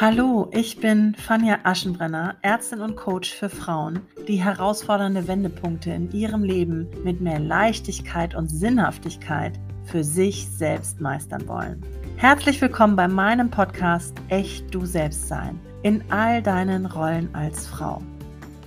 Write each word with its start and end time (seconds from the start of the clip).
Hallo, 0.00 0.48
ich 0.52 0.78
bin 0.78 1.16
Fanja 1.16 1.58
Aschenbrenner, 1.64 2.36
Ärztin 2.42 2.82
und 2.82 2.94
Coach 2.94 3.34
für 3.34 3.48
Frauen, 3.48 4.02
die 4.28 4.36
herausfordernde 4.36 5.26
Wendepunkte 5.26 5.90
in 5.90 6.12
ihrem 6.12 6.44
Leben 6.44 6.86
mit 7.02 7.20
mehr 7.20 7.40
Leichtigkeit 7.40 8.36
und 8.36 8.46
Sinnhaftigkeit 8.46 9.58
für 9.82 10.04
sich 10.04 10.46
selbst 10.48 11.00
meistern 11.00 11.48
wollen. 11.48 11.84
Herzlich 12.16 12.60
willkommen 12.60 12.94
bei 12.94 13.08
meinem 13.08 13.50
Podcast 13.50 14.14
Echt 14.28 14.72
du 14.72 14.86
selbst 14.86 15.26
sein 15.26 15.58
in 15.82 16.04
all 16.12 16.44
deinen 16.44 16.86
Rollen 16.86 17.34
als 17.34 17.66
Frau. 17.66 18.00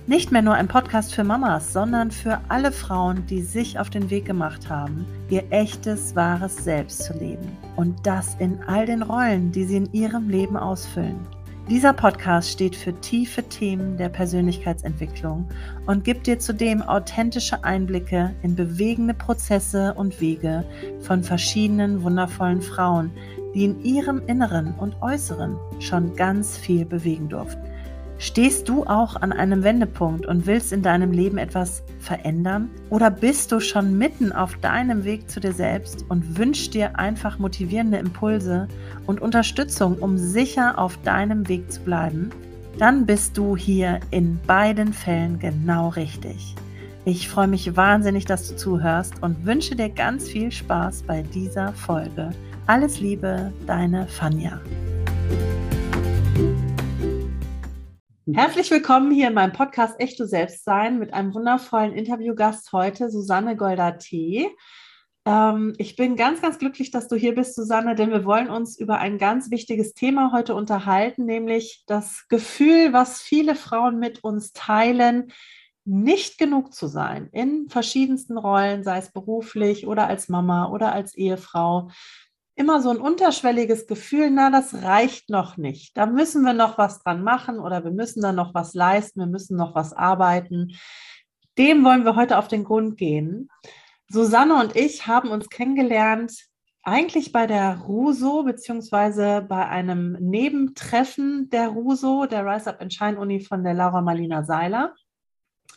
Nicht 0.08 0.32
mehr 0.32 0.42
nur 0.42 0.54
ein 0.54 0.66
Podcast 0.66 1.14
für 1.14 1.22
Mamas, 1.22 1.72
sondern 1.72 2.10
für 2.10 2.40
alle 2.48 2.72
Frauen, 2.72 3.24
die 3.26 3.40
sich 3.40 3.78
auf 3.78 3.88
den 3.88 4.10
Weg 4.10 4.24
gemacht 4.24 4.68
haben, 4.68 5.06
ihr 5.30 5.44
echtes, 5.50 6.16
wahres 6.16 6.56
Selbst 6.56 7.04
zu 7.04 7.12
leben. 7.16 7.56
Und 7.76 8.04
das 8.04 8.34
in 8.40 8.60
all 8.66 8.84
den 8.84 9.02
Rollen, 9.02 9.52
die 9.52 9.62
sie 9.62 9.76
in 9.76 9.92
ihrem 9.92 10.28
Leben 10.28 10.56
ausfüllen. 10.56 11.20
Dieser 11.70 11.92
Podcast 11.92 12.50
steht 12.50 12.74
für 12.74 12.92
tiefe 13.00 13.44
Themen 13.44 13.96
der 13.96 14.08
Persönlichkeitsentwicklung 14.08 15.48
und 15.86 16.02
gibt 16.02 16.26
dir 16.26 16.40
zudem 16.40 16.82
authentische 16.82 17.62
Einblicke 17.62 18.34
in 18.42 18.56
bewegende 18.56 19.14
Prozesse 19.14 19.94
und 19.94 20.20
Wege 20.20 20.64
von 21.02 21.22
verschiedenen 21.22 22.02
wundervollen 22.02 22.60
Frauen, 22.60 23.12
die 23.54 23.66
in 23.66 23.80
ihrem 23.84 24.20
Inneren 24.26 24.74
und 24.74 25.00
Äußeren 25.00 25.56
schon 25.78 26.16
ganz 26.16 26.58
viel 26.58 26.84
bewegen 26.84 27.28
durften. 27.28 27.71
Stehst 28.22 28.68
du 28.68 28.84
auch 28.84 29.16
an 29.16 29.32
einem 29.32 29.64
Wendepunkt 29.64 30.26
und 30.26 30.46
willst 30.46 30.72
in 30.72 30.80
deinem 30.80 31.10
Leben 31.10 31.38
etwas 31.38 31.82
verändern? 31.98 32.70
Oder 32.88 33.10
bist 33.10 33.50
du 33.50 33.58
schon 33.58 33.98
mitten 33.98 34.30
auf 34.30 34.54
deinem 34.58 35.02
Weg 35.02 35.28
zu 35.28 35.40
dir 35.40 35.52
selbst 35.52 36.04
und 36.08 36.38
wünschst 36.38 36.72
dir 36.72 37.00
einfach 37.00 37.40
motivierende 37.40 37.98
Impulse 37.98 38.68
und 39.08 39.20
Unterstützung, 39.20 39.98
um 39.98 40.16
sicher 40.18 40.78
auf 40.78 40.98
deinem 41.02 41.48
Weg 41.48 41.72
zu 41.72 41.80
bleiben? 41.80 42.30
Dann 42.78 43.06
bist 43.06 43.36
du 43.36 43.56
hier 43.56 43.98
in 44.12 44.38
beiden 44.46 44.92
Fällen 44.92 45.40
genau 45.40 45.88
richtig. 45.88 46.54
Ich 47.04 47.28
freue 47.28 47.48
mich 47.48 47.76
wahnsinnig, 47.76 48.24
dass 48.24 48.48
du 48.48 48.54
zuhörst 48.54 49.14
und 49.20 49.44
wünsche 49.44 49.74
dir 49.74 49.88
ganz 49.88 50.28
viel 50.28 50.52
Spaß 50.52 51.02
bei 51.02 51.22
dieser 51.22 51.72
Folge. 51.72 52.30
Alles 52.68 53.00
Liebe, 53.00 53.52
deine 53.66 54.06
Fanja. 54.06 54.60
Herzlich 58.34 58.70
willkommen 58.70 59.10
hier 59.10 59.28
in 59.28 59.34
meinem 59.34 59.52
Podcast 59.52 60.00
Echt 60.00 60.18
du 60.18 60.26
selbst 60.26 60.64
sein 60.64 60.98
mit 60.98 61.12
einem 61.12 61.34
wundervollen 61.34 61.92
Interviewgast 61.92 62.72
heute, 62.72 63.10
Susanne 63.10 63.56
Golda-T. 63.56 64.48
Ähm, 65.26 65.74
ich 65.76 65.96
bin 65.96 66.16
ganz, 66.16 66.40
ganz 66.40 66.58
glücklich, 66.58 66.90
dass 66.90 67.08
du 67.08 67.16
hier 67.16 67.34
bist, 67.34 67.54
Susanne, 67.54 67.94
denn 67.94 68.10
wir 68.10 68.24
wollen 68.24 68.48
uns 68.48 68.78
über 68.78 68.98
ein 68.98 69.18
ganz 69.18 69.50
wichtiges 69.50 69.92
Thema 69.92 70.32
heute 70.32 70.54
unterhalten, 70.54 71.26
nämlich 71.26 71.84
das 71.86 72.26
Gefühl, 72.28 72.94
was 72.94 73.20
viele 73.20 73.54
Frauen 73.54 73.98
mit 73.98 74.24
uns 74.24 74.54
teilen, 74.54 75.30
nicht 75.84 76.38
genug 76.38 76.72
zu 76.72 76.86
sein 76.86 77.28
in 77.32 77.68
verschiedensten 77.68 78.38
Rollen, 78.38 78.82
sei 78.82 78.96
es 78.96 79.12
beruflich 79.12 79.86
oder 79.86 80.06
als 80.06 80.30
Mama 80.30 80.70
oder 80.70 80.92
als 80.92 81.14
Ehefrau 81.14 81.90
immer 82.54 82.82
so 82.82 82.90
ein 82.90 82.98
unterschwelliges 82.98 83.86
Gefühl, 83.86 84.30
na, 84.30 84.50
das 84.50 84.74
reicht 84.74 85.30
noch 85.30 85.56
nicht. 85.56 85.96
Da 85.96 86.06
müssen 86.06 86.42
wir 86.44 86.52
noch 86.52 86.78
was 86.78 87.02
dran 87.02 87.22
machen 87.22 87.58
oder 87.58 87.84
wir 87.84 87.90
müssen 87.90 88.22
da 88.22 88.32
noch 88.32 88.54
was 88.54 88.74
leisten, 88.74 89.20
wir 89.20 89.26
müssen 89.26 89.56
noch 89.56 89.74
was 89.74 89.92
arbeiten. 89.92 90.72
Dem 91.58 91.84
wollen 91.84 92.04
wir 92.04 92.16
heute 92.16 92.38
auf 92.38 92.48
den 92.48 92.64
Grund 92.64 92.96
gehen. 92.96 93.48
Susanne 94.08 94.60
und 94.60 94.76
ich 94.76 95.06
haben 95.06 95.30
uns 95.30 95.48
kennengelernt 95.48 96.32
eigentlich 96.82 97.32
bei 97.32 97.46
der 97.46 97.78
RUSO 97.78 98.42
beziehungsweise 98.42 99.44
bei 99.48 99.68
einem 99.68 100.12
Nebentreffen 100.14 101.48
der 101.50 101.68
RUSO, 101.68 102.26
der 102.26 102.44
Rise 102.44 102.70
Up 102.70 102.80
and 102.80 102.92
Shine 102.92 103.18
Uni 103.18 103.40
von 103.40 103.62
der 103.62 103.74
Laura 103.74 104.00
Marlina 104.00 104.42
Seiler. 104.42 104.94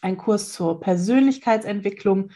Ein 0.01 0.17
Kurs 0.17 0.51
zur 0.51 0.79
Persönlichkeitsentwicklung 0.79 2.31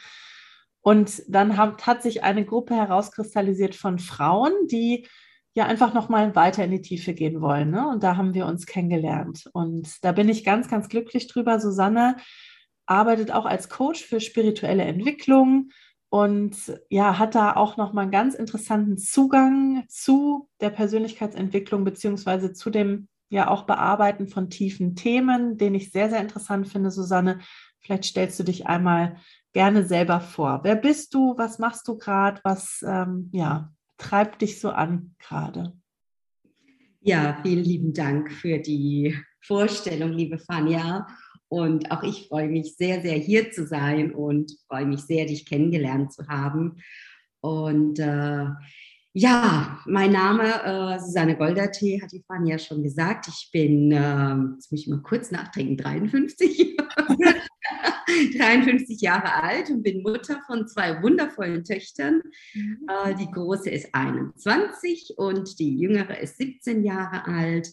und 0.81 1.23
dann 1.27 1.57
hat, 1.57 1.85
hat 1.85 2.01
sich 2.01 2.23
eine 2.23 2.45
Gruppe 2.45 2.75
herauskristallisiert 2.75 3.75
von 3.75 3.99
Frauen, 3.99 4.53
die 4.71 5.07
ja 5.53 5.65
einfach 5.65 5.93
nochmal 5.93 6.35
weiter 6.35 6.63
in 6.63 6.71
die 6.71 6.81
Tiefe 6.81 7.13
gehen 7.13 7.41
wollen. 7.41 7.71
Ne? 7.71 7.87
Und 7.87 8.03
da 8.03 8.15
haben 8.15 8.33
wir 8.33 8.45
uns 8.45 8.65
kennengelernt. 8.65 9.49
Und 9.51 10.03
da 10.03 10.11
bin 10.11 10.29
ich 10.29 10.45
ganz, 10.45 10.69
ganz 10.69 10.87
glücklich 10.89 11.27
drüber. 11.27 11.59
Susanne 11.59 12.15
arbeitet 12.85 13.31
auch 13.31 13.45
als 13.45 13.69
Coach 13.69 14.03
für 14.03 14.19
spirituelle 14.19 14.83
Entwicklung 14.83 15.69
und 16.09 16.55
ja, 16.89 17.19
hat 17.19 17.35
da 17.35 17.55
auch 17.55 17.77
nochmal 17.77 18.03
einen 18.03 18.11
ganz 18.11 18.33
interessanten 18.33 18.97
Zugang 18.97 19.85
zu 19.87 20.49
der 20.59 20.71
Persönlichkeitsentwicklung 20.71 21.83
beziehungsweise 21.83 22.51
zu 22.51 22.71
dem 22.71 23.07
ja 23.29 23.47
auch 23.47 23.63
Bearbeiten 23.63 24.27
von 24.27 24.49
tiefen 24.49 24.95
Themen, 24.95 25.57
den 25.57 25.75
ich 25.75 25.91
sehr, 25.91 26.09
sehr 26.09 26.19
interessant 26.19 26.67
finde, 26.67 26.89
Susanne. 26.89 27.39
Vielleicht 27.79 28.05
stellst 28.05 28.39
du 28.39 28.43
dich 28.43 28.65
einmal 28.65 29.17
gerne 29.53 29.83
selber 29.83 30.21
vor. 30.21 30.61
Wer 30.63 30.75
bist 30.75 31.13
du? 31.13 31.37
Was 31.37 31.59
machst 31.59 31.87
du 31.87 31.97
gerade? 31.97 32.39
Was 32.43 32.83
ähm, 32.85 33.29
ja, 33.33 33.73
treibt 33.97 34.41
dich 34.41 34.59
so 34.59 34.69
an 34.69 35.15
gerade? 35.19 35.73
Ja, 37.01 37.39
vielen 37.43 37.63
lieben 37.63 37.93
Dank 37.93 38.31
für 38.31 38.59
die 38.59 39.17
Vorstellung, 39.41 40.11
liebe 40.11 40.37
Fania. 40.37 41.07
Und 41.47 41.91
auch 41.91 42.03
ich 42.03 42.27
freue 42.27 42.49
mich 42.49 42.75
sehr, 42.75 43.01
sehr 43.01 43.17
hier 43.17 43.51
zu 43.51 43.65
sein 43.65 44.13
und 44.13 44.51
freue 44.67 44.85
mich 44.85 45.01
sehr, 45.01 45.25
dich 45.25 45.45
kennengelernt 45.45 46.13
zu 46.13 46.27
haben. 46.27 46.77
Und 47.41 47.99
äh, 47.99 48.47
ja, 49.13 49.79
mein 49.85 50.11
Name 50.11 50.63
äh, 50.63 50.99
Susanne 50.99 51.35
Goldertee, 51.35 52.01
hat 52.01 52.11
die 52.11 52.23
Fania 52.27 52.59
schon 52.59 52.83
gesagt. 52.83 53.27
Ich 53.27 53.49
bin, 53.51 53.91
äh, 53.91 54.35
jetzt 54.53 54.71
muss 54.71 54.81
ich 54.81 54.87
mal 54.87 55.01
kurz 55.01 55.31
nachtrinken, 55.31 55.77
53. 55.77 56.77
53 58.37 59.01
Jahre 59.01 59.33
alt 59.43 59.69
und 59.69 59.83
bin 59.83 60.01
Mutter 60.01 60.41
von 60.45 60.67
zwei 60.67 61.01
wundervollen 61.01 61.63
Töchtern. 61.63 62.21
Mhm. 62.53 62.87
Äh, 62.87 63.15
die 63.15 63.29
große 63.31 63.69
ist 63.69 63.89
21 63.93 65.15
und 65.17 65.59
die 65.59 65.77
jüngere 65.77 66.19
ist 66.19 66.37
17 66.37 66.83
Jahre 66.83 67.25
alt. 67.25 67.69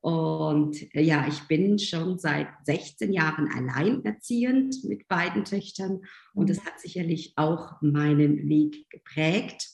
Und 0.00 0.94
äh, 0.94 1.02
ja, 1.02 1.26
ich 1.28 1.40
bin 1.42 1.78
schon 1.78 2.18
seit 2.18 2.48
16 2.64 3.12
Jahren 3.12 3.48
alleinerziehend 3.52 4.84
mit 4.84 5.08
beiden 5.08 5.44
Töchtern 5.44 6.02
und 6.34 6.48
das 6.48 6.64
hat 6.64 6.80
sicherlich 6.80 7.34
auch 7.36 7.80
meinen 7.82 8.48
Weg 8.48 8.88
geprägt. 8.88 9.68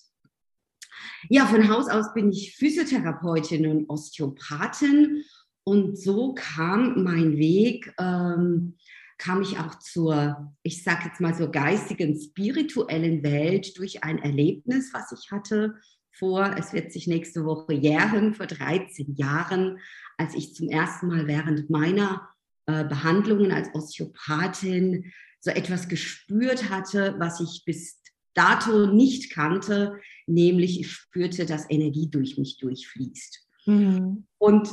Ja, 1.29 1.47
von 1.47 1.69
Haus 1.69 1.89
aus 1.89 2.13
bin 2.15 2.31
ich 2.31 2.57
Physiotherapeutin 2.57 3.67
und 3.67 3.89
Osteopathin 3.89 5.23
und 5.69 5.99
so 5.99 6.35
kam 6.35 7.03
mein 7.03 7.39
Weg 7.39 7.93
ähm, 7.99 8.77
kam 9.19 9.43
ich 9.43 9.59
auch 9.59 9.79
zur, 9.79 10.55
ich 10.63 10.83
sage 10.83 11.07
jetzt 11.07 11.21
mal 11.21 11.35
so 11.35 11.51
geistigen, 11.51 12.21
spirituellen 12.21 13.23
Welt 13.23 13.79
durch 13.79 14.05
ein 14.05 14.19
Erlebnis, 14.19 14.93
was 14.93 15.13
ich 15.13 15.31
hatte 15.31 15.75
vor, 16.19 16.55
es 16.57 16.73
wird 16.73 16.93
sich 16.93 17.07
nächste 17.07 17.45
Woche 17.45 17.75
jähren, 17.75 18.35
vor 18.35 18.47
13 18.47 19.15
Jahren, 19.17 19.79
als 20.17 20.35
ich 20.35 20.55
zum 20.55 20.69
ersten 20.69 21.09
Mal 21.09 21.27
während 21.27 21.69
meiner 21.69 22.29
äh, 22.67 22.85
Behandlungen 22.85 23.53
als 23.53 23.69
Osteopathin 23.75 25.13
so 25.41 25.51
etwas 25.51 25.89
gespürt 25.89 26.71
hatte, 26.71 27.15
was 27.19 27.41
ich 27.41 27.65
bis 27.65 28.01
dato 28.35 28.87
nicht 28.87 29.33
kannte, 29.33 30.01
nämlich 30.27 30.81
ich 30.81 30.91
spürte, 30.91 31.47
dass 31.47 31.71
Energie 31.71 32.09
durch 32.11 32.39
mich 32.39 32.59
durchfließt. 32.59 33.47
Mhm. 33.67 34.27
Und 34.39 34.69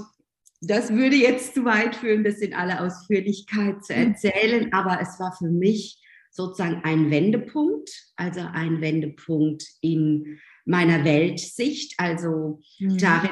das 0.68 0.92
würde 0.92 1.16
jetzt 1.16 1.56
zu 1.56 1.66
weit 1.66 1.96
führen, 1.96 2.24
das 2.24 2.40
in 2.40 2.54
aller 2.54 2.82
Ausführlichkeit 2.82 3.84
zu 3.84 3.94
erzählen, 3.94 4.72
aber 4.72 5.00
es 5.02 5.20
war 5.20 5.36
für 5.38 5.50
mich 5.50 6.00
sozusagen 6.32 6.82
ein 6.84 7.12
Wendepunkt, 7.12 7.90
also 8.16 8.42
ein 8.42 8.82
Wendepunkt 8.82 9.66
in 9.82 10.40
meiner 10.66 11.04
Weltsicht, 11.04 11.94
also 11.98 12.60
mhm. 12.80 12.98
darin, 12.98 13.32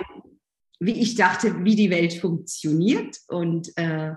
wie 0.80 1.00
ich 1.00 1.16
dachte, 1.16 1.64
wie 1.64 1.76
die 1.76 1.90
Welt 1.90 2.14
funktioniert 2.14 3.18
und 3.28 3.72
äh, 3.78 4.14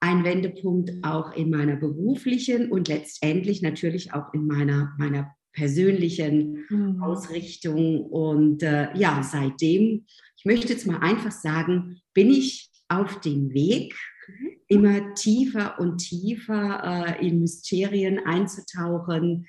ein 0.00 0.24
Wendepunkt 0.24 0.92
auch 1.02 1.32
in 1.32 1.50
meiner 1.50 1.76
beruflichen 1.76 2.70
und 2.70 2.88
letztendlich 2.88 3.62
natürlich 3.62 4.12
auch 4.12 4.32
in 4.34 4.46
meiner, 4.46 4.94
meiner 4.98 5.34
persönlichen 5.54 6.66
mhm. 6.68 7.02
Ausrichtung. 7.02 8.04
Und 8.04 8.62
äh, 8.62 8.88
ja, 8.94 9.22
seitdem 9.22 10.04
ich 10.44 10.50
möchte 10.50 10.74
jetzt 10.74 10.86
mal 10.86 10.98
einfach 10.98 11.32
sagen, 11.32 12.02
bin 12.12 12.28
ich 12.28 12.70
auf 12.88 13.18
dem 13.20 13.54
Weg, 13.54 13.96
mhm. 14.28 14.50
immer 14.68 15.14
tiefer 15.14 15.80
und 15.80 15.96
tiefer 15.98 17.16
äh, 17.18 17.26
in 17.26 17.40
Mysterien 17.40 18.18
einzutauchen, 18.26 19.48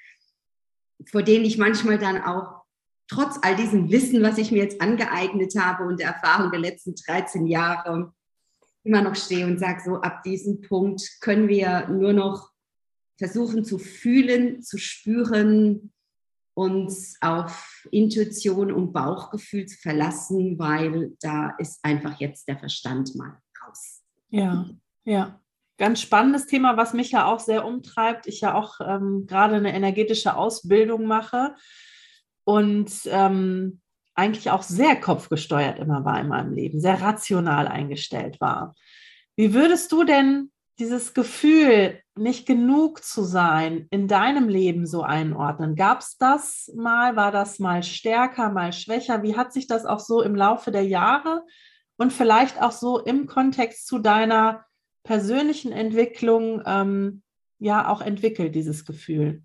vor 1.12 1.22
denen 1.22 1.44
ich 1.44 1.58
manchmal 1.58 1.98
dann 1.98 2.22
auch 2.22 2.64
trotz 3.10 3.38
all 3.42 3.58
diesem 3.58 3.92
Wissen, 3.92 4.24
was 4.24 4.38
ich 4.38 4.54
mir 4.54 4.64
jetzt 4.64 4.80
angeeignet 4.80 5.54
habe 5.60 5.84
und 5.84 6.00
der 6.00 6.12
Erfahrung 6.12 6.50
der 6.50 6.62
letzten 6.62 6.96
13 6.96 7.46
Jahre, 7.46 8.14
immer 8.86 9.02
noch 9.02 9.18
stehe 9.18 9.46
und 9.48 9.60
sage, 9.60 9.82
so 9.84 9.96
ab 9.96 10.24
diesem 10.24 10.62
Punkt 10.62 11.20
können 11.20 11.50
wir 11.50 11.90
nur 11.90 12.14
noch 12.14 12.52
versuchen 13.18 13.66
zu 13.66 13.80
fühlen, 13.80 14.62
zu 14.62 14.78
spüren, 14.78 15.92
uns 16.56 17.18
auf 17.22 17.86
Intuition 17.92 18.72
und 18.72 18.94
Bauchgefühl 18.94 19.68
zu 19.68 19.78
verlassen, 19.78 20.58
weil 20.58 21.12
da 21.20 21.52
ist 21.60 21.80
einfach 21.84 22.20
jetzt 22.20 22.48
der 22.48 22.58
Verstand 22.58 23.14
mal 23.16 23.38
raus. 23.62 24.02
Ja, 24.30 24.66
ja. 25.04 25.40
Ganz 25.78 26.00
spannendes 26.00 26.48
Thema, 26.48 26.78
was 26.78 26.94
mich 26.94 27.12
ja 27.12 27.26
auch 27.26 27.40
sehr 27.40 27.66
umtreibt. 27.66 28.28
Ich 28.28 28.40
ja 28.40 28.54
auch 28.54 28.80
ähm, 28.80 29.26
gerade 29.28 29.56
eine 29.56 29.76
energetische 29.76 30.38
Ausbildung 30.38 31.06
mache 31.06 31.54
und 32.46 32.90
ähm, 33.08 33.82
eigentlich 34.14 34.50
auch 34.52 34.64
sehr 34.64 34.96
kopfgesteuert 34.96 35.78
immer 35.78 36.06
war 36.06 36.22
in 36.22 36.30
meinem 36.30 36.54
Leben, 36.54 36.80
sehr 36.80 37.02
rational 37.02 37.68
eingestellt 37.68 38.40
war. 38.40 38.74
Wie 39.36 39.54
würdest 39.54 39.92
du 39.92 40.06
denn 40.06 40.52
dieses 40.80 41.14
Gefühl, 41.14 42.02
nicht 42.18 42.46
genug 42.46 43.04
zu 43.04 43.24
sein, 43.24 43.88
in 43.92 44.08
deinem 44.08 44.50
Leben 44.50 44.86
so 44.86 45.02
einordnen? 45.02 45.76
Gab 45.76 46.00
es 46.02 46.18
das 46.18 46.72
mal? 46.76 47.16
War 47.16 47.32
das 47.32 47.60
mal 47.60 47.84
stärker, 47.84 48.50
mal 48.52 48.74
schwächer? 48.74 49.24
Wie 49.24 49.36
hat 49.36 49.54
sich 49.54 49.68
das 49.68 49.86
auch 49.86 50.00
so 50.00 50.22
im 50.22 50.36
Laufe 50.36 50.72
der 50.72 50.86
Jahre 50.86 51.44
und 51.98 52.12
vielleicht 52.12 52.62
auch 52.62 52.72
so 52.72 53.00
im 53.00 53.28
Kontext 53.28 53.88
zu 53.88 54.00
deiner 54.00 54.66
persönlichen 55.04 55.72
Entwicklung 55.72 56.62
ähm, 56.66 57.22
ja 57.60 57.90
auch 57.90 58.02
entwickelt, 58.02 58.56
dieses 58.56 58.86
Gefühl? 58.86 59.44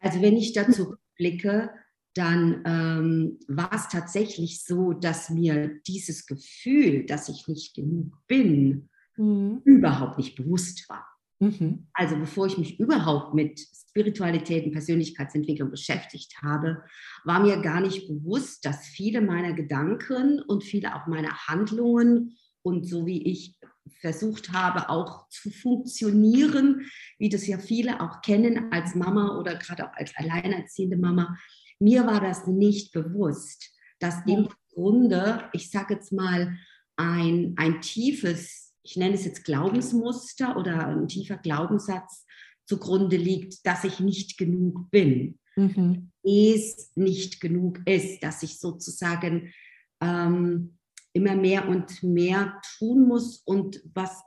Also 0.00 0.20
wenn 0.20 0.36
ich 0.36 0.52
dazu 0.52 0.94
blicke, 1.16 1.70
dann 2.14 2.62
ähm, 2.64 3.40
war 3.48 3.72
es 3.72 3.88
tatsächlich 3.88 4.62
so, 4.62 4.92
dass 4.92 5.30
mir 5.30 5.80
dieses 5.86 6.26
Gefühl, 6.26 7.06
dass 7.06 7.28
ich 7.28 7.48
nicht 7.48 7.74
genug 7.74 8.16
bin, 8.28 8.88
mhm. 9.16 9.60
überhaupt 9.64 10.18
nicht 10.18 10.36
bewusst 10.36 10.88
war. 10.88 11.06
Mhm. 11.40 11.88
Also 11.92 12.16
bevor 12.16 12.46
ich 12.46 12.58
mich 12.58 12.78
überhaupt 12.78 13.34
mit 13.34 13.60
Spiritualität 13.60 14.64
und 14.64 14.72
Persönlichkeitsentwicklung 14.72 15.70
beschäftigt 15.70 16.34
habe, 16.42 16.82
war 17.24 17.40
mir 17.40 17.60
gar 17.60 17.80
nicht 17.80 18.08
bewusst, 18.08 18.64
dass 18.64 18.86
viele 18.86 19.20
meiner 19.20 19.52
Gedanken 19.52 20.40
und 20.40 20.64
viele 20.64 20.94
auch 20.94 21.06
meiner 21.06 21.46
Handlungen 21.46 22.36
und 22.62 22.88
so 22.88 23.06
wie 23.06 23.22
ich 23.30 23.58
versucht 24.00 24.52
habe, 24.52 24.88
auch 24.88 25.28
zu 25.28 25.50
funktionieren, 25.50 26.86
wie 27.18 27.28
das 27.28 27.46
ja 27.46 27.58
viele 27.58 28.00
auch 28.00 28.22
kennen 28.22 28.72
als 28.72 28.94
Mama 28.94 29.38
oder 29.38 29.56
gerade 29.56 29.86
auch 29.86 29.94
als 29.94 30.12
alleinerziehende 30.16 30.96
Mama, 30.96 31.36
mir 31.78 32.06
war 32.06 32.20
das 32.20 32.46
nicht 32.46 32.92
bewusst, 32.92 33.70
dass 33.98 34.16
im 34.26 34.48
Grunde, 34.72 35.48
ich 35.52 35.70
sage 35.70 35.94
jetzt 35.94 36.12
mal, 36.12 36.56
ein, 36.96 37.54
ein 37.56 37.80
tiefes 37.80 38.63
ich 38.84 38.96
nenne 38.96 39.14
es 39.14 39.24
jetzt 39.24 39.44
Glaubensmuster 39.44 40.56
oder 40.56 40.86
ein 40.86 41.08
tiefer 41.08 41.38
Glaubenssatz 41.38 42.26
zugrunde 42.66 43.16
liegt, 43.16 43.66
dass 43.66 43.84
ich 43.84 43.98
nicht 43.98 44.38
genug 44.38 44.90
bin. 44.90 45.38
Mhm. 45.56 46.10
Es 46.22 46.92
nicht 46.94 47.40
genug 47.40 47.80
ist, 47.86 48.22
dass 48.22 48.42
ich 48.42 48.58
sozusagen 48.58 49.52
ähm, 50.00 50.78
immer 51.12 51.34
mehr 51.34 51.68
und 51.68 52.02
mehr 52.02 52.60
tun 52.76 53.08
muss 53.08 53.38
und 53.38 53.82
was 53.94 54.22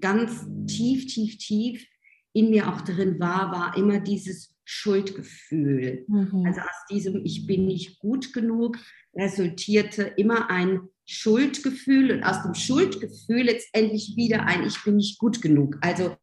ganz 0.00 0.46
tief, 0.66 1.06
tief, 1.06 1.38
tief 1.38 1.86
in 2.32 2.50
mir 2.50 2.68
auch 2.68 2.80
drin 2.82 3.18
war, 3.20 3.52
war 3.52 3.76
immer 3.76 4.00
dieses 4.00 4.54
Schuldgefühl. 4.64 6.04
Mhm. 6.08 6.44
Also 6.46 6.60
aus 6.60 6.86
diesem 6.90 7.24
Ich 7.24 7.46
bin 7.46 7.66
nicht 7.66 7.98
gut 8.00 8.32
genug 8.32 8.76
resultierte 9.14 10.02
immer 10.02 10.50
ein 10.50 10.88
Schuldgefühl 11.06 12.12
und 12.12 12.24
aus 12.24 12.42
dem 12.42 12.54
Schuldgefühl 12.54 13.44
letztendlich 13.44 14.14
wieder 14.16 14.44
ein 14.44 14.64
Ich 14.66 14.82
bin 14.84 14.96
nicht 14.96 15.18
gut 15.18 15.40
genug. 15.40 15.78
Also 15.80 16.16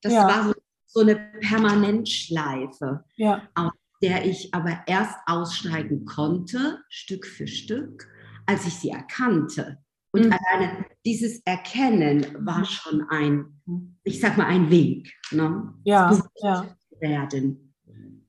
das 0.00 0.12
ja. 0.12 0.26
war 0.26 0.44
so, 0.44 0.54
so, 0.86 1.00
eine 1.00 1.16
Permanentschleife, 1.40 3.04
ja. 3.16 3.42
aus 3.54 3.72
der 4.00 4.24
ich 4.24 4.54
aber 4.54 4.78
erst 4.86 5.16
aussteigen 5.26 6.04
konnte, 6.04 6.78
Stück 6.88 7.26
für 7.26 7.48
Stück, 7.48 8.08
als 8.46 8.66
ich 8.66 8.74
sie 8.74 8.90
erkannte. 8.90 9.78
Und 10.12 10.26
mhm. 10.26 10.32
alleine 10.32 10.86
dieses 11.04 11.40
Erkennen 11.44 12.26
war 12.38 12.64
schon 12.64 13.04
ein, 13.10 13.60
ich 14.04 14.20
sag 14.20 14.38
mal, 14.38 14.46
ein 14.46 14.70
Weg. 14.70 15.12
Ne? 15.32 15.74
Ja, 15.84 16.16
ja. 16.36 16.76
Werden. 17.00 17.74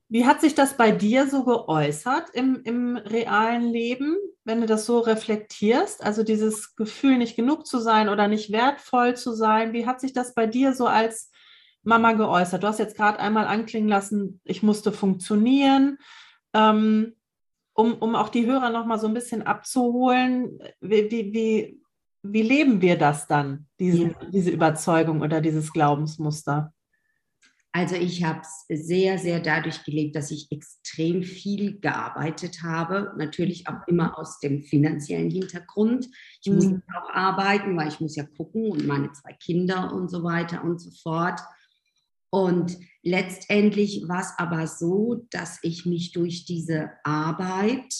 Wie 0.08 0.26
hat 0.26 0.40
sich 0.40 0.56
das 0.56 0.76
bei 0.76 0.90
dir 0.90 1.28
so 1.28 1.44
geäußert 1.44 2.30
im, 2.34 2.60
im 2.64 2.96
realen 2.96 3.70
Leben, 3.70 4.16
wenn 4.44 4.60
du 4.60 4.66
das 4.66 4.86
so 4.86 5.00
reflektierst? 5.00 6.02
Also 6.02 6.22
dieses 6.22 6.74
Gefühl, 6.76 7.18
nicht 7.18 7.36
genug 7.36 7.66
zu 7.66 7.78
sein 7.78 8.08
oder 8.08 8.28
nicht 8.28 8.52
wertvoll 8.52 9.16
zu 9.16 9.32
sein. 9.32 9.72
Wie 9.72 9.86
hat 9.86 10.00
sich 10.00 10.12
das 10.12 10.34
bei 10.34 10.46
dir 10.46 10.74
so 10.74 10.86
als 10.86 11.30
Mama 11.82 12.12
geäußert? 12.12 12.62
Du 12.62 12.66
hast 12.66 12.78
jetzt 12.78 12.96
gerade 12.96 13.18
einmal 13.18 13.46
anklingen 13.46 13.88
lassen, 13.88 14.40
ich 14.44 14.62
musste 14.62 14.92
funktionieren. 14.92 15.98
Ähm, 16.52 17.14
um, 17.74 17.94
um 17.94 18.14
auch 18.14 18.28
die 18.28 18.46
Hörer 18.46 18.70
noch 18.70 18.84
mal 18.84 18.98
so 18.98 19.06
ein 19.06 19.14
bisschen 19.14 19.42
abzuholen, 19.42 20.58
wie, 20.80 21.10
wie, 21.10 21.32
wie, 21.32 21.80
wie 22.22 22.42
leben 22.42 22.82
wir 22.82 22.98
das 22.98 23.26
dann, 23.26 23.66
diese, 23.78 24.08
ja. 24.08 24.14
diese 24.30 24.50
Überzeugung 24.50 25.22
oder 25.22 25.40
dieses 25.40 25.72
Glaubensmuster? 25.72 26.72
Also 27.72 27.94
ich 27.94 28.24
habe 28.24 28.40
es 28.40 28.86
sehr, 28.86 29.18
sehr 29.18 29.38
dadurch 29.38 29.84
gelebt, 29.84 30.16
dass 30.16 30.32
ich 30.32 30.50
extrem 30.50 31.22
viel 31.22 31.78
gearbeitet 31.78 32.62
habe. 32.64 33.12
Natürlich 33.16 33.68
auch 33.68 33.86
immer 33.86 34.18
aus 34.18 34.40
dem 34.40 34.62
finanziellen 34.62 35.30
Hintergrund. 35.30 36.08
Ich 36.42 36.50
mhm. 36.50 36.56
muss 36.56 36.66
auch 36.66 37.10
arbeiten, 37.10 37.76
weil 37.76 37.88
ich 37.88 38.00
muss 38.00 38.16
ja 38.16 38.24
gucken 38.24 38.72
und 38.72 38.86
meine 38.86 39.12
zwei 39.12 39.34
Kinder 39.34 39.92
und 39.92 40.10
so 40.10 40.24
weiter 40.24 40.64
und 40.64 40.80
so 40.80 40.90
fort. 40.90 41.40
Und 42.30 42.76
letztendlich 43.02 44.08
war 44.08 44.20
es 44.20 44.32
aber 44.36 44.66
so, 44.66 45.26
dass 45.30 45.58
ich 45.62 45.86
mich 45.86 46.12
durch 46.12 46.44
diese 46.44 46.90
Arbeit 47.04 47.94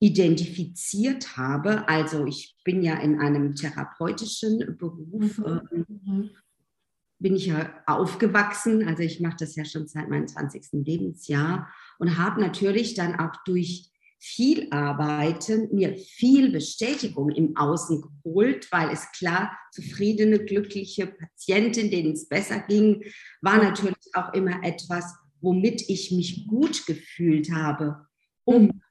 identifiziert 0.00 1.36
habe. 1.36 1.88
Also 1.88 2.26
ich 2.26 2.56
bin 2.64 2.82
ja 2.82 2.98
in 2.98 3.20
einem 3.20 3.54
therapeutischen 3.54 4.76
Beruf. 4.78 5.38
Mhm. 5.38 6.30
Bin 7.20 7.36
ich 7.36 7.46
ja 7.46 7.72
aufgewachsen. 7.86 8.88
Also 8.88 9.02
ich 9.02 9.20
mache 9.20 9.36
das 9.38 9.54
ja 9.54 9.64
schon 9.64 9.86
seit 9.86 10.08
meinem 10.08 10.26
20. 10.26 10.84
Lebensjahr 10.84 11.68
und 11.98 12.18
habe 12.18 12.40
natürlich 12.40 12.94
dann 12.94 13.20
auch 13.20 13.36
durch 13.44 13.90
viel 14.18 14.68
Arbeiten 14.70 15.74
mir 15.74 15.96
viel 15.96 16.52
Bestätigung 16.52 17.30
im 17.30 17.56
Außen 17.56 18.02
geholt, 18.02 18.68
weil 18.70 18.90
es 18.90 19.10
klar, 19.12 19.50
zufriedene, 19.72 20.44
glückliche 20.44 21.06
Patienten, 21.06 21.90
denen 21.90 22.12
es 22.12 22.28
besser 22.28 22.60
ging, 22.68 23.02
war 23.40 23.62
natürlich 23.62 23.96
auch 24.12 24.34
immer 24.34 24.62
etwas, 24.62 25.14
womit 25.40 25.88
ich 25.88 26.10
mich 26.10 26.46
gut 26.46 26.86
gefühlt 26.86 27.50
habe, 27.50 28.06
um 28.44 28.82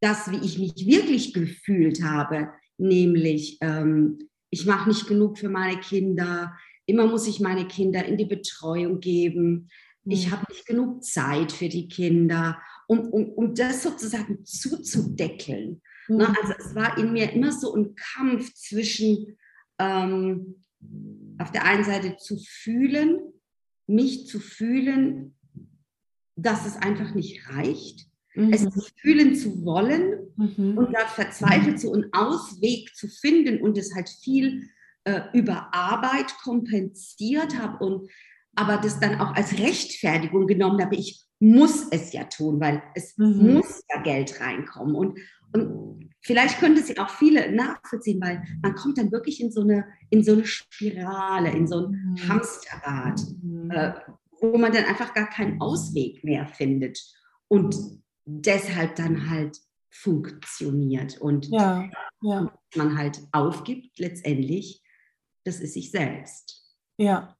das, 0.00 0.30
wie 0.30 0.44
ich 0.44 0.58
mich 0.58 0.86
wirklich 0.86 1.32
gefühlt 1.32 2.02
habe, 2.02 2.50
nämlich 2.76 3.56
ähm, 3.62 4.18
ich 4.50 4.66
mache 4.66 4.88
nicht 4.88 5.06
genug 5.08 5.38
für 5.38 5.48
meine 5.48 5.80
Kinder, 5.80 6.54
Immer 6.86 7.06
muss 7.06 7.26
ich 7.26 7.40
meine 7.40 7.66
Kinder 7.66 8.04
in 8.04 8.16
die 8.16 8.26
Betreuung 8.26 9.00
geben. 9.00 9.68
Ich 10.04 10.26
mhm. 10.26 10.30
habe 10.32 10.44
nicht 10.50 10.66
genug 10.66 11.02
Zeit 11.02 11.52
für 11.52 11.68
die 11.68 11.88
Kinder, 11.88 12.58
um, 12.86 13.00
um, 13.08 13.30
um 13.30 13.54
das 13.54 13.82
sozusagen 13.82 14.44
zuzudeckeln. 14.44 15.80
Mhm. 16.08 16.16
Ne? 16.16 16.28
Also 16.42 16.54
es 16.58 16.74
war 16.74 16.98
in 16.98 17.12
mir 17.12 17.32
immer 17.32 17.52
so 17.52 17.74
ein 17.74 17.94
Kampf 17.94 18.52
zwischen 18.54 19.36
ähm, 19.78 20.62
auf 21.38 21.50
der 21.52 21.64
einen 21.64 21.84
Seite 21.84 22.16
zu 22.16 22.38
fühlen, 22.38 23.20
mich 23.86 24.26
zu 24.26 24.40
fühlen, 24.40 25.34
dass 26.36 26.66
es 26.66 26.76
einfach 26.76 27.14
nicht 27.14 27.48
reicht, 27.48 28.06
mhm. 28.34 28.52
es 28.52 28.62
zu 28.62 28.82
fühlen 28.96 29.34
zu 29.34 29.64
wollen 29.64 30.32
mhm. 30.36 30.78
und 30.78 30.92
da 30.92 31.06
verzweifelt 31.06 31.80
so 31.80 31.92
einen 31.92 32.12
Ausweg 32.12 32.94
zu 32.94 33.08
finden 33.08 33.60
und 33.60 33.78
es 33.78 33.94
halt 33.94 34.08
viel 34.08 34.68
äh, 35.04 35.22
über 35.32 35.74
Arbeit 35.74 36.34
kompensiert 36.42 37.58
habe 37.58 37.84
und 37.84 38.10
aber 38.56 38.76
das 38.76 39.00
dann 39.00 39.20
auch 39.20 39.34
als 39.34 39.58
Rechtfertigung 39.58 40.46
genommen 40.46 40.80
habe, 40.80 40.94
ich 40.94 41.24
muss 41.40 41.88
es 41.90 42.12
ja 42.12 42.24
tun, 42.24 42.60
weil 42.60 42.82
es 42.94 43.16
mhm. 43.18 43.54
muss 43.54 43.82
ja 43.92 44.00
Geld 44.02 44.40
reinkommen. 44.40 44.94
Und, 44.94 45.18
und 45.52 46.10
vielleicht 46.22 46.58
könnte 46.58 46.80
es 46.80 46.96
auch 46.98 47.10
viele 47.10 47.52
nachvollziehen, 47.52 48.20
weil 48.20 48.42
man 48.62 48.74
kommt 48.74 48.98
dann 48.98 49.12
wirklich 49.12 49.40
in 49.40 49.50
so 49.50 49.62
eine, 49.62 49.86
in 50.10 50.22
so 50.22 50.32
eine 50.32 50.46
Spirale, 50.46 51.50
in 51.50 51.66
so 51.66 51.86
ein 51.86 51.90
mhm. 51.90 52.28
Hamsterrad, 52.28 53.20
mhm. 53.42 53.70
äh, 53.70 53.94
wo 54.40 54.56
man 54.56 54.72
dann 54.72 54.84
einfach 54.84 55.12
gar 55.14 55.28
keinen 55.28 55.60
Ausweg 55.60 56.22
mehr 56.22 56.46
findet 56.46 56.98
und 57.48 57.76
deshalb 58.24 58.96
dann 58.96 59.28
halt 59.30 59.58
funktioniert 59.90 61.18
und 61.18 61.46
ja, 61.50 61.88
ja. 62.22 62.52
man 62.74 62.98
halt 62.98 63.20
aufgibt 63.32 63.98
letztendlich 63.98 64.83
das 65.44 65.60
ist 65.60 65.74
sich 65.74 65.90
selbst. 65.90 66.62
Ja. 66.96 67.36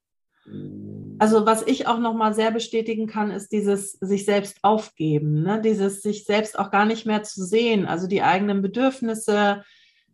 Also 1.17 1.45
was 1.45 1.65
ich 1.65 1.87
auch 1.87 1.97
noch 1.97 2.13
mal 2.13 2.33
sehr 2.33 2.51
bestätigen 2.51 3.07
kann, 3.07 3.31
ist 3.31 3.51
dieses 3.51 3.93
sich 3.93 4.25
selbst 4.25 4.59
aufgeben, 4.61 5.41
ne? 5.41 5.59
dieses 5.59 6.03
sich 6.03 6.25
selbst 6.25 6.59
auch 6.59 6.69
gar 6.69 6.85
nicht 6.85 7.05
mehr 7.05 7.23
zu 7.23 7.43
sehen, 7.43 7.85
also 7.87 8.07
die 8.07 8.21
eigenen 8.21 8.61
Bedürfnisse, 8.61 9.63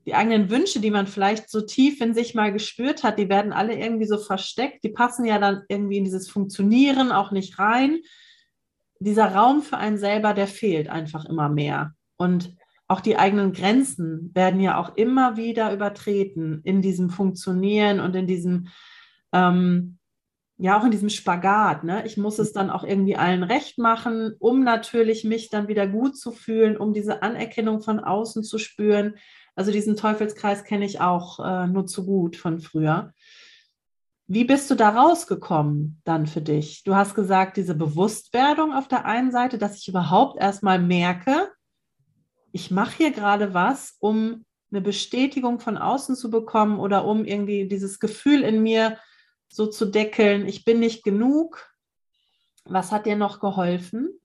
die 0.06 0.16
eigenen 0.16 0.50
Wünsche, 0.50 0.80
die 0.80 0.90
man 0.90 1.06
vielleicht 1.06 1.50
so 1.50 1.62
tief 1.62 2.02
in 2.02 2.14
sich 2.14 2.34
mal 2.34 2.54
gespürt 2.54 3.04
hat, 3.04 3.20
die 3.20 3.30
werden 3.30 3.52
alle 3.52 3.78
irgendwie 3.78 4.06
so 4.06 4.18
versteckt, 4.18 4.84
die 4.84 4.90
passen 4.90 5.26
ja 5.26 5.38
dann 5.38 5.64
irgendwie 5.68 5.98
in 5.98 6.06
dieses 6.06 6.30
Funktionieren 6.30 7.12
auch 7.12 7.32
nicht 7.32 7.60
rein. 7.60 8.00
dieser 9.00 9.34
Raum 9.34 9.64
für 9.64 9.78
einen 9.78 9.98
selber, 9.98 10.34
der 10.34 10.48
fehlt 10.48 10.88
einfach 10.88 11.26
immer 11.26 11.50
mehr. 11.50 11.94
Und 12.18 12.56
auch 12.92 13.00
die 13.00 13.16
eigenen 13.16 13.54
Grenzen 13.54 14.32
werden 14.34 14.60
ja 14.60 14.78
auch 14.78 14.98
immer 14.98 15.38
wieder 15.38 15.74
übertreten 15.74 16.60
in 16.66 16.82
diesem 16.82 17.10
Funktionieren 17.10 18.02
und 18.02 18.14
in 18.18 18.28
diesem, 18.28 18.68
ähm, 19.32 19.98
ja, 20.58 20.78
auch 20.78 20.84
in 20.84 20.92
diesem 20.92 21.08
Spagat. 21.08 21.86
Ne? 21.86 22.06
Ich 22.06 22.18
muss 22.18 22.38
es 22.38 22.52
dann 22.52 22.70
auch 22.70 22.84
irgendwie 22.84 23.16
allen 23.16 23.44
recht 23.44 23.78
machen, 23.78 24.36
um 24.40 24.66
natürlich 24.66 25.24
mich 25.24 25.50
dann 25.50 25.70
wieder 25.70 25.88
gut 25.88 26.18
zu 26.18 26.34
fühlen, 26.34 26.76
um 26.76 26.94
diese 26.94 27.24
Anerkennung 27.24 27.82
von 27.82 28.02
außen 28.02 28.44
zu 28.44 28.58
spüren. 28.58 29.16
Also 29.56 29.72
diesen 29.72 29.96
Teufelskreis 29.96 30.66
kenne 30.66 30.84
ich 30.84 31.00
auch 31.00 31.40
äh, 31.40 31.68
nur 31.68 31.86
zu 31.86 32.06
gut 32.06 32.36
von 32.36 32.60
früher. 32.60 33.14
Wie 34.28 34.44
bist 34.44 34.70
du 34.70 34.76
da 34.76 34.90
rausgekommen 34.90 36.02
dann 36.04 36.28
für 36.28 36.42
dich? 36.42 36.84
Du 36.84 36.94
hast 36.94 37.16
gesagt, 37.16 37.56
diese 37.56 37.76
Bewusstwerdung 37.76 38.74
auf 38.74 38.90
der 38.90 39.06
einen 39.06 39.32
Seite, 39.32 39.58
dass 39.58 39.78
ich 39.78 39.88
überhaupt 39.88 40.42
erstmal 40.42 40.80
merke, 40.80 41.51
ich 42.52 42.72
mache 42.72 42.98
hier 42.98 43.12
gerade 43.12 43.54
was, 43.54 43.96
um 44.00 44.46
eine 44.72 44.82
Bestätigung 44.82 45.60
von 45.60 45.78
außen 45.78 46.16
zu 46.16 46.30
bekommen 46.30 46.80
oder 46.80 47.06
um 47.06 47.26
irgendwie 47.26 47.68
dieses 47.68 48.00
Gefühl 48.00 48.42
in 48.44 48.64
mir 48.64 48.98
so 49.50 49.68
zu 49.68 49.86
deckeln, 49.86 50.48
ich 50.48 50.64
bin 50.64 50.80
nicht 50.80 51.04
genug. 51.04 51.70
Was 52.64 52.92
hat 52.92 53.06
dir 53.06 53.18
noch 53.18 53.40
geholfen? 53.40 54.18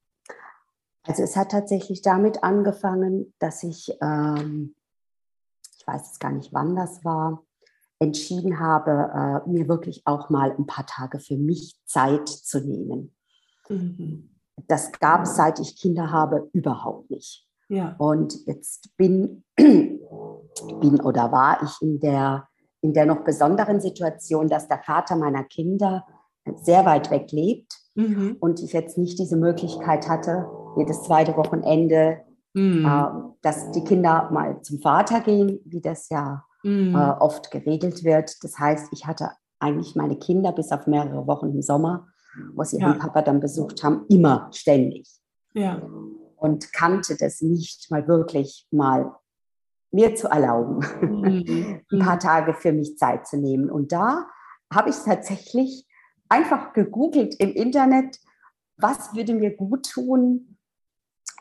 Also 1.02 1.22
es 1.22 1.36
hat 1.36 1.50
tatsächlich 1.50 2.02
damit 2.02 2.42
angefangen, 2.44 3.32
dass 3.38 3.62
ich, 3.62 3.92
ähm, 4.00 4.74
ich 5.78 5.86
weiß 5.86 6.06
jetzt 6.06 6.20
gar 6.20 6.32
nicht, 6.32 6.52
wann 6.52 6.76
das 6.76 7.04
war, 7.04 7.44
entschieden 7.98 8.60
habe, 8.60 9.44
äh, 9.46 9.48
mir 9.48 9.68
wirklich 9.68 10.06
auch 10.06 10.30
mal 10.30 10.52
ein 10.52 10.66
paar 10.66 10.86
Tage 10.86 11.18
für 11.18 11.36
mich 11.36 11.76
Zeit 11.86 12.28
zu 12.28 12.60
nehmen. 12.60 13.14
Mhm. 13.68 14.30
Das 14.68 14.92
gab 14.92 15.22
es, 15.22 15.36
seit 15.36 15.58
ich 15.60 15.76
Kinder 15.76 16.10
habe, 16.10 16.48
überhaupt 16.52 17.10
nicht. 17.10 17.45
Ja. 17.68 17.94
Und 17.98 18.46
jetzt 18.46 18.96
bin, 18.96 19.44
bin 19.56 21.00
oder 21.02 21.32
war 21.32 21.62
ich 21.62 21.82
in 21.82 22.00
der, 22.00 22.48
in 22.80 22.92
der 22.92 23.06
noch 23.06 23.24
besonderen 23.24 23.80
Situation, 23.80 24.48
dass 24.48 24.68
der 24.68 24.78
Vater 24.78 25.16
meiner 25.16 25.44
Kinder 25.44 26.04
sehr 26.62 26.84
weit 26.84 27.10
weg 27.10 27.32
lebt 27.32 27.76
mhm. 27.94 28.36
und 28.40 28.60
ich 28.60 28.72
jetzt 28.72 28.98
nicht 28.98 29.18
diese 29.18 29.36
Möglichkeit 29.36 30.08
hatte, 30.08 30.46
jedes 30.76 31.02
zweite 31.02 31.36
Wochenende, 31.36 32.20
mhm. 32.54 32.84
äh, 32.84 33.04
dass 33.42 33.70
die 33.72 33.82
Kinder 33.84 34.30
mal 34.30 34.60
zum 34.62 34.80
Vater 34.80 35.20
gehen, 35.20 35.60
wie 35.64 35.80
das 35.80 36.08
ja 36.08 36.44
mhm. 36.62 36.94
äh, 36.94 37.10
oft 37.18 37.50
geregelt 37.50 38.04
wird. 38.04 38.42
Das 38.42 38.58
heißt, 38.58 38.88
ich 38.92 39.06
hatte 39.06 39.30
eigentlich 39.58 39.96
meine 39.96 40.16
Kinder 40.16 40.52
bis 40.52 40.70
auf 40.70 40.86
mehrere 40.86 41.26
Wochen 41.26 41.50
im 41.50 41.62
Sommer, 41.62 42.06
wo 42.54 42.62
sie 42.62 42.78
ja. 42.78 42.88
ihren 42.88 42.98
Papa 42.98 43.22
dann 43.22 43.40
besucht 43.40 43.82
haben, 43.82 44.04
immer 44.08 44.50
ständig. 44.52 45.08
Ja. 45.54 45.80
Und 46.36 46.72
kannte 46.72 47.16
das 47.16 47.40
nicht 47.40 47.90
mal 47.90 48.06
wirklich 48.06 48.66
mal 48.70 49.14
mir 49.90 50.14
zu 50.14 50.28
erlauben, 50.28 50.84
mhm. 51.00 51.82
ein 51.92 51.98
paar 51.98 52.18
Tage 52.18 52.54
für 52.54 52.72
mich 52.72 52.98
Zeit 52.98 53.26
zu 53.26 53.36
nehmen. 53.38 53.70
Und 53.70 53.92
da 53.92 54.26
habe 54.72 54.90
ich 54.90 54.96
tatsächlich 54.96 55.86
einfach 56.28 56.72
gegoogelt 56.72 57.34
im 57.38 57.52
Internet, 57.52 58.18
was 58.76 59.14
würde 59.14 59.34
mir 59.34 59.56
gut 59.56 59.88
tun 59.90 60.58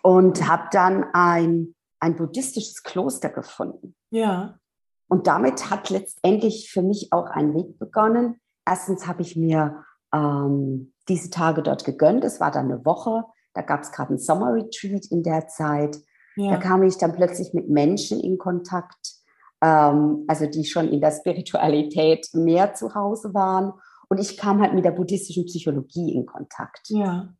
und 0.03 0.47
habe 0.47 0.67
dann 0.71 1.05
ein, 1.13 1.75
ein 1.99 2.15
buddhistisches 2.15 2.83
Kloster 2.83 3.29
gefunden. 3.29 3.95
Ja. 4.11 4.59
Und 5.07 5.27
damit 5.27 5.69
hat 5.69 5.89
letztendlich 5.89 6.71
für 6.71 6.81
mich 6.81 7.11
auch 7.11 7.27
ein 7.27 7.53
Weg 7.53 7.77
begonnen. 7.77 8.39
Erstens 8.65 9.07
habe 9.07 9.21
ich 9.21 9.35
mir 9.35 9.83
ähm, 10.13 10.93
diese 11.07 11.29
Tage 11.29 11.61
dort 11.61 11.85
gegönnt. 11.85 12.23
Es 12.23 12.39
war 12.39 12.51
dann 12.51 12.71
eine 12.71 12.85
Woche. 12.85 13.25
Da 13.55 13.61
gab 13.61 13.81
es 13.81 13.91
gerade 13.91 14.13
ein 14.13 14.19
Sommer-Retreat 14.19 15.07
in 15.07 15.23
der 15.23 15.47
Zeit. 15.47 15.97
Ja. 16.35 16.51
Da 16.51 16.57
kam 16.57 16.83
ich 16.83 16.97
dann 16.97 17.13
plötzlich 17.13 17.53
mit 17.53 17.69
Menschen 17.69 18.19
in 18.19 18.37
Kontakt, 18.37 19.13
ähm, 19.61 20.25
also 20.27 20.45
die 20.45 20.65
schon 20.65 20.89
in 20.89 21.01
der 21.01 21.11
Spiritualität 21.11 22.27
mehr 22.33 22.73
zu 22.73 22.93
Hause 22.93 23.33
waren. 23.33 23.73
Und 24.09 24.19
ich 24.19 24.37
kam 24.37 24.61
halt 24.61 24.73
mit 24.73 24.85
der 24.85 24.91
buddhistischen 24.91 25.45
Psychologie 25.45 26.13
in 26.13 26.25
Kontakt. 26.25 26.89
Ja. 26.89 27.33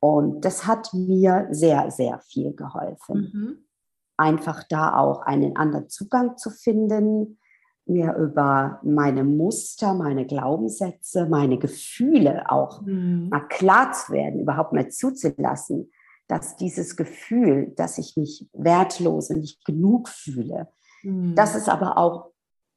Und 0.00 0.44
das 0.44 0.66
hat 0.66 0.92
mir 0.92 1.46
sehr, 1.50 1.90
sehr 1.90 2.18
viel 2.20 2.54
geholfen. 2.54 3.30
Mhm 3.32 3.70
einfach 4.20 4.64
da 4.68 4.96
auch 4.98 5.22
einen 5.22 5.56
anderen 5.56 5.88
Zugang 5.88 6.36
zu 6.36 6.50
finden, 6.50 7.38
mir 7.90 8.14
über 8.16 8.80
meine 8.82 9.24
Muster, 9.24 9.94
meine 9.94 10.26
Glaubenssätze, 10.26 11.26
meine 11.26 11.58
Gefühle 11.58 12.50
auch 12.50 12.82
mhm. 12.82 13.28
mal 13.30 13.46
klar 13.48 13.92
zu 13.92 14.12
werden, 14.12 14.40
überhaupt 14.40 14.72
mal 14.72 14.88
zuzulassen, 14.88 15.90
dass 16.28 16.56
dieses 16.56 16.96
Gefühl, 16.96 17.72
dass 17.76 17.98
ich 17.98 18.16
mich 18.16 18.48
wertlos 18.52 19.30
und 19.30 19.40
nicht 19.40 19.64
genug 19.64 20.08
fühle, 20.08 20.68
mhm. 21.02 21.34
dass 21.34 21.54
es 21.54 21.68
aber 21.68 21.98
auch 21.98 22.30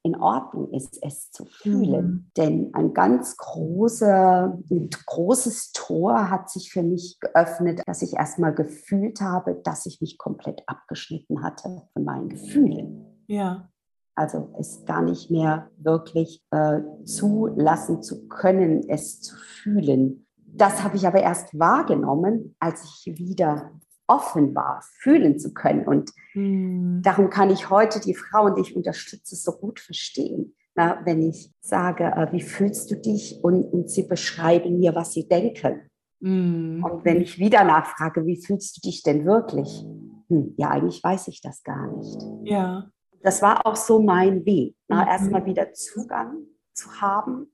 in 0.05 0.17
Ordnung 0.17 0.69
ist, 0.71 0.99
es 1.01 1.31
zu 1.31 1.45
fühlen. 1.45 2.05
Mhm. 2.05 2.31
Denn 2.35 2.73
ein 2.73 2.93
ganz 2.93 3.37
großer, 3.37 4.59
ein 4.69 4.89
großes 5.05 5.71
Tor 5.71 6.29
hat 6.29 6.49
sich 6.49 6.71
für 6.71 6.83
mich 6.83 7.19
geöffnet, 7.21 7.81
dass 7.85 8.01
ich 8.01 8.13
erstmal 8.13 8.53
gefühlt 8.53 9.21
habe, 9.21 9.55
dass 9.63 9.85
ich 9.85 10.01
mich 10.01 10.17
komplett 10.17 10.61
abgeschnitten 10.67 11.41
hatte 11.41 11.83
von 11.93 12.03
meinen 12.03 12.27
Gefühlen. 12.27 13.23
Ja. 13.27 13.69
Also 14.15 14.53
es 14.59 14.85
gar 14.85 15.01
nicht 15.01 15.31
mehr 15.31 15.69
wirklich 15.77 16.43
äh, 16.51 16.81
zulassen 17.03 18.01
zu 18.01 18.27
können, 18.27 18.87
es 18.87 19.21
zu 19.21 19.35
fühlen. 19.35 20.27
Das 20.45 20.83
habe 20.83 20.97
ich 20.97 21.07
aber 21.07 21.21
erst 21.21 21.57
wahrgenommen, 21.57 22.55
als 22.59 22.83
ich 22.83 23.17
wieder 23.17 23.71
offen 24.07 24.53
war, 24.53 24.83
fühlen 24.99 25.39
zu 25.39 25.53
können. 25.53 25.87
Und 25.87 26.11
mhm. 26.33 27.01
darum 27.03 27.29
kann 27.29 27.49
ich 27.49 27.69
heute 27.69 27.99
die 27.99 28.13
Frauen, 28.13 28.55
die 28.55 28.61
ich 28.61 28.75
unterstütze, 28.75 29.35
so 29.35 29.53
gut 29.53 29.79
verstehen. 29.79 30.55
Na, 30.75 31.01
wenn 31.05 31.21
ich 31.21 31.51
sage, 31.61 32.05
äh, 32.05 32.31
wie 32.31 32.41
fühlst 32.41 32.89
du 32.91 32.95
dich? 32.95 33.39
Und, 33.43 33.63
und, 33.63 33.89
sie 33.89 34.03
beschreiben 34.03 34.79
mir, 34.79 34.95
was 34.95 35.13
sie 35.13 35.27
denken. 35.27 35.81
Mhm. 36.19 36.83
Und 36.83 37.05
wenn 37.05 37.21
ich 37.21 37.37
wieder 37.37 37.63
nachfrage, 37.63 38.25
wie 38.25 38.41
fühlst 38.41 38.77
du 38.77 38.81
dich 38.81 39.03
denn 39.03 39.25
wirklich? 39.25 39.85
Hm, 40.29 40.53
ja, 40.57 40.69
eigentlich 40.69 41.03
weiß 41.03 41.27
ich 41.27 41.41
das 41.41 41.63
gar 41.63 41.95
nicht. 41.95 42.17
Ja. 42.43 42.89
Das 43.23 43.41
war 43.41 43.65
auch 43.65 43.75
so 43.75 44.01
mein 44.01 44.45
Weg. 44.45 44.75
Na, 44.87 45.03
mhm. 45.03 45.07
Erstmal 45.07 45.45
wieder 45.45 45.73
Zugang 45.73 46.43
zu 46.73 47.01
haben 47.01 47.51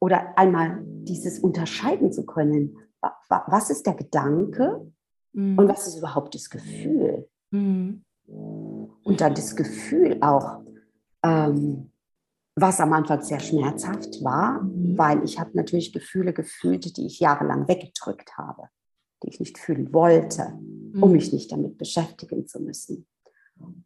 oder 0.00 0.38
einmal 0.38 0.82
dieses 0.84 1.40
unterscheiden 1.40 2.12
zu 2.12 2.24
können. 2.24 2.76
Was 3.28 3.70
ist 3.70 3.86
der 3.86 3.94
Gedanke 3.94 4.92
Mhm. 5.32 5.58
Und 5.58 5.68
was 5.68 5.86
ist 5.86 5.98
überhaupt 5.98 6.34
das 6.34 6.50
Gefühl? 6.50 7.28
Mhm. 7.50 8.04
Und 8.26 9.20
dann 9.20 9.34
das 9.34 9.56
Gefühl 9.56 10.18
auch, 10.20 10.62
ähm, 11.22 11.90
was 12.54 12.80
am 12.80 12.92
Anfang 12.92 13.22
sehr 13.22 13.40
schmerzhaft 13.40 14.22
war, 14.22 14.62
mhm. 14.62 14.96
weil 14.96 15.24
ich 15.24 15.40
habe 15.40 15.50
natürlich 15.54 15.92
Gefühle 15.92 16.32
gefühlt, 16.32 16.96
die 16.96 17.06
ich 17.06 17.20
jahrelang 17.20 17.66
weggedrückt 17.66 18.36
habe, 18.36 18.68
die 19.22 19.28
ich 19.30 19.40
nicht 19.40 19.58
fühlen 19.58 19.92
wollte, 19.92 20.52
um 20.94 21.08
mhm. 21.08 21.12
mich 21.12 21.32
nicht 21.32 21.50
damit 21.50 21.78
beschäftigen 21.78 22.46
zu 22.46 22.60
müssen. 22.60 23.06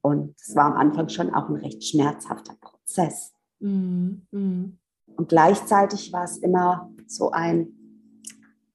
Und 0.03 0.35
es 0.41 0.55
war 0.55 0.67
am 0.67 0.77
Anfang 0.77 1.09
schon 1.09 1.35
auch 1.35 1.49
ein 1.49 1.57
recht 1.57 1.85
schmerzhafter 1.85 2.55
Prozess. 2.61 3.33
Mhm. 3.61 4.27
mhm. 4.31 4.79
Und 5.17 5.31
gleichzeitig 5.31 6.13
war 6.13 6.25
es 6.25 6.37
immer 6.37 6.91
so 7.07 7.31
ein 7.31 7.77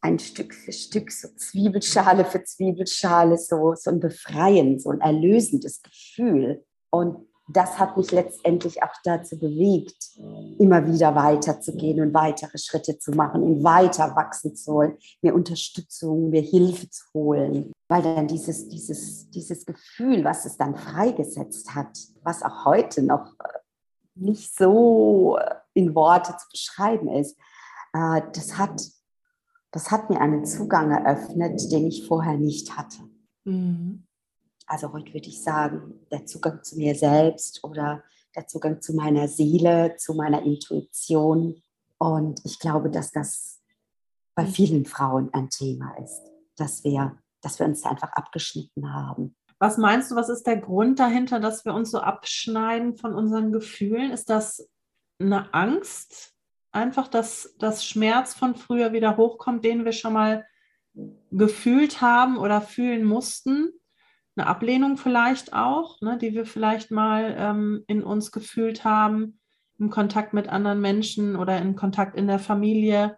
ein 0.01 0.17
Stück 0.17 0.53
für 0.53 0.71
Stück, 0.71 1.11
so 1.11 1.27
Zwiebelschale 1.35 2.25
für 2.25 2.43
Zwiebelschale, 2.43 3.37
so, 3.37 3.75
so 3.75 3.91
ein 3.91 3.99
Befreien, 3.99 4.79
so 4.79 4.89
ein 4.89 4.99
erlösendes 4.99 5.81
Gefühl. 5.83 6.65
Und 6.89 7.27
das 7.47 7.77
hat 7.77 7.97
mich 7.97 8.11
letztendlich 8.11 8.81
auch 8.81 8.93
dazu 9.03 9.37
bewegt, 9.37 10.11
immer 10.57 10.87
wieder 10.87 11.15
weiterzugehen 11.15 12.01
und 12.01 12.13
weitere 12.13 12.57
Schritte 12.57 12.97
zu 12.97 13.11
machen 13.11 13.43
und 13.43 13.63
weiter 13.63 14.15
wachsen 14.15 14.55
zu 14.55 14.73
wollen, 14.73 14.97
mir 15.21 15.35
Unterstützung, 15.35 16.29
mir 16.29 16.41
Hilfe 16.41 16.89
zu 16.89 17.03
holen. 17.13 17.71
Weil 17.91 18.03
dann 18.03 18.27
dieses, 18.27 18.69
dieses, 18.69 19.29
dieses 19.29 19.65
Gefühl, 19.65 20.23
was 20.23 20.45
es 20.45 20.55
dann 20.55 20.75
freigesetzt 20.75 21.75
hat, 21.75 21.97
was 22.23 22.41
auch 22.41 22.65
heute 22.65 23.03
noch 23.03 23.33
äh, 23.39 23.59
nicht 24.15 24.55
so 24.55 25.37
in 25.73 25.93
Worte 25.93 26.35
zu 26.37 26.47
beschreiben 26.51 27.09
ist, 27.09 27.37
äh, 27.93 28.21
das 28.33 28.57
hat 28.57 28.81
das 29.71 29.89
hat 29.89 30.09
mir 30.09 30.19
einen 30.19 30.45
Zugang 30.45 30.91
eröffnet, 30.91 31.71
den 31.71 31.87
ich 31.87 32.05
vorher 32.05 32.37
nicht 32.37 32.77
hatte. 32.77 32.99
Mhm. 33.45 34.05
Also 34.67 34.91
heute 34.93 35.13
würde 35.13 35.27
ich 35.27 35.41
sagen, 35.41 35.99
der 36.11 36.25
Zugang 36.25 36.63
zu 36.63 36.77
mir 36.77 36.93
selbst 36.95 37.63
oder 37.63 38.03
der 38.35 38.47
Zugang 38.47 38.81
zu 38.81 38.93
meiner 38.93 39.27
Seele, 39.27 39.95
zu 39.97 40.13
meiner 40.13 40.43
Intuition. 40.43 41.61
Und 41.97 42.41
ich 42.45 42.59
glaube, 42.59 42.89
dass 42.89 43.11
das 43.11 43.59
bei 44.35 44.43
mhm. 44.43 44.49
vielen 44.49 44.85
Frauen 44.85 45.33
ein 45.33 45.49
Thema 45.49 45.95
ist, 45.97 46.21
dass 46.57 46.83
wir, 46.83 47.17
dass 47.41 47.59
wir 47.59 47.65
uns 47.65 47.81
da 47.81 47.89
einfach 47.89 48.11
abgeschnitten 48.13 48.93
haben. 48.93 49.35
Was 49.59 49.77
meinst 49.77 50.09
du, 50.09 50.15
was 50.15 50.29
ist 50.29 50.47
der 50.47 50.57
Grund 50.57 50.99
dahinter, 50.99 51.39
dass 51.39 51.65
wir 51.65 51.73
uns 51.73 51.91
so 51.91 51.99
abschneiden 51.99 52.97
von 52.97 53.13
unseren 53.13 53.51
Gefühlen? 53.51 54.11
Ist 54.11 54.29
das 54.29 54.67
eine 55.19 55.53
Angst, 55.53 56.33
einfach, 56.71 57.07
dass 57.07 57.55
das 57.59 57.85
Schmerz 57.85 58.33
von 58.33 58.55
früher 58.55 58.93
wieder 58.93 59.17
hochkommt, 59.17 59.63
den 59.63 59.85
wir 59.85 59.91
schon 59.91 60.13
mal 60.13 60.45
gefühlt 61.31 62.01
haben 62.01 62.37
oder 62.37 62.61
fühlen 62.61 63.03
mussten. 63.03 63.71
Eine 64.35 64.47
Ablehnung 64.47 64.97
vielleicht 64.97 65.53
auch, 65.53 66.01
ne, 66.01 66.17
die 66.17 66.33
wir 66.33 66.45
vielleicht 66.45 66.91
mal 66.91 67.35
ähm, 67.37 67.83
in 67.87 68.03
uns 68.03 68.31
gefühlt 68.31 68.83
haben, 68.83 69.39
im 69.77 69.89
Kontakt 69.89 70.33
mit 70.33 70.47
anderen 70.47 70.79
Menschen 70.79 71.35
oder 71.35 71.57
in 71.57 71.75
Kontakt 71.75 72.15
in 72.15 72.27
der 72.27 72.39
Familie. 72.39 73.17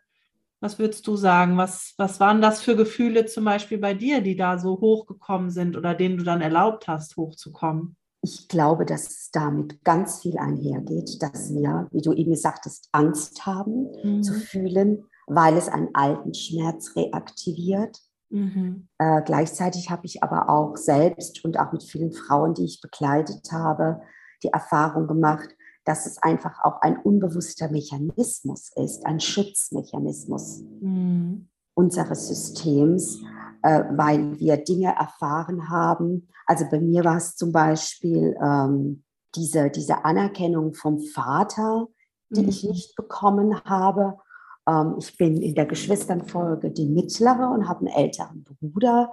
Was 0.64 0.80
würdest 0.80 1.06
du 1.08 1.18
sagen? 1.18 1.58
Was, 1.58 1.94
was 1.98 2.22
waren 2.22 2.42
das 2.42 2.62
für 2.62 2.78
Gefühle 2.78 3.26
zum 3.26 3.44
Beispiel 3.44 3.80
bei 3.80 3.94
dir, 3.94 4.22
die 4.22 4.38
da 4.38 4.58
so 4.58 4.80
hochgekommen 4.80 5.50
sind 5.50 5.76
oder 5.76 5.94
denen 5.94 6.18
du 6.18 6.24
dann 6.24 6.40
erlaubt 6.40 6.88
hast, 6.88 7.18
hochzukommen? 7.18 7.98
Ich 8.22 8.48
glaube, 8.48 8.86
dass 8.86 9.10
es 9.10 9.30
damit 9.30 9.84
ganz 9.84 10.22
viel 10.22 10.38
einhergeht, 10.38 11.22
dass 11.22 11.54
wir, 11.54 11.90
wie 11.92 12.02
du 12.02 12.14
eben 12.14 12.32
gesagt 12.32 12.64
hast, 12.64 12.88
Angst 12.94 13.46
haben 13.46 13.90
mhm. 14.06 14.24
zu 14.24 14.36
fühlen, 14.36 15.04
weil 15.28 15.58
es 15.58 15.68
einen 15.68 15.90
alten 15.94 16.34
Schmerz 16.34 16.96
reaktiviert. 16.96 18.00
Mhm. 18.30 18.88
Äh, 19.00 19.22
gleichzeitig 19.24 19.90
habe 19.90 20.06
ich 20.06 20.24
aber 20.24 20.48
auch 20.48 20.78
selbst 20.78 21.44
und 21.44 21.60
auch 21.60 21.74
mit 21.74 21.84
vielen 21.84 22.14
Frauen, 22.14 22.54
die 22.54 22.64
ich 22.64 22.80
begleitet 22.80 23.52
habe, 23.52 24.00
die 24.44 24.54
Erfahrung 24.54 25.08
gemacht, 25.08 25.50
dass 25.86 26.06
es 26.06 26.18
einfach 26.22 26.64
auch 26.64 26.82
ein 26.82 26.98
unbewusster 26.98 27.70
Mechanismus 27.70 28.72
ist, 28.76 29.06
ein 29.06 29.20
Schutzmechanismus 29.20 30.62
mhm. 30.82 31.50
unseres 31.74 32.28
Systems, 32.28 33.22
äh, 33.64 33.84
weil 33.92 34.40
wir 34.40 34.58
Dinge 34.58 34.96
erfahren 34.96 35.70
haben. 35.70 36.28
Also 36.46 36.66
bei 36.70 36.80
mir 36.80 37.04
war 37.04 37.18
es 37.18 37.36
zum 37.36 37.52
Beispiel 37.52 38.36
ähm, 38.42 39.04
diese, 39.36 39.70
diese 39.70 40.06
Anerkennung 40.06 40.74
vom 40.74 41.00
Vater, 41.00 41.88
die 42.30 42.44
mhm. 42.44 42.50
ich 42.50 42.64
nicht 42.64 42.96
bekommen 42.96 43.60
habe. 43.66 44.18
Ähm, 44.68 44.96
ich 45.00 45.18
bin 45.18 45.42
in 45.42 45.56
der 45.56 45.66
Geschwisternfolge 45.66 46.72
die 46.72 46.88
mittlere 46.88 47.50
und 47.52 47.68
habe 47.68 47.82
einen 47.82 47.96
älteren 47.96 48.44
Bruder. 48.44 49.12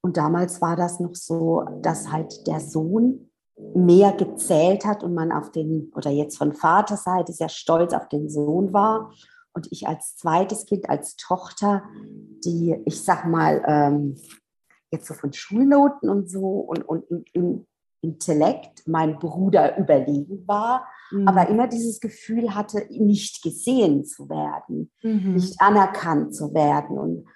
Und 0.00 0.16
damals 0.16 0.60
war 0.60 0.76
das 0.76 1.00
noch 1.00 1.14
so, 1.14 1.64
dass 1.82 2.12
halt 2.12 2.46
der 2.46 2.60
Sohn 2.60 3.25
mehr 3.58 4.12
gezählt 4.12 4.84
hat 4.84 5.02
und 5.02 5.14
man 5.14 5.32
auf 5.32 5.50
den, 5.50 5.90
oder 5.94 6.10
jetzt 6.10 6.36
von 6.36 6.52
Vaterseite 6.52 7.32
sehr 7.32 7.48
stolz 7.48 7.92
auf 7.92 8.08
den 8.08 8.28
Sohn 8.28 8.72
war. 8.72 9.12
Und 9.52 9.68
ich 9.70 9.88
als 9.88 10.16
zweites 10.16 10.66
Kind, 10.66 10.90
als 10.90 11.16
Tochter, 11.16 11.82
die, 12.44 12.76
ich 12.84 13.02
sag 13.02 13.26
mal, 13.26 13.62
ähm, 13.66 14.16
jetzt 14.90 15.06
so 15.06 15.14
von 15.14 15.32
Schulnoten 15.32 16.10
und 16.10 16.30
so 16.30 16.40
und, 16.40 16.82
und 16.82 17.04
im 17.32 17.66
Intellekt 18.02 18.86
mein 18.86 19.18
Bruder 19.18 19.78
überlegen 19.78 20.46
war, 20.46 20.86
mhm. 21.10 21.26
aber 21.26 21.48
immer 21.48 21.66
dieses 21.66 22.00
Gefühl 22.00 22.54
hatte, 22.54 22.86
nicht 22.90 23.42
gesehen 23.42 24.04
zu 24.04 24.28
werden, 24.28 24.90
mhm. 25.02 25.34
nicht 25.34 25.60
anerkannt 25.60 26.34
zu 26.34 26.52
werden. 26.54 26.98
Und 26.98 27.26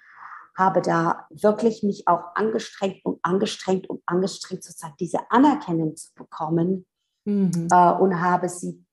habe 0.61 0.83
da 0.83 1.27
wirklich 1.31 1.83
mich 1.83 2.07
auch 2.07 2.21
angestrengt 2.35 3.05
und 3.05 3.19
angestrengt 3.23 3.89
und 3.89 4.03
angestrengt, 4.07 4.63
sozusagen 4.63 4.95
diese 5.01 5.19
Anerkennung 5.31 5.97
zu 5.97 6.13
bekommen 6.15 6.87
mhm. 7.25 7.69
äh, 7.73 7.93
und 7.93 8.21
habe 8.21 8.49
sie, 8.49 8.85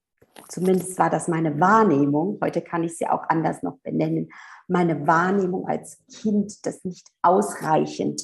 zumindest 0.48 0.98
war 0.98 1.10
das 1.10 1.28
meine 1.28 1.60
Wahrnehmung, 1.60 2.40
heute 2.42 2.62
kann 2.62 2.84
ich 2.84 2.98
sie 2.98 3.08
auch 3.08 3.24
anders 3.28 3.62
noch 3.64 3.78
benennen, 3.84 4.30
meine 4.70 5.06
Wahrnehmung 5.06 5.68
als 5.68 6.00
Kind, 6.12 6.66
das 6.66 6.84
nicht 6.86 7.08
ausreichend 7.22 8.22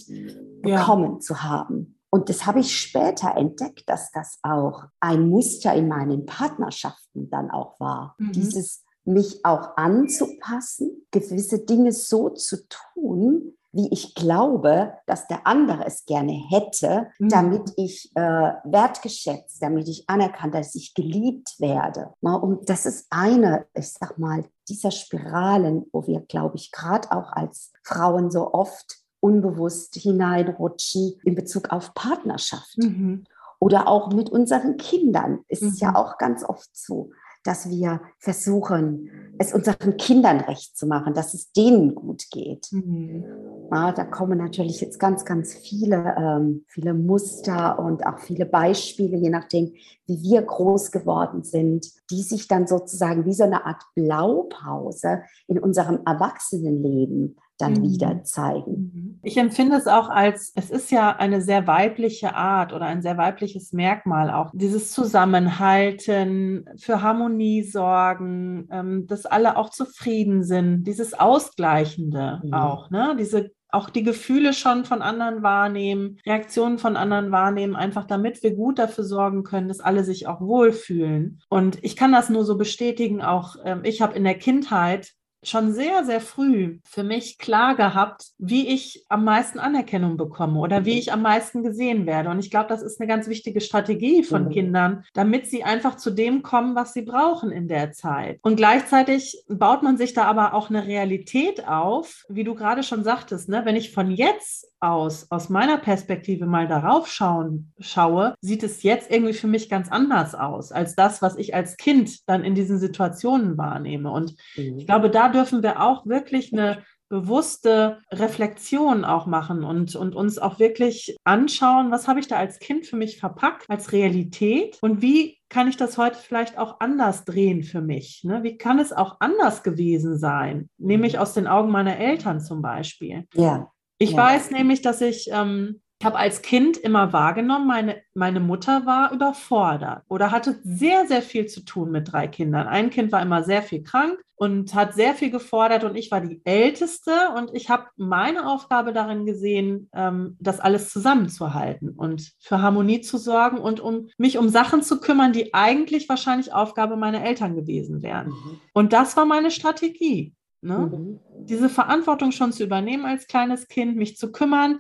bekommen 0.61 1.13
ja. 1.13 1.19
zu 1.19 1.43
haben. 1.43 1.99
Und 2.09 2.29
das 2.29 2.45
habe 2.45 2.59
ich 2.59 2.79
später 2.79 3.35
entdeckt, 3.35 3.89
dass 3.89 4.11
das 4.11 4.39
auch 4.43 4.85
ein 4.99 5.27
Muster 5.29 5.73
in 5.73 5.87
meinen 5.87 6.25
Partnerschaften 6.25 7.29
dann 7.29 7.49
auch 7.49 7.79
war. 7.79 8.15
Mhm. 8.19 8.31
Dieses 8.33 8.83
mich 9.05 9.43
auch 9.43 9.77
anzupassen, 9.77 11.05
gewisse 11.11 11.59
Dinge 11.59 11.91
so 11.91 12.29
zu 12.29 12.57
tun, 12.67 13.53
wie 13.73 13.91
ich 13.91 14.13
glaube, 14.13 14.93
dass 15.07 15.27
der 15.27 15.47
andere 15.47 15.85
es 15.85 16.05
gerne 16.05 16.31
hätte, 16.49 17.07
mhm. 17.17 17.29
damit 17.29 17.73
ich 17.75 18.11
äh, 18.13 18.21
wertgeschätzt, 18.21 19.61
damit 19.61 19.87
ich 19.87 20.07
anerkannt, 20.07 20.53
dass 20.53 20.75
ich 20.75 20.93
geliebt 20.93 21.55
werde. 21.59 22.13
Und 22.21 22.69
das 22.69 22.85
ist 22.85 23.07
eine, 23.09 23.65
ich 23.73 23.91
sag 23.91 24.19
mal, 24.19 24.45
dieser 24.69 24.91
Spiralen, 24.91 25.87
wo 25.91 26.05
wir, 26.05 26.21
glaube 26.21 26.55
ich, 26.55 26.71
gerade 26.71 27.11
auch 27.11 27.31
als 27.33 27.71
Frauen 27.83 28.29
so 28.29 28.53
oft 28.53 28.99
unbewusst 29.19 29.95
hineinrutschen 29.95 31.19
in 31.23 31.33
Bezug 31.33 31.71
auf 31.71 31.93
Partnerschaft. 31.95 32.77
Mhm. 32.77 33.25
Oder 33.59 33.87
auch 33.87 34.11
mit 34.11 34.29
unseren 34.29 34.77
Kindern 34.77 35.39
ist 35.47 35.63
es 35.63 35.79
ja 35.79 35.91
mhm. 35.91 35.95
auch 35.95 36.17
ganz 36.17 36.43
oft 36.43 36.69
so, 36.73 37.09
dass 37.43 37.69
wir 37.69 38.01
versuchen, 38.19 39.09
es 39.37 39.53
unseren 39.53 39.97
Kindern 39.97 40.39
recht 40.41 40.77
zu 40.77 40.87
machen, 40.87 41.13
dass 41.13 41.33
es 41.33 41.51
denen 41.51 41.95
gut 41.95 42.29
geht. 42.31 42.67
Mhm. 42.71 43.25
Ja, 43.71 43.91
da 43.91 44.03
kommen 44.05 44.37
natürlich 44.37 44.79
jetzt 44.81 44.99
ganz, 44.99 45.25
ganz 45.25 45.53
viele, 45.53 46.15
ähm, 46.17 46.65
viele 46.67 46.93
Muster 46.93 47.79
und 47.79 48.05
auch 48.05 48.19
viele 48.19 48.45
Beispiele, 48.45 49.17
je 49.17 49.29
nachdem, 49.29 49.73
wie 50.05 50.21
wir 50.21 50.41
groß 50.41 50.91
geworden 50.91 51.43
sind, 51.43 51.87
die 52.11 52.21
sich 52.21 52.47
dann 52.47 52.67
sozusagen 52.67 53.25
wie 53.25 53.33
so 53.33 53.43
eine 53.43 53.65
Art 53.65 53.83
Blaupause 53.95 55.23
in 55.47 55.59
unserem 55.59 55.99
Erwachsenenleben 56.05 57.37
dann 57.57 57.73
mhm. 57.73 57.83
wieder 57.83 58.23
zeigen. 58.23 58.91
Mhm. 58.93 59.19
Ich 59.23 59.37
empfinde 59.37 59.77
es 59.77 59.87
auch 59.87 60.09
als, 60.09 60.51
es 60.55 60.69
ist 60.69 60.91
ja 60.91 61.15
eine 61.15 61.41
sehr 61.41 61.67
weibliche 61.67 62.35
Art 62.35 62.73
oder 62.73 62.85
ein 62.85 63.01
sehr 63.01 63.17
weibliches 63.17 63.73
Merkmal 63.73 64.31
auch, 64.31 64.51
dieses 64.53 64.91
Zusammenhalten, 64.91 66.65
für 66.77 67.01
Harmonie 67.01 67.63
sorgen, 67.63 68.67
ähm, 68.71 69.07
dass 69.07 69.25
alle 69.25 69.57
auch 69.57 69.69
zufrieden 69.69 70.43
sind, 70.43 70.83
dieses 70.83 71.13
Ausgleichende 71.13 72.41
mhm. 72.43 72.53
auch, 72.53 72.89
ne? 72.89 73.15
diese 73.17 73.51
auch 73.73 73.89
die 73.89 74.03
Gefühle 74.03 74.53
schon 74.53 74.85
von 74.85 75.01
anderen 75.01 75.41
wahrnehmen, 75.41 76.19
Reaktionen 76.27 76.77
von 76.77 76.95
anderen 76.95 77.31
wahrnehmen, 77.31 77.75
einfach 77.75 78.05
damit 78.05 78.43
wir 78.43 78.55
gut 78.55 78.77
dafür 78.77 79.03
sorgen 79.03 79.43
können, 79.43 79.67
dass 79.67 79.79
alle 79.79 80.03
sich 80.03 80.27
auch 80.27 80.41
wohlfühlen. 80.41 81.41
Und 81.49 81.83
ich 81.83 81.95
kann 81.95 82.11
das 82.11 82.29
nur 82.29 82.45
so 82.45 82.55
bestätigen, 82.55 83.23
auch 83.23 83.55
ähm, 83.65 83.81
ich 83.83 84.01
habe 84.01 84.15
in 84.15 84.23
der 84.23 84.37
Kindheit 84.37 85.13
schon 85.43 85.73
sehr, 85.73 86.03
sehr 86.03 86.21
früh 86.21 86.79
für 86.83 87.03
mich 87.03 87.37
klar 87.37 87.75
gehabt, 87.75 88.27
wie 88.37 88.67
ich 88.67 89.05
am 89.09 89.23
meisten 89.23 89.59
Anerkennung 89.59 90.17
bekomme 90.17 90.59
oder 90.59 90.85
wie 90.85 90.93
mhm. 90.93 90.99
ich 90.99 91.13
am 91.13 91.21
meisten 91.21 91.63
gesehen 91.63 92.05
werde. 92.05 92.29
Und 92.29 92.39
ich 92.39 92.51
glaube, 92.51 92.69
das 92.69 92.81
ist 92.81 92.99
eine 92.99 93.07
ganz 93.07 93.27
wichtige 93.27 93.61
Strategie 93.61 94.23
von 94.23 94.45
mhm. 94.45 94.49
Kindern, 94.49 95.05
damit 95.13 95.47
sie 95.47 95.63
einfach 95.63 95.97
zu 95.97 96.11
dem 96.11 96.43
kommen, 96.43 96.75
was 96.75 96.93
sie 96.93 97.03
brauchen 97.03 97.51
in 97.51 97.67
der 97.67 97.91
Zeit. 97.91 98.39
Und 98.41 98.55
gleichzeitig 98.55 99.43
baut 99.47 99.83
man 99.83 99.97
sich 99.97 100.13
da 100.13 100.23
aber 100.25 100.53
auch 100.53 100.69
eine 100.69 100.85
Realität 100.85 101.67
auf, 101.67 102.23
wie 102.29 102.43
du 102.43 102.55
gerade 102.55 102.83
schon 102.83 103.03
sagtest, 103.03 103.49
ne? 103.49 103.61
wenn 103.65 103.75
ich 103.75 103.91
von 103.91 104.11
jetzt 104.11 104.67
aus, 104.83 105.27
aus 105.31 105.47
meiner 105.47 105.77
Perspektive 105.77 106.45
mal 106.45 106.67
darauf 106.67 107.07
schauen, 107.07 107.71
schaue, 107.79 108.35
sieht 108.41 108.63
es 108.63 108.83
jetzt 108.83 109.09
irgendwie 109.09 109.33
für 109.33 109.47
mich 109.47 109.69
ganz 109.69 109.89
anders 109.89 110.35
aus 110.35 110.73
als 110.73 110.95
das, 110.95 111.21
was 111.21 111.37
ich 111.37 111.55
als 111.55 111.77
Kind 111.77 112.27
dann 112.27 112.43
in 112.43 112.53
diesen 112.53 112.79
Situationen 112.79 113.57
wahrnehme. 113.57 114.11
Und 114.11 114.35
mhm. 114.57 114.77
ich 114.77 114.85
glaube, 114.85 115.09
da 115.09 115.29
dürfen 115.33 115.63
wir 115.63 115.81
auch 115.81 116.05
wirklich 116.05 116.53
eine 116.53 116.83
bewusste 117.13 117.99
Reflexion 118.11 119.05
auch 119.05 119.27
machen 119.27 119.63
und, 119.63 119.95
und 119.95 120.15
uns 120.15 120.39
auch 120.39 120.57
wirklich 120.57 121.15
anschauen, 121.23 121.91
was 121.91 122.07
habe 122.07 122.19
ich 122.19 122.27
da 122.27 122.37
als 122.37 122.57
Kind 122.57 122.87
für 122.87 122.95
mich 122.95 123.19
verpackt, 123.19 123.69
als 123.69 123.91
Realität 123.91 124.79
und 124.81 125.03
wie 125.03 125.37
kann 125.47 125.67
ich 125.67 125.77
das 125.77 125.99
heute 125.99 126.17
vielleicht 126.17 126.57
auch 126.57 126.79
anders 126.79 127.23
drehen 127.23 127.61
für 127.61 127.81
mich? 127.81 128.23
Ne? 128.23 128.41
Wie 128.41 128.57
kann 128.57 128.79
es 128.79 128.91
auch 128.91 129.17
anders 129.19 129.61
gewesen 129.61 130.17
sein? 130.17 130.71
Nämlich 130.79 131.13
mhm. 131.13 131.19
aus 131.19 131.33
den 131.35 131.45
Augen 131.45 131.69
meiner 131.69 131.97
Eltern 131.99 132.41
zum 132.41 132.63
Beispiel. 132.63 133.27
Ja. 133.35 133.69
Ich 133.99 134.13
ja. 134.13 134.17
weiß 134.17 134.49
nämlich, 134.49 134.81
dass 134.81 134.99
ich, 135.01 135.29
ähm, 135.31 135.82
ich 136.03 136.05
habe 136.05 136.19
als 136.19 136.41
Kind 136.41 136.75
immer 136.75 137.13
wahrgenommen, 137.13 137.65
meine, 137.65 138.01
meine 138.13 138.41
Mutter 138.41 138.85
war 138.85 139.13
überfordert 139.13 140.03
oder 140.09 140.31
hatte 140.31 140.59
sehr, 140.61 141.07
sehr 141.07 141.21
viel 141.21 141.45
zu 141.45 141.61
tun 141.61 141.91
mit 141.91 142.11
drei 142.11 142.27
Kindern. 142.27 142.67
Ein 142.67 142.89
Kind 142.89 143.13
war 143.13 143.21
immer 143.21 143.41
sehr 143.43 143.61
viel 143.61 143.83
krank 143.83 144.19
und 144.35 144.75
hat 144.75 144.95
sehr 144.95 145.13
viel 145.13 145.31
gefordert 145.31 145.85
und 145.85 145.95
ich 145.95 146.11
war 146.11 146.19
die 146.19 146.41
Älteste 146.43 147.13
und 147.37 147.51
ich 147.53 147.69
habe 147.69 147.85
meine 147.95 148.49
Aufgabe 148.49 148.91
darin 148.91 149.25
gesehen, 149.25 149.89
ähm, 149.95 150.35
das 150.41 150.59
alles 150.59 150.89
zusammenzuhalten 150.89 151.91
und 151.91 152.33
für 152.37 152.61
Harmonie 152.61 152.99
zu 152.99 153.17
sorgen 153.17 153.59
und 153.59 153.79
um 153.79 154.09
mich 154.17 154.37
um 154.37 154.49
Sachen 154.49 154.81
zu 154.81 154.99
kümmern, 154.99 155.31
die 155.31 155.53
eigentlich 155.53 156.09
wahrscheinlich 156.09 156.51
Aufgabe 156.51 156.97
meiner 156.97 157.23
Eltern 157.23 157.55
gewesen 157.55 158.01
wären. 158.01 158.27
Mhm. 158.27 158.59
Und 158.73 158.91
das 158.91 159.15
war 159.15 159.23
meine 159.23 159.51
Strategie. 159.51 160.35
Ne? 160.63 160.77
Mhm. 160.77 161.19
Diese 161.45 161.67
Verantwortung 161.67 162.31
schon 162.31 162.53
zu 162.53 162.63
übernehmen 162.63 163.05
als 163.05 163.27
kleines 163.27 163.67
Kind, 163.67 163.97
mich 163.97 164.17
zu 164.17 164.31
kümmern. 164.31 164.79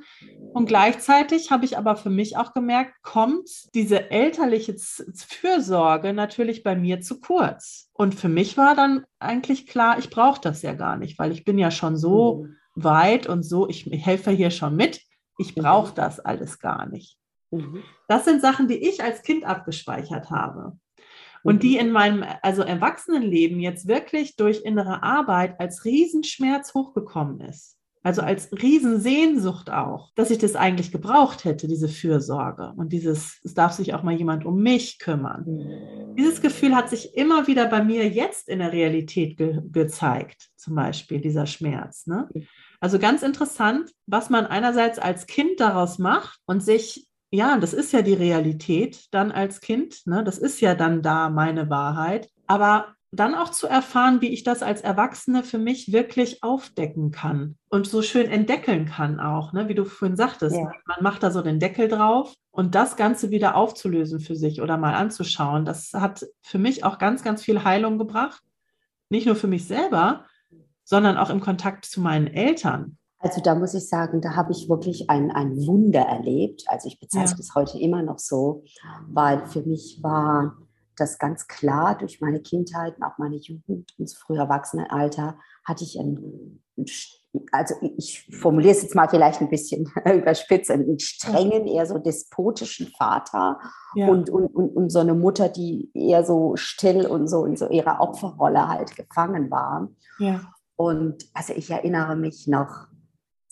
Und 0.53 0.65
gleichzeitig 0.65 1.51
habe 1.51 1.65
ich 1.65 1.77
aber 1.77 1.97
für 1.97 2.09
mich 2.09 2.37
auch 2.37 2.53
gemerkt, 2.53 2.93
kommt 3.01 3.49
diese 3.75 4.09
elterliche 4.09 4.75
Fürsorge 4.77 6.13
natürlich 6.13 6.63
bei 6.63 6.75
mir 6.75 7.01
zu 7.01 7.19
kurz. 7.19 7.89
Und 7.91 8.15
für 8.15 8.29
mich 8.29 8.57
war 8.57 8.75
dann 8.75 9.03
eigentlich 9.19 9.67
klar, 9.67 9.99
ich 9.99 10.09
brauche 10.09 10.39
das 10.39 10.61
ja 10.61 10.73
gar 10.73 10.95
nicht, 10.95 11.19
weil 11.19 11.31
ich 11.31 11.43
bin 11.43 11.57
ja 11.57 11.69
schon 11.69 11.97
so 11.97 12.45
mhm. 12.45 12.55
weit 12.75 13.27
und 13.27 13.43
so, 13.43 13.67
ich 13.67 13.85
helfe 13.91 14.31
hier 14.31 14.51
schon 14.51 14.75
mit. 14.75 15.01
Ich 15.37 15.53
brauche 15.53 15.91
mhm. 15.91 15.95
das 15.95 16.19
alles 16.21 16.59
gar 16.59 16.87
nicht. 16.87 17.17
Mhm. 17.51 17.83
Das 18.07 18.23
sind 18.23 18.41
Sachen, 18.41 18.69
die 18.69 18.87
ich 18.87 19.03
als 19.03 19.21
Kind 19.21 19.43
abgespeichert 19.43 20.29
habe 20.29 20.77
und 21.43 21.63
die 21.63 21.75
mhm. 21.75 21.79
in 21.79 21.91
meinem 21.91 22.25
also 22.41 22.61
Erwachsenenleben 22.61 23.59
jetzt 23.59 23.87
wirklich 23.87 24.35
durch 24.35 24.61
innere 24.63 25.03
Arbeit 25.03 25.59
als 25.59 25.85
Riesenschmerz 25.85 26.73
hochgekommen 26.73 27.41
ist. 27.41 27.77
Also 28.05 28.21
als 28.21 28.51
Riesensehnsucht 28.51 29.71
auch, 29.71 30.11
dass 30.15 30.29
ich 30.29 30.37
das 30.37 30.57
eigentlich 30.57 30.91
gebraucht 30.91 31.45
hätte, 31.45 31.69
diese 31.69 31.87
Fürsorge 31.87 32.73
und 32.75 32.91
dieses, 32.91 33.39
es 33.45 33.53
darf 33.53 33.71
sich 33.71 33.93
auch 33.93 34.03
mal 34.03 34.13
jemand 34.13 34.45
um 34.45 34.61
mich 34.61 34.99
kümmern. 34.99 35.45
Mhm. 35.47 36.15
Dieses 36.17 36.41
Gefühl 36.41 36.75
hat 36.75 36.89
sich 36.89 37.15
immer 37.15 37.47
wieder 37.47 37.65
bei 37.65 37.81
mir 37.81 38.09
jetzt 38.09 38.49
in 38.49 38.59
der 38.59 38.73
Realität 38.73 39.37
ge 39.37 39.61
gezeigt, 39.71 40.49
zum 40.57 40.75
Beispiel 40.75 41.21
dieser 41.21 41.45
Schmerz. 41.45 42.05
Ne? 42.05 42.27
Also 42.81 42.99
ganz 42.99 43.23
interessant, 43.23 43.91
was 44.05 44.29
man 44.29 44.45
einerseits 44.45 44.99
als 44.99 45.25
Kind 45.25 45.61
daraus 45.61 45.97
macht 45.97 46.41
und 46.45 46.61
sich, 46.61 47.07
ja, 47.33 47.57
das 47.57 47.73
ist 47.73 47.91
ja 47.93 48.03
die 48.03 48.13
Realität 48.13 49.07
dann 49.09 49.31
als 49.31 49.59
Kind, 49.59 50.05
ne? 50.05 50.23
das 50.23 50.37
ist 50.37 50.61
ja 50.61 50.75
dann 50.75 51.01
da 51.01 51.31
meine 51.31 51.67
Wahrheit, 51.67 52.29
aber 52.45 52.93
dann 53.11 53.33
auch 53.33 53.49
zu 53.49 53.65
erfahren, 53.65 54.21
wie 54.21 54.29
ich 54.29 54.43
das 54.43 54.61
als 54.61 54.81
Erwachsene 54.81 55.41
für 55.41 55.57
mich 55.57 55.91
wirklich 55.91 56.43
aufdecken 56.43 57.09
kann 57.09 57.57
und 57.69 57.87
so 57.87 58.03
schön 58.03 58.29
entdeckeln 58.29 58.85
kann 58.85 59.19
auch, 59.19 59.51
ne? 59.51 59.67
wie 59.67 59.73
du 59.73 59.83
vorhin 59.83 60.15
sagtest. 60.15 60.55
Ja. 60.55 60.71
Man 60.85 61.01
macht 61.01 61.23
da 61.23 61.31
so 61.31 61.41
den 61.41 61.59
Deckel 61.59 61.87
drauf 61.87 62.35
und 62.51 62.75
das 62.75 62.97
Ganze 62.97 63.31
wieder 63.31 63.55
aufzulösen 63.55 64.19
für 64.19 64.35
sich 64.35 64.61
oder 64.61 64.77
mal 64.77 64.93
anzuschauen, 64.93 65.65
das 65.65 65.91
hat 65.93 66.27
für 66.43 66.59
mich 66.59 66.83
auch 66.83 66.99
ganz, 66.99 67.23
ganz 67.23 67.41
viel 67.41 67.63
Heilung 67.63 67.97
gebracht. 67.97 68.43
Nicht 69.09 69.25
nur 69.25 69.35
für 69.35 69.47
mich 69.47 69.65
selber, 69.65 70.25
sondern 70.83 71.17
auch 71.17 71.31
im 71.31 71.39
Kontakt 71.39 71.85
zu 71.85 71.99
meinen 71.99 72.27
Eltern. 72.27 72.99
Also 73.23 73.39
da 73.39 73.55
muss 73.55 73.73
ich 73.73 73.87
sagen, 73.87 74.19
da 74.19 74.35
habe 74.35 74.51
ich 74.51 74.67
wirklich 74.67 75.09
ein, 75.09 75.31
ein 75.31 75.55
Wunder 75.65 76.01
erlebt. 76.01 76.65
Also 76.67 76.89
ich 76.89 76.99
bezeichne 76.99 77.39
es 77.39 77.47
ja. 77.47 77.55
heute 77.55 77.79
immer 77.79 78.03
noch 78.03 78.19
so, 78.19 78.65
weil 79.07 79.45
für 79.45 79.61
mich 79.61 79.99
war 80.03 80.57
das 80.97 81.17
ganz 81.17 81.47
klar 81.47 81.97
durch 81.97 82.19
meine 82.19 82.41
Kindheit 82.41 82.97
und 82.97 83.03
auch 83.03 83.17
meine 83.17 83.37
Jugend 83.37 83.93
und 83.97 84.13
frühe 84.13 84.39
Erwachsenenalter 84.39 85.37
hatte 85.65 85.85
ich 85.85 85.97
ein, 85.97 86.59
also 87.53 87.75
ich 87.97 88.29
formuliere 88.41 88.73
es 88.73 88.83
jetzt 88.83 88.93
mal 88.93 89.07
vielleicht 89.07 89.39
ein 89.39 89.49
bisschen 89.49 89.89
überspitzt, 90.13 90.69
einen 90.69 90.99
strengen, 90.99 91.65
eher 91.65 91.85
so 91.85 91.99
despotischen 91.99 92.87
Vater 92.97 93.57
ja. 93.95 94.09
und, 94.09 94.29
und, 94.29 94.47
und, 94.47 94.75
und 94.75 94.89
so 94.89 94.99
eine 94.99 95.15
Mutter, 95.15 95.47
die 95.47 95.89
eher 95.93 96.25
so 96.25 96.57
still 96.57 97.05
und 97.07 97.27
so 97.27 97.45
in 97.45 97.55
so 97.55 97.69
ihrer 97.69 98.01
Opferrolle 98.01 98.67
halt 98.67 98.97
gefangen 98.97 99.49
war. 99.49 99.87
Ja. 100.19 100.41
Und 100.75 101.25
also 101.33 101.53
ich 101.53 101.71
erinnere 101.71 102.17
mich 102.17 102.47
noch 102.47 102.87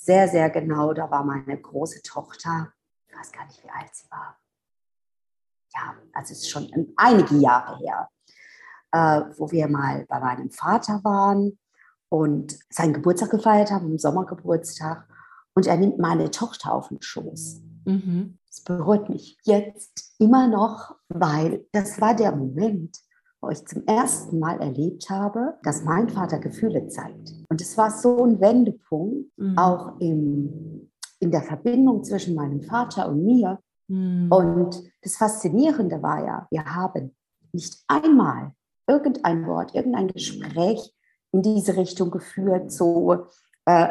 sehr, 0.02 0.28
sehr 0.28 0.50
genau, 0.50 0.94
da 0.94 1.10
war 1.12 1.24
meine 1.24 1.60
große 1.60 2.02
Tochter, 2.02 2.74
ich 3.08 3.16
weiß 3.16 3.32
gar 3.32 3.46
nicht, 3.46 3.64
wie 3.64 3.70
alt 3.70 3.94
sie 3.94 4.10
war, 4.10 4.38
ja, 5.74 5.96
also 6.14 6.34
es 6.34 6.40
ist 6.40 6.50
schon 6.50 6.94
einige 6.98 7.36
Jahre 7.36 7.78
her, 7.78 8.10
äh, 8.92 9.22
wo 9.38 9.52
wir 9.52 9.68
mal 9.68 10.06
bei 10.08 10.20
meinem 10.20 10.52
Vater 10.52 11.02
waren 11.04 11.58
und 12.10 12.58
seinen 12.70 12.94
Geburtstag 12.94 13.32
gefeiert 13.32 13.72
haben, 13.72 13.92
im 13.92 13.98
Sommergeburtstag. 13.98 15.08
Und 15.54 15.68
er 15.68 15.78
nimmt 15.78 16.00
meine 16.00 16.32
Tochter 16.32 16.74
auf 16.74 16.90
den 16.90 17.02
Schoß. 17.02 17.62
Mhm. 17.86 18.38
Das 18.48 18.62
berührt 18.62 19.10
mich 19.10 19.38
jetzt 19.44 20.14
immer 20.18 20.48
noch, 20.48 20.96
weil 21.10 21.66
das 21.72 22.02
war 22.02 22.16
der 22.16 22.34
Moment, 22.34 22.98
wo 23.42 23.50
ich 23.50 23.66
zum 23.66 23.86
ersten 23.86 24.40
Mal 24.40 24.62
erlebt 24.62 25.10
habe, 25.10 25.56
dass 25.64 25.84
mein 25.84 26.10
Vater 26.10 26.40
Gefühle 26.40 26.88
zeigt. 26.88 27.34
Und 27.50 27.60
es 27.60 27.78
war 27.78 27.90
so 27.92 28.24
ein 28.24 28.40
Wendepunkt, 28.40 29.26
mhm. 29.38 29.58
auch 29.58 30.00
im, 30.00 30.90
in 31.20 31.32
der 31.32 31.42
Verbindung 31.42 32.04
zwischen 32.04 32.36
meinem 32.36 32.62
Vater 32.62 33.10
und 33.10 33.26
mir, 33.26 33.60
Mhm. 33.92 34.32
Und 34.32 34.84
das 35.02 35.18
Faszinierende 35.18 36.02
war 36.02 36.26
ja, 36.26 36.48
wir 36.50 36.64
haben 36.66 37.14
nicht 37.52 37.84
einmal 37.88 38.54
irgendein 38.88 39.46
Wort, 39.46 39.76
irgendein 39.76 40.08
Gespräch 40.08 40.94
in 41.34 41.42
diese 41.42 41.76
Richtung 41.76 42.10
geführt, 42.10 42.72
so 42.72 43.26
äh, 43.66 43.88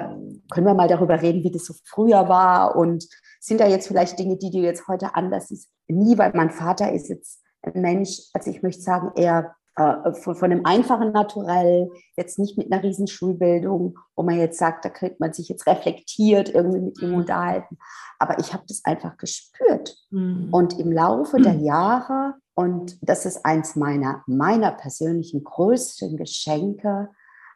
können 0.50 0.66
wir 0.66 0.74
mal 0.74 0.88
darüber 0.88 1.20
reden, 1.20 1.44
wie 1.44 1.50
das 1.50 1.66
so 1.66 1.74
früher 1.84 2.28
war 2.28 2.76
und 2.76 3.06
sind 3.40 3.60
da 3.60 3.66
jetzt 3.66 3.88
vielleicht 3.88 4.18
Dinge, 4.18 4.36
die 4.36 4.50
dir 4.50 4.62
jetzt 4.62 4.88
heute 4.88 5.14
anders 5.14 5.50
ist? 5.50 5.70
Nie, 5.86 6.16
weil 6.18 6.32
mein 6.34 6.50
Vater 6.50 6.92
ist 6.92 7.08
jetzt 7.08 7.39
Mensch, 7.74 8.20
also 8.32 8.50
ich 8.50 8.62
möchte 8.62 8.82
sagen, 8.82 9.12
eher 9.16 9.54
äh, 9.76 10.12
von, 10.12 10.34
von 10.34 10.50
einem 10.50 10.66
einfachen 10.66 11.12
Naturell, 11.12 11.90
jetzt 12.16 12.38
nicht 12.38 12.58
mit 12.58 12.70
einer 12.70 12.82
riesen 12.82 13.06
Schulbildung, 13.06 13.98
wo 14.16 14.22
man 14.22 14.38
jetzt 14.38 14.58
sagt, 14.58 14.84
da 14.84 14.90
kriegt 14.90 15.20
man 15.20 15.32
sich 15.32 15.48
jetzt 15.48 15.66
reflektiert 15.66 16.48
irgendwie 16.48 16.80
mit 16.80 17.00
ihm 17.00 17.10
mhm. 17.10 17.16
unterhalten. 17.16 17.78
Aber 18.18 18.38
ich 18.38 18.52
habe 18.52 18.64
das 18.68 18.84
einfach 18.84 19.16
gespürt. 19.16 19.96
Mhm. 20.10 20.48
Und 20.50 20.78
im 20.78 20.92
Laufe 20.92 21.40
der 21.40 21.54
Jahre, 21.54 22.34
und 22.54 22.98
das 23.00 23.24
ist 23.24 23.44
eins 23.46 23.76
meiner, 23.76 24.22
meiner 24.26 24.72
persönlichen 24.72 25.44
größten 25.44 26.16
Geschenke, 26.16 27.08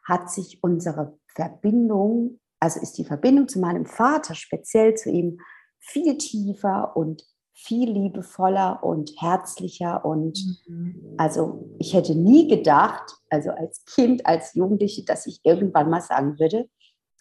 hat 0.03 0.31
sich 0.31 0.59
unsere 0.63 1.17
Verbindung, 1.27 2.39
also 2.59 2.79
ist 2.79 2.97
die 2.97 3.05
Verbindung 3.05 3.47
zu 3.47 3.59
meinem 3.59 3.85
Vater, 3.85 4.35
speziell 4.35 4.95
zu 4.95 5.09
ihm, 5.09 5.39
viel 5.79 6.17
tiefer 6.17 6.95
und 6.95 7.23
viel 7.57 7.89
liebevoller 7.89 8.83
und 8.83 9.11
herzlicher 9.17 10.03
und 10.03 10.37
mhm. 10.67 11.15
also 11.17 11.69
ich 11.79 11.93
hätte 11.93 12.13
nie 12.13 12.49
gedacht, 12.49 13.15
also 13.29 13.49
als 13.51 13.85
Kind, 13.85 14.25
als 14.25 14.53
Jugendliche, 14.55 15.05
dass 15.05 15.25
ich 15.25 15.39
irgendwann 15.43 15.89
mal 15.89 16.01
sagen 16.01 16.37
würde, 16.37 16.69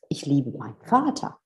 ich 0.09 0.27
liebe 0.27 0.51
meinen 0.51 0.77
Vater. 0.85 1.38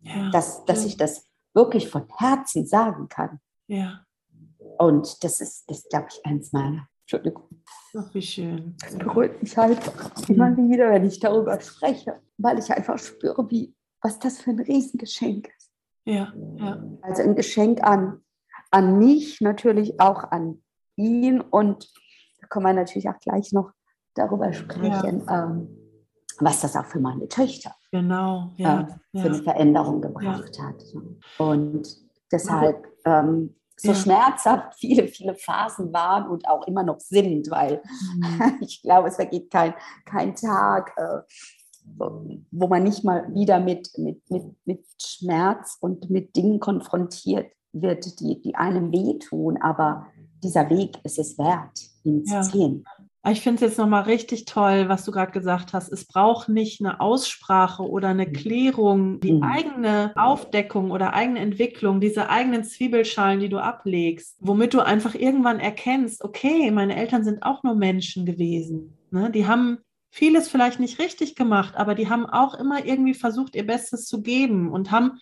Ja. 0.00 0.30
Dass, 0.30 0.64
dass 0.64 0.84
ich 0.84 0.96
das 0.96 1.24
wirklich 1.54 1.88
von 1.88 2.06
Herzen 2.16 2.66
sagen 2.66 3.08
kann. 3.08 3.40
Ja. 3.68 4.04
Und 4.78 5.22
das 5.22 5.40
ist, 5.40 5.70
das 5.70 5.88
glaube 5.88 6.08
ich, 6.10 6.24
eins 6.26 6.52
meiner. 6.52 6.88
Entschuldigung. 7.02 7.44
Ach, 7.96 8.12
wie 8.14 8.22
schön. 8.22 8.76
Das 8.82 8.96
berührt 8.96 9.40
mich 9.42 9.56
halt 9.56 9.80
immer 10.28 10.56
wieder, 10.56 10.90
wenn 10.90 11.06
ich 11.06 11.18
darüber 11.20 11.58
spreche, 11.60 12.20
weil 12.36 12.58
ich 12.58 12.70
einfach 12.70 12.98
spüre, 12.98 13.48
wie, 13.50 13.74
was 14.02 14.18
das 14.18 14.40
für 14.40 14.50
ein 14.50 14.60
Riesengeschenk 14.60 15.48
ist. 15.48 15.57
Ja, 16.08 16.32
ja. 16.56 16.82
Also 17.02 17.22
ein 17.22 17.36
Geschenk 17.36 17.82
an, 17.82 18.22
an 18.70 18.98
mich, 18.98 19.42
natürlich 19.42 20.00
auch 20.00 20.24
an 20.24 20.62
ihn 20.96 21.40
und 21.40 21.92
da 22.40 22.46
können 22.46 22.64
wir 22.64 22.72
natürlich 22.72 23.08
auch 23.10 23.18
gleich 23.20 23.52
noch 23.52 23.72
darüber 24.14 24.52
sprechen, 24.54 25.24
ja. 25.26 25.44
ähm, 25.44 25.68
was 26.40 26.62
das 26.62 26.76
auch 26.76 26.86
für 26.86 26.98
meine 26.98 27.28
Töchter 27.28 27.74
genau, 27.90 28.52
ja, 28.56 28.88
äh, 29.12 29.20
für 29.20 29.26
eine 29.26 29.42
Veränderung 29.42 30.00
gebracht 30.00 30.58
hat. 30.58 30.82
Und 31.36 31.88
deshalb 32.32 32.86
ähm, 33.04 33.54
so 33.76 33.94
schmerzhaft 33.94 34.74
viele, 34.78 35.08
viele 35.08 35.34
Phasen 35.34 35.92
waren 35.92 36.28
und 36.28 36.48
auch 36.48 36.66
immer 36.66 36.82
noch 36.82 37.00
sind, 37.00 37.50
weil 37.50 37.82
mhm. 38.14 38.58
ich 38.60 38.82
glaube, 38.82 39.08
es 39.08 39.16
vergeht 39.16 39.50
kein, 39.50 39.74
kein 40.04 40.34
Tag, 40.34 40.92
äh, 40.96 41.20
wo 41.96 42.66
man 42.68 42.82
nicht 42.82 43.04
mal 43.04 43.32
wieder 43.34 43.60
mit, 43.60 43.90
mit, 43.98 44.30
mit, 44.30 44.44
mit 44.64 44.84
Schmerz 45.00 45.76
und 45.80 46.10
mit 46.10 46.36
Dingen 46.36 46.60
konfrontiert 46.60 47.52
wird, 47.72 48.20
die, 48.20 48.40
die 48.40 48.54
einem 48.54 48.92
wehtun. 48.92 49.56
Aber 49.58 50.06
dieser 50.42 50.68
Weg 50.70 50.98
ist 51.04 51.18
es 51.18 51.38
wert, 51.38 51.78
ihn 52.04 52.24
zu 52.24 52.34
ja. 52.34 52.48
gehen. 52.48 52.84
Ich 53.30 53.40
finde 53.42 53.56
es 53.56 53.70
jetzt 53.70 53.78
nochmal 53.78 54.04
richtig 54.04 54.44
toll, 54.44 54.88
was 54.88 55.04
du 55.04 55.10
gerade 55.10 55.32
gesagt 55.32 55.72
hast. 55.72 55.92
Es 55.92 56.06
braucht 56.06 56.48
nicht 56.48 56.80
eine 56.80 57.00
Aussprache 57.00 57.82
oder 57.82 58.08
eine 58.08 58.26
mhm. 58.26 58.32
Klärung, 58.32 59.20
die 59.20 59.32
mhm. 59.32 59.42
eigene 59.42 60.12
Aufdeckung 60.16 60.90
oder 60.90 61.14
eigene 61.14 61.40
Entwicklung, 61.40 62.00
diese 62.00 62.30
eigenen 62.30 62.64
Zwiebelschalen, 62.64 63.40
die 63.40 63.48
du 63.48 63.58
ablegst, 63.58 64.36
womit 64.40 64.72
du 64.72 64.80
einfach 64.80 65.14
irgendwann 65.14 65.60
erkennst, 65.60 66.24
okay, 66.24 66.70
meine 66.70 66.96
Eltern 66.96 67.24
sind 67.24 67.42
auch 67.42 67.62
nur 67.64 67.74
Menschen 67.74 68.24
gewesen. 68.24 68.96
Ne? 69.10 69.30
Die 69.30 69.46
haben 69.46 69.78
vieles 70.10 70.48
vielleicht 70.48 70.80
nicht 70.80 70.98
richtig 70.98 71.36
gemacht, 71.36 71.76
aber 71.76 71.94
die 71.94 72.08
haben 72.08 72.26
auch 72.26 72.54
immer 72.54 72.84
irgendwie 72.84 73.14
versucht, 73.14 73.54
ihr 73.54 73.66
Bestes 73.66 74.06
zu 74.06 74.22
geben 74.22 74.70
und 74.70 74.90
haben, 74.90 75.18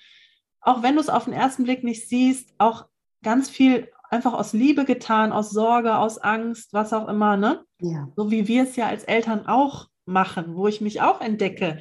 auch 0.60 0.82
wenn 0.82 0.94
du 0.94 1.00
es 1.00 1.08
auf 1.08 1.24
den 1.24 1.32
ersten 1.32 1.64
Blick 1.64 1.84
nicht 1.84 2.08
siehst, 2.08 2.54
auch 2.58 2.86
ganz 3.22 3.50
viel 3.50 3.88
einfach 4.10 4.32
aus 4.32 4.52
Liebe 4.52 4.84
getan, 4.84 5.32
aus 5.32 5.50
Sorge, 5.50 5.96
aus 5.96 6.18
Angst, 6.18 6.72
was 6.72 6.92
auch 6.92 7.08
immer, 7.08 7.36
ne? 7.36 7.64
Ja. 7.80 8.08
So 8.16 8.30
wie 8.30 8.46
wir 8.46 8.62
es 8.62 8.76
ja 8.76 8.86
als 8.86 9.04
Eltern 9.04 9.46
auch 9.46 9.88
machen, 10.04 10.54
wo 10.54 10.68
ich 10.68 10.80
mich 10.80 11.02
auch 11.02 11.20
entdecke 11.20 11.80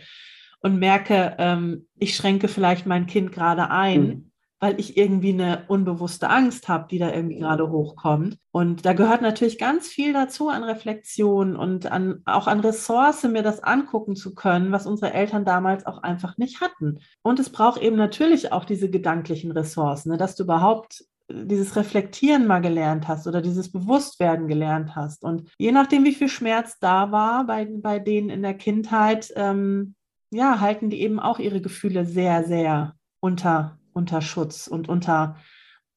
und 0.59 0.79
merke, 0.79 1.35
ähm, 1.37 1.87
ich 1.99 2.15
schränke 2.15 2.47
vielleicht 2.47 2.87
mein 2.87 3.05
Kind 3.05 3.31
gerade 3.31 3.69
ein. 3.69 4.01
Mhm 4.01 4.31
weil 4.59 4.79
ich 4.79 4.97
irgendwie 4.97 5.33
eine 5.33 5.65
unbewusste 5.67 6.29
Angst 6.29 6.69
habe, 6.69 6.87
die 6.89 6.97
da 6.97 7.11
irgendwie 7.11 7.39
gerade 7.39 7.69
hochkommt. 7.69 8.37
Und 8.51 8.85
da 8.85 8.93
gehört 8.93 9.21
natürlich 9.21 9.57
ganz 9.57 9.87
viel 9.87 10.13
dazu 10.13 10.49
an 10.49 10.63
Reflexion 10.63 11.55
und 11.55 11.91
an, 11.91 12.21
auch 12.25 12.47
an 12.47 12.61
Ressource, 12.61 13.23
mir 13.23 13.43
das 13.43 13.61
angucken 13.61 14.15
zu 14.15 14.33
können, 14.33 14.71
was 14.71 14.87
unsere 14.87 15.13
Eltern 15.13 15.45
damals 15.45 15.85
auch 15.85 16.03
einfach 16.03 16.37
nicht 16.37 16.61
hatten. 16.61 16.99
Und 17.21 17.39
es 17.39 17.49
braucht 17.49 17.81
eben 17.81 17.97
natürlich 17.97 18.51
auch 18.51 18.65
diese 18.65 18.89
gedanklichen 18.89 19.51
Ressourcen, 19.51 20.11
ne, 20.11 20.17
dass 20.17 20.35
du 20.35 20.43
überhaupt 20.43 21.03
dieses 21.27 21.75
Reflektieren 21.75 22.47
mal 22.47 22.61
gelernt 22.61 23.07
hast 23.07 23.27
oder 23.27 23.41
dieses 23.41 23.71
Bewusstwerden 23.71 24.47
gelernt 24.47 24.95
hast. 24.95 25.23
Und 25.23 25.49
je 25.57 25.71
nachdem, 25.71 26.05
wie 26.05 26.13
viel 26.13 26.29
Schmerz 26.29 26.79
da 26.79 27.11
war 27.11 27.45
bei, 27.45 27.65
bei 27.65 27.99
denen 27.99 28.29
in 28.29 28.41
der 28.41 28.53
Kindheit, 28.53 29.33
ähm, 29.35 29.95
ja, 30.31 30.59
halten 30.59 30.89
die 30.89 31.01
eben 31.01 31.19
auch 31.19 31.39
ihre 31.39 31.61
Gefühle 31.61 32.05
sehr, 32.05 32.43
sehr 32.43 32.95
unter 33.19 33.79
unter 33.95 34.21
Schutz 34.21 34.67
und 34.67 34.89
unter 34.89 35.37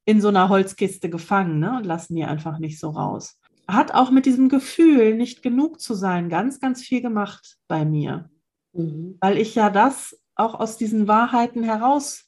in 0.05 0.23
so 0.23 0.29
einer 0.29 0.49
Holzkiste 0.49 1.11
gefangen 1.11 1.59
ne, 1.59 1.77
und 1.77 1.85
lassen 1.85 2.15
die 2.15 2.25
einfach 2.25 2.59
nicht 2.59 2.81
so 2.81 2.89
raus. 2.91 3.39
Hat 3.67 3.93
auch 3.93 4.11
mit 4.11 4.25
diesem 4.25 4.49
Gefühl, 4.49 5.15
nicht 5.15 5.43
genug 5.43 5.81
zu 5.81 5.93
sein, 5.93 6.31
ganz, 6.31 6.61
ganz 6.61 6.81
viel 6.81 7.03
gemacht 7.03 7.59
bei 7.69 7.85
mir. 7.85 8.31
Mhm. 8.73 9.19
Weil 9.21 9.37
ich 9.37 9.55
ja 9.55 9.69
das 9.69 10.19
auch 10.35 10.55
aus 10.55 10.79
diesen 10.79 11.09
Wahrheiten 11.09 11.63
heraus 11.63 12.27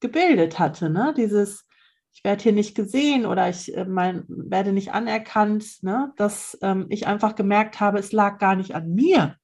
gebildet 0.00 0.58
hatte. 0.58 0.90
Ne? 0.90 1.14
Dieses, 1.16 1.66
ich 2.12 2.22
werde 2.24 2.42
hier 2.42 2.52
nicht 2.52 2.74
gesehen 2.74 3.24
oder 3.24 3.48
ich 3.48 3.74
äh, 3.74 3.86
mein, 3.86 4.24
werde 4.28 4.74
nicht 4.74 4.92
anerkannt, 4.92 5.82
ne? 5.82 6.12
dass 6.16 6.58
ähm, 6.60 6.86
ich 6.90 7.06
einfach 7.06 7.36
gemerkt 7.36 7.80
habe, 7.80 7.98
es 7.98 8.12
lag 8.12 8.38
gar 8.38 8.54
nicht 8.54 8.74
an 8.74 8.92
mir. 8.92 9.36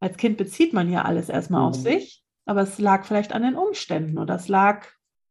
Als 0.00 0.16
Kind 0.16 0.38
bezieht 0.38 0.72
man 0.72 0.90
ja 0.90 1.02
alles 1.02 1.28
erstmal 1.28 1.60
mhm. 1.60 1.66
auf 1.68 1.74
sich, 1.74 2.24
aber 2.46 2.62
es 2.62 2.78
lag 2.78 3.04
vielleicht 3.04 3.34
an 3.34 3.42
den 3.42 3.56
Umständen 3.56 4.16
oder 4.16 4.36
es 4.36 4.48
lag 4.48 4.86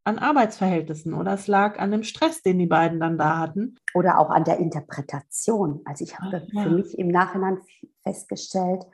an 0.07 0.19
Arbeitsverhältnissen 0.19 1.13
oder 1.13 1.33
es 1.33 1.47
lag 1.47 1.79
an 1.79 1.91
dem 1.91 2.03
Stress, 2.03 2.41
den 2.41 2.57
die 2.57 2.65
beiden 2.65 2.99
dann 2.99 3.17
da 3.17 3.37
hatten. 3.37 3.75
Oder 3.93 4.19
auch 4.19 4.29
an 4.29 4.45
der 4.45 4.57
Interpretation. 4.57 5.81
Also 5.85 6.05
ich 6.05 6.17
habe 6.17 6.47
ja. 6.51 6.63
für 6.63 6.69
mich 6.69 6.97
im 6.97 7.09
Nachhinein 7.09 7.59
festgestellt, 8.03 8.85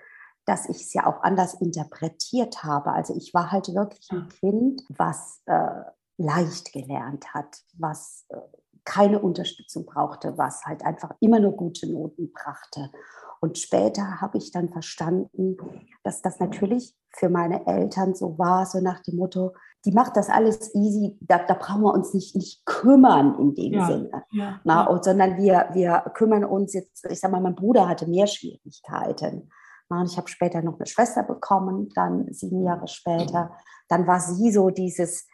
dass 0.45 0.67
ich 0.67 0.78
es 0.78 0.93
ja 0.93 1.06
auch 1.06 1.21
anders 1.21 1.54
interpretiert 1.54 2.63
habe. 2.63 2.91
Also 2.91 3.15
ich 3.15 3.34
war 3.34 3.52
halt 3.52 3.73
wirklich 3.73 4.10
ein 4.12 4.28
Kind, 4.28 4.82
was 4.89 5.41
äh, 5.45 5.69
leicht 6.17 6.73
gelernt 6.73 7.34
hat, 7.34 7.62
was 7.78 8.26
äh, 8.30 8.38
keine 8.84 9.19
Unterstützung 9.19 9.86
brauchte, 9.86 10.38
was 10.38 10.65
halt 10.65 10.84
einfach 10.84 11.12
immer 11.19 11.39
nur 11.39 11.54
gute 11.54 11.89
Noten 11.89 12.34
brachte. 12.34 12.89
Und 13.39 13.58
später 13.58 14.19
habe 14.19 14.38
ich 14.39 14.52
dann 14.52 14.69
verstanden, 14.69 15.58
dass 16.04 16.21
das 16.21 16.39
natürlich 16.39 16.95
für 17.10 17.30
meine 17.30 17.67
Eltern 17.67 18.15
so 18.15 18.38
war, 18.39 18.65
so 18.65 18.80
nach 18.80 19.02
dem 19.04 19.17
Motto, 19.17 19.54
die 19.86 19.91
macht 19.91 20.15
das 20.15 20.30
alles 20.30 20.74
easy, 20.76 21.17
da, 21.22 21.39
da 21.39 21.56
brauchen 21.56 21.82
wir 21.82 21.93
uns 21.93 22.13
nicht, 22.13 22.36
nicht 22.36 22.65
kümmern 22.65 23.38
in 23.39 23.54
dem 23.56 23.74
ja, 23.74 23.86
Sinne, 23.86 24.24
ja, 24.32 24.60
Na, 24.63 24.88
und, 24.88 25.04
sondern 25.04 25.38
wir, 25.38 25.69
wir 25.74 26.12
kümmern 26.13 26.46
uns 26.46 26.74
jetzt, 26.74 27.06
ich 27.10 27.19
sage 27.19 27.34
mal, 27.34 27.41
mein 27.41 27.56
Bruder 27.56 27.88
hatte 27.88 28.08
mehr 28.08 28.28
Schwierigkeiten. 28.28 29.50
Na, 29.89 30.00
und 30.00 30.10
ich 30.10 30.17
habe 30.17 30.30
später 30.30 30.62
noch 30.62 30.80
eine 30.80 30.86
Schwester 30.86 31.24
bekommen, 31.24 31.89
dann 31.96 32.32
sieben 32.32 32.63
Jahre 32.63 32.88
später. 32.88 33.52
Dann 33.89 34.08
war 34.08 34.22
sie 34.22 34.52
so 34.52 34.69
dieses, 34.69 35.28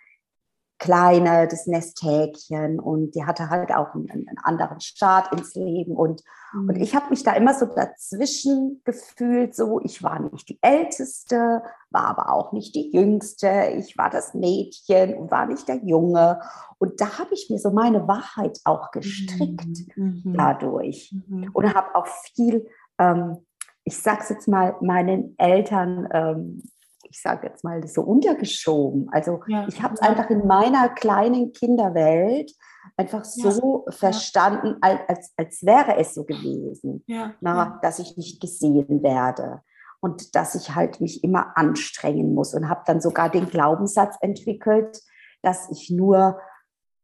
Kleine, 0.80 1.48
das 1.50 1.68
Nesthäkchen 1.68 2.80
und 2.80 3.14
die 3.14 3.26
hatte 3.26 3.50
halt 3.50 3.72
auch 3.76 3.94
einen, 3.94 4.10
einen 4.10 4.38
anderen 4.44 4.80
Start 4.80 5.32
ins 5.34 5.54
Leben 5.54 5.96
und, 5.96 6.24
mhm. 6.54 6.70
und 6.70 6.76
ich 6.78 6.96
habe 6.96 7.10
mich 7.10 7.22
da 7.22 7.34
immer 7.34 7.54
so 7.54 7.66
dazwischen 7.66 8.82
gefühlt, 8.86 9.54
so 9.54 9.82
ich 9.84 10.02
war 10.02 10.20
nicht 10.20 10.48
die 10.48 10.58
Älteste, 10.62 11.62
war 11.90 12.06
aber 12.06 12.34
auch 12.34 12.54
nicht 12.54 12.76
die 12.76 12.92
Jüngste, 12.94 13.74
ich 13.78 13.98
war 13.98 14.10
das 14.10 14.34
Mädchen 14.34 15.16
und 15.16 15.32
war 15.32 15.46
nicht 15.46 15.68
der 15.68 15.84
Junge 15.84 16.40
und 16.78 17.02
da 17.02 17.20
habe 17.20 17.34
ich 17.34 17.50
mir 17.50 17.60
so 17.60 17.72
meine 17.72 18.08
Wahrheit 18.08 18.60
auch 18.64 18.92
gestrickt 18.92 19.98
mhm. 19.98 20.22
mhm. 20.24 20.34
dadurch 20.34 21.14
mhm. 21.28 21.50
und 21.52 21.76
habe 21.76 21.94
auch 21.94 22.08
viel, 22.08 22.66
ähm, 22.98 23.38
ich 23.84 23.98
sag's 23.98 24.30
jetzt 24.30 24.48
mal, 24.48 24.78
meinen 24.80 25.38
Eltern 25.38 26.08
ähm, 26.14 26.64
ich 27.10 27.22
sage 27.22 27.48
jetzt 27.48 27.64
mal, 27.64 27.86
so 27.88 28.02
untergeschoben. 28.02 29.10
Also 29.12 29.42
ja. 29.48 29.68
ich 29.68 29.82
habe 29.82 29.96
es 29.96 30.02
einfach 30.02 30.30
in 30.30 30.46
meiner 30.46 30.90
kleinen 30.90 31.52
Kinderwelt 31.54 32.52
einfach 32.98 33.26
so 33.26 33.86
ja. 33.86 33.92
verstanden, 33.92 34.78
als, 34.82 35.00
als, 35.08 35.34
als 35.38 35.66
wäre 35.66 35.98
es 35.98 36.14
so 36.14 36.24
gewesen, 36.24 37.04
na, 37.42 37.80
dass 37.82 38.00
ich 38.00 38.18
nicht 38.18 38.42
gesehen 38.42 39.04
werde 39.04 39.62
und 40.02 40.36
dass 40.36 40.56
ich 40.56 40.76
halt 40.76 41.02
mich 41.02 41.24
immer 41.24 41.58
anstrengen 41.58 42.34
muss 42.34 42.54
und 42.54 42.70
habe 42.70 42.84
dann 42.86 43.02
sogar 43.02 43.30
den 43.30 43.48
Glaubenssatz 43.48 44.16
entwickelt, 44.22 45.02
dass 45.42 45.70
ich 45.72 45.90
nur, 45.90 46.40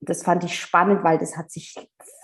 das 0.01 0.23
fand 0.23 0.43
ich 0.43 0.59
spannend, 0.59 1.03
weil 1.03 1.17
das 1.17 1.35
hat 1.37 1.51
sich 1.51 1.75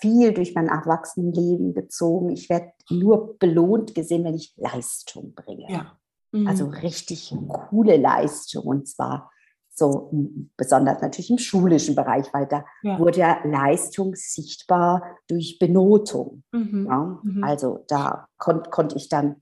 viel 0.02 0.34
durch 0.34 0.56
mein 0.56 0.68
Erwachsenenleben 0.68 1.74
gezogen. 1.74 2.30
Ich 2.30 2.50
werde 2.50 2.72
nur 2.90 3.38
belohnt 3.38 3.96
gesehen, 3.96 4.24
wenn 4.24 4.36
ich 4.36 4.54
Leistung 4.58 5.34
bringe. 5.34 5.72
Ja. 5.72 5.98
Also 6.46 6.68
mhm. 6.68 6.74
richtig 6.76 7.36
coole 7.48 7.98
Leistung 7.98 8.64
und 8.64 8.88
zwar 8.88 9.32
so 9.74 10.12
besonders 10.58 11.02
natürlich 11.02 11.30
im 11.30 11.38
schulischen 11.38 11.96
Bereich, 11.96 12.34
weil 12.34 12.46
da 12.46 12.66
ja. 12.84 13.00
wurde 13.00 13.20
ja 13.20 13.40
Leistung 13.44 14.16
sichtbar 14.16 15.18
durch 15.28 15.60
Benotung. 15.60 16.44
Mhm. 16.52 16.86
Ja? 16.88 17.20
Mhm. 17.24 17.44
Also 17.44 17.84
da 17.88 18.28
kon 18.38 18.64
konnte 18.70 18.96
ich 18.98 19.10
dann 19.10 19.42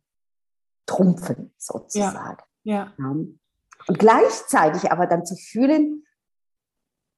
trumpfen 0.85 1.53
sozusagen. 1.57 2.43
Ja. 2.63 2.93
ja. 2.97 3.05
Und 3.87 3.99
gleichzeitig 3.99 4.91
aber 4.91 5.07
dann 5.07 5.25
zu 5.25 5.35
fühlen, 5.35 6.05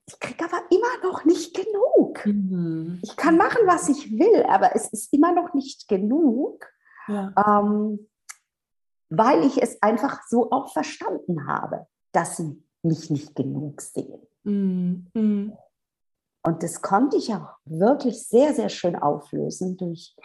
ich 0.07 0.19
kriege 0.19 0.43
aber 0.43 0.61
immer 0.69 1.09
noch 1.11 1.25
nicht 1.25 1.55
genug. 1.55 2.25
Mhm. 2.25 2.99
Ich 3.03 3.15
kann 3.15 3.37
machen, 3.37 3.61
was 3.65 3.87
ich 3.87 4.11
will, 4.11 4.43
aber 4.43 4.75
es 4.75 4.91
ist 4.91 5.13
immer 5.13 5.33
noch 5.33 5.53
nicht 5.53 5.87
genug. 5.87 6.65
Ähm, 7.09 8.07
weil 9.11 9.43
ich 9.45 9.61
es 9.61 9.79
einfach 9.81 10.23
so 10.27 10.51
auch 10.51 10.71
verstanden 10.71 11.45
habe, 11.45 11.85
dass 12.13 12.37
sie 12.37 12.63
mich 12.81 13.09
nicht 13.09 13.35
genug 13.35 13.81
sehen. 13.81 14.21
Mm, 14.43 15.51
Und 16.43 16.63
das 16.63 16.81
konnte 16.81 17.17
ich 17.17 17.33
auch 17.33 17.57
wirklich 17.65 18.25
sehr, 18.27 18.55
sehr 18.55 18.69
schön 18.69 18.95
auflösen 18.95 19.77
durch 19.77 20.15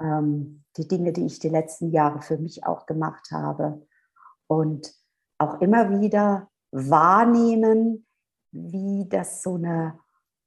ähm, 0.00 0.62
die 0.76 0.86
Dinge, 0.86 1.12
die 1.12 1.26
ich 1.26 1.40
die 1.40 1.48
letzten 1.48 1.90
Jahre 1.90 2.22
für 2.22 2.38
mich 2.38 2.64
auch 2.64 2.86
gemacht 2.86 3.30
habe. 3.32 3.86
Und 4.46 4.94
auch 5.38 5.60
immer 5.60 6.00
wieder 6.00 6.48
wahrnehmen, 6.70 8.06
wie 8.52 9.08
das 9.08 9.42
so 9.42 9.56
eine, 9.56 9.98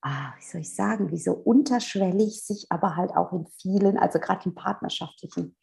ah, 0.02 0.34
wie 0.38 0.46
soll 0.46 0.62
ich 0.62 0.74
sagen, 0.74 1.12
wie 1.12 1.20
so 1.20 1.34
unterschwellig 1.34 2.44
sich 2.44 2.68
aber 2.70 2.96
halt 2.96 3.16
auch 3.16 3.34
in 3.34 3.46
vielen, 3.62 3.98
also 3.98 4.20
gerade 4.20 4.46
in 4.46 4.56
partnerschaftlichen 4.56 5.58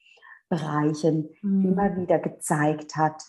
Bereichen 0.49 1.29
mhm. 1.43 1.73
immer 1.73 1.97
wieder 1.97 2.19
gezeigt 2.19 2.97
hat, 2.97 3.23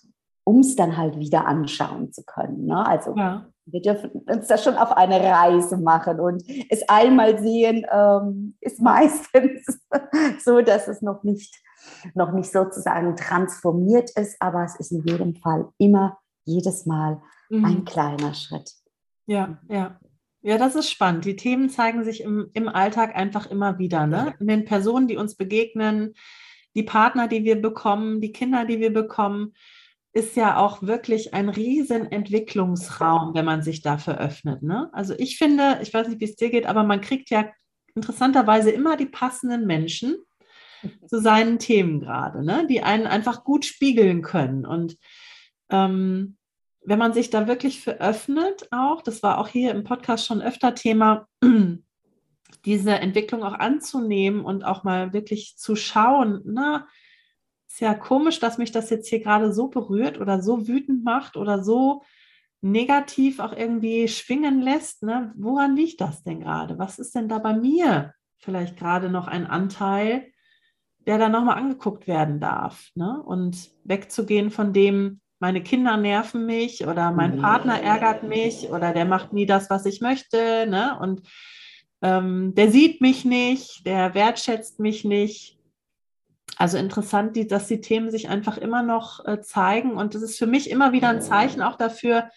um 0.44 0.60
es 0.60 0.76
dann 0.76 0.98
halt 0.98 1.18
wieder 1.20 1.46
anschauen 1.46 2.12
zu 2.14 2.24
können. 2.24 2.66
Ne? 2.66 2.86
Also 2.86 3.16
ja. 3.16 3.48
wir 3.66 3.82
dürfen 3.82 4.12
uns 4.12 4.48
da 4.48 4.58
schon 4.58 4.76
auf 4.76 4.92
eine 4.92 5.20
Reise 5.20 5.78
machen 5.78 6.20
und 6.20 6.44
es 6.70 6.88
einmal 6.88 7.40
sehen 7.40 7.86
ähm, 7.92 8.56
ist 8.62 8.82
meistens 8.82 9.82
so, 10.44 10.62
dass 10.62 10.88
es 10.88 11.02
noch 11.02 11.24
nicht, 11.24 11.54
noch 12.14 12.32
nicht 12.32 12.52
sozusagen 12.52 13.16
transformiert 13.16 14.12
ist, 14.12 14.38
aber 14.40 14.64
es 14.64 14.76
ist 14.80 14.92
in 14.92 15.04
jedem 15.06 15.36
Fall 15.36 15.68
immer 15.78 16.18
jedes 16.46 16.86
Mal 16.86 17.22
mhm. 17.50 17.66
ein 17.66 17.86
kleiner 17.86 18.34
Schritt. 18.34 18.72
Ja, 19.26 19.60
ja. 19.70 20.00
Ja, 20.44 20.58
das 20.58 20.76
ist 20.76 20.90
spannend. 20.90 21.26
Die 21.26 21.36
Themen 21.36 21.70
zeigen 21.70 22.06
sich 22.06 22.22
im, 22.22 22.52
im 22.54 22.70
Alltag 22.70 23.18
einfach 23.18 23.52
immer 23.52 23.80
wieder. 23.80 24.08
Ne? 24.08 24.34
In 24.40 24.48
den 24.48 24.64
Personen, 24.64 25.10
die 25.10 25.18
uns 25.18 25.36
begegnen, 25.36 26.14
die 26.78 26.84
Partner, 26.84 27.28
die 27.28 27.44
wir 27.44 27.60
bekommen, 27.60 28.22
die 28.22 28.32
Kinder, 28.32 28.64
die 28.64 28.80
wir 28.80 28.94
bekommen, 28.94 29.54
ist 30.14 30.36
ja 30.36 30.58
auch 30.58 30.84
wirklich 30.84 31.34
ein 31.34 31.50
riesen 31.50 32.12
Entwicklungsraum, 32.12 33.34
wenn 33.34 33.46
man 33.46 33.64
sich 33.64 33.82
dafür 33.82 34.20
öffnet. 34.20 34.62
Ne? 34.62 34.90
Also 34.94 35.16
ich 35.18 35.40
finde, 35.40 35.80
ich 35.82 35.92
weiß 35.92 36.08
nicht, 36.08 36.22
wie 36.22 36.26
es 36.26 36.36
dir 36.36 36.52
geht, 36.52 36.68
aber 36.68 36.84
man 36.84 37.02
kriegt 37.02 37.32
ja 37.32 37.50
interessanterweise 37.96 38.70
immer 38.70 38.96
die 38.96 39.08
passenden 39.08 39.66
Menschen 39.66 40.18
zu 41.08 41.20
seinen 41.20 41.58
Themen 41.58 42.00
gerade, 42.00 42.46
ne? 42.46 42.68
die 42.70 42.84
einen 42.84 43.08
einfach 43.08 43.44
gut 43.44 43.66
spiegeln 43.66 44.22
können. 44.22 44.64
Und 44.66 44.98
ähm, 45.72 46.38
wenn 46.86 47.00
man 47.00 47.14
sich 47.14 47.32
da 47.32 47.48
wirklich 47.48 47.82
für 47.82 48.00
öffnet, 48.00 48.68
auch, 48.70 49.02
das 49.02 49.24
war 49.24 49.40
auch 49.40 49.48
hier 49.48 49.72
im 49.72 49.84
Podcast 49.84 50.28
schon 50.28 50.44
öfter 50.44 50.76
Thema, 50.76 51.28
diese 52.68 52.92
Entwicklung 52.92 53.44
auch 53.44 53.54
anzunehmen 53.54 54.42
und 54.44 54.66
auch 54.66 54.84
mal 54.84 55.14
wirklich 55.14 55.56
zu 55.58 55.78
schauen, 55.78 56.42
na, 56.44 56.86
ist 57.66 57.80
ja 57.80 57.94
komisch, 57.94 58.42
dass 58.42 58.58
mich 58.58 58.74
das 58.74 58.90
jetzt 58.90 59.08
hier 59.08 59.22
gerade 59.22 59.54
so 59.54 59.70
berührt 59.70 60.20
oder 60.20 60.42
so 60.42 60.68
wütend 60.68 61.06
macht 61.06 61.38
oder 61.38 61.64
so 61.64 62.04
negativ 62.60 63.40
auch 63.40 63.54
irgendwie 63.54 64.10
schwingen 64.10 64.60
lässt. 64.60 65.04
Ne? 65.04 65.32
Woran 65.38 65.78
liegt 65.78 66.02
das 66.02 66.24
denn 66.24 66.42
gerade? 66.42 66.78
Was 66.78 67.00
ist 67.00 67.16
denn 67.16 67.30
da 67.30 67.40
bei 67.40 67.54
mir 67.54 68.14
vielleicht 68.38 68.78
gerade 68.78 69.10
noch 69.10 69.30
ein 69.30 69.48
Anteil, 69.48 70.28
der 71.06 71.18
da 71.18 71.30
nochmal 71.30 71.58
angeguckt 71.58 72.06
werden 72.06 72.42
darf? 72.42 72.90
Ne? 72.96 73.24
Und 73.24 73.72
wegzugehen 73.86 74.52
von 74.52 74.74
dem, 74.74 75.22
meine 75.40 75.64
Kinder 75.64 75.96
nerven 75.96 76.46
mich 76.46 76.86
oder 76.86 77.12
mein 77.12 77.40
Partner 77.40 77.82
ärgert 77.82 78.24
mich 78.24 78.70
oder 78.72 78.92
der 78.92 79.06
macht 79.06 79.32
nie 79.32 79.46
das, 79.46 79.70
was 79.70 79.86
ich 79.86 80.02
möchte. 80.02 80.68
Ne? 80.68 80.98
Und 81.00 81.22
ähm, 82.02 82.54
der 82.56 82.72
sieht 82.72 83.02
mich 83.02 83.26
nicht, 83.26 83.86
der 83.86 84.14
wertschätzt 84.14 84.80
mich 84.80 85.04
nicht. 85.04 85.58
Also 86.58 86.78
interessant, 86.78 87.36
die, 87.36 87.48
dass 87.48 87.68
die 87.68 87.82
Themen 87.82 88.10
sich 88.10 88.30
einfach 88.30 88.58
immer 88.58 88.82
noch 88.82 89.26
äh, 89.26 89.42
zeigen. 89.42 89.96
Und 89.96 90.16
das 90.16 90.22
ist 90.24 90.38
für 90.38 90.48
mich 90.48 90.70
immer 90.70 90.92
wieder 90.92 91.10
ein 91.10 91.22
Zeichen 91.22 91.62
auch 91.62 91.76
dafür, 91.76 92.30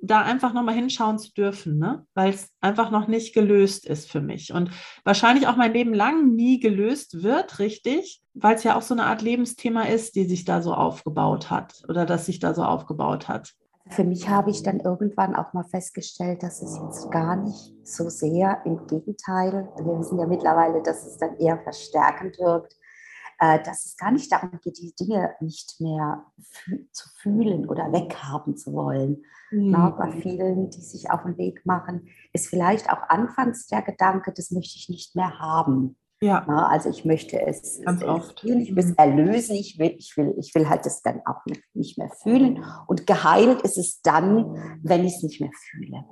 da 0.00 0.22
einfach 0.22 0.52
nochmal 0.52 0.74
hinschauen 0.74 1.18
zu 1.18 1.32
dürfen, 1.32 1.78
ne? 1.78 2.06
weil 2.14 2.30
es 2.30 2.50
einfach 2.60 2.90
noch 2.90 3.08
nicht 3.08 3.34
gelöst 3.34 3.86
ist 3.86 4.10
für 4.10 4.20
mich. 4.20 4.52
Und 4.52 4.70
wahrscheinlich 5.04 5.46
auch 5.48 5.56
mein 5.56 5.72
Leben 5.72 5.92
lang 5.92 6.34
nie 6.34 6.60
gelöst 6.60 7.22
wird, 7.22 7.58
richtig, 7.58 8.22
weil 8.34 8.54
es 8.54 8.64
ja 8.64 8.76
auch 8.76 8.82
so 8.82 8.94
eine 8.94 9.04
Art 9.04 9.22
Lebensthema 9.22 9.82
ist, 9.82 10.14
die 10.14 10.24
sich 10.24 10.44
da 10.44 10.62
so 10.62 10.72
aufgebaut 10.72 11.50
hat 11.50 11.82
oder 11.88 12.06
das 12.06 12.26
sich 12.26 12.38
da 12.38 12.54
so 12.54 12.62
aufgebaut 12.62 13.28
hat. 13.28 13.54
Für 13.90 14.04
mich 14.04 14.28
habe 14.28 14.50
ich 14.50 14.62
dann 14.62 14.80
irgendwann 14.80 15.34
auch 15.34 15.52
mal 15.52 15.64
festgestellt, 15.64 16.42
dass 16.42 16.62
es 16.62 16.78
jetzt 16.82 17.10
gar 17.10 17.36
nicht 17.36 17.74
so 17.82 18.08
sehr, 18.08 18.62
im 18.64 18.86
Gegenteil, 18.86 19.68
wir 19.76 19.98
wissen 19.98 20.18
ja 20.18 20.26
mittlerweile, 20.26 20.82
dass 20.82 21.06
es 21.06 21.16
dann 21.16 21.36
eher 21.36 21.58
verstärkend 21.58 22.38
wirkt, 22.38 22.76
äh, 23.38 23.62
dass 23.62 23.86
es 23.86 23.96
gar 23.96 24.10
nicht 24.10 24.30
darum 24.30 24.58
geht, 24.62 24.78
die 24.78 24.94
Dinge 24.94 25.34
nicht 25.40 25.80
mehr 25.80 26.24
zu 26.92 27.08
fühlen 27.20 27.68
oder 27.68 27.92
weghaben 27.92 28.56
zu 28.56 28.72
wollen. 28.72 29.22
Mhm. 29.50 29.70
Na, 29.70 29.90
bei 29.90 30.10
vielen, 30.10 30.70
die 30.70 30.80
sich 30.80 31.10
auf 31.10 31.22
den 31.22 31.38
Weg 31.38 31.64
machen, 31.64 32.08
ist 32.32 32.48
vielleicht 32.48 32.90
auch 32.90 33.02
anfangs 33.08 33.66
der 33.66 33.82
Gedanke, 33.82 34.32
das 34.32 34.50
möchte 34.50 34.76
ich 34.76 34.88
nicht 34.88 35.16
mehr 35.16 35.38
haben. 35.38 35.96
Ja. 36.20 36.44
Na, 36.48 36.68
also 36.68 36.90
ich 36.90 37.04
möchte 37.04 37.40
es, 37.40 37.80
Ganz 37.84 38.02
oft. 38.02 38.40
Fühlen, 38.40 38.60
ich 38.60 38.74
will 38.74 38.84
es 38.84 38.92
erlösen, 38.92 39.54
ich 39.54 39.78
will, 39.78 39.94
ich, 39.98 40.16
will, 40.16 40.34
ich 40.38 40.54
will 40.54 40.68
halt 40.68 40.84
das 40.84 41.02
dann 41.02 41.20
auch 41.24 41.44
nicht, 41.74 41.96
mehr 41.96 42.10
fühlen. 42.22 42.64
Und 42.86 43.06
geheilt 43.06 43.62
ist 43.62 43.78
es 43.78 44.00
dann, 44.02 44.78
wenn 44.82 45.04
ich 45.04 45.16
es 45.16 45.22
nicht 45.22 45.40
mehr 45.40 45.52
fühle. 45.52 46.04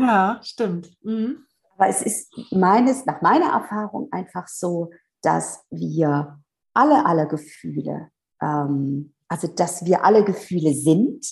Ja, 0.00 0.40
stimmt. 0.42 0.96
Mhm. 1.02 1.46
Aber 1.76 1.88
es 1.88 2.02
ist 2.02 2.32
meines, 2.52 3.06
nach 3.06 3.20
meiner 3.22 3.52
Erfahrung 3.52 4.08
einfach 4.12 4.46
so, 4.46 4.90
dass 5.22 5.64
wir 5.70 6.38
alle, 6.72 7.04
alle 7.04 7.26
Gefühle, 7.26 8.10
ähm, 8.40 9.14
also 9.28 9.48
dass 9.48 9.84
wir 9.84 10.04
alle 10.04 10.24
Gefühle 10.24 10.74
sind, 10.74 11.26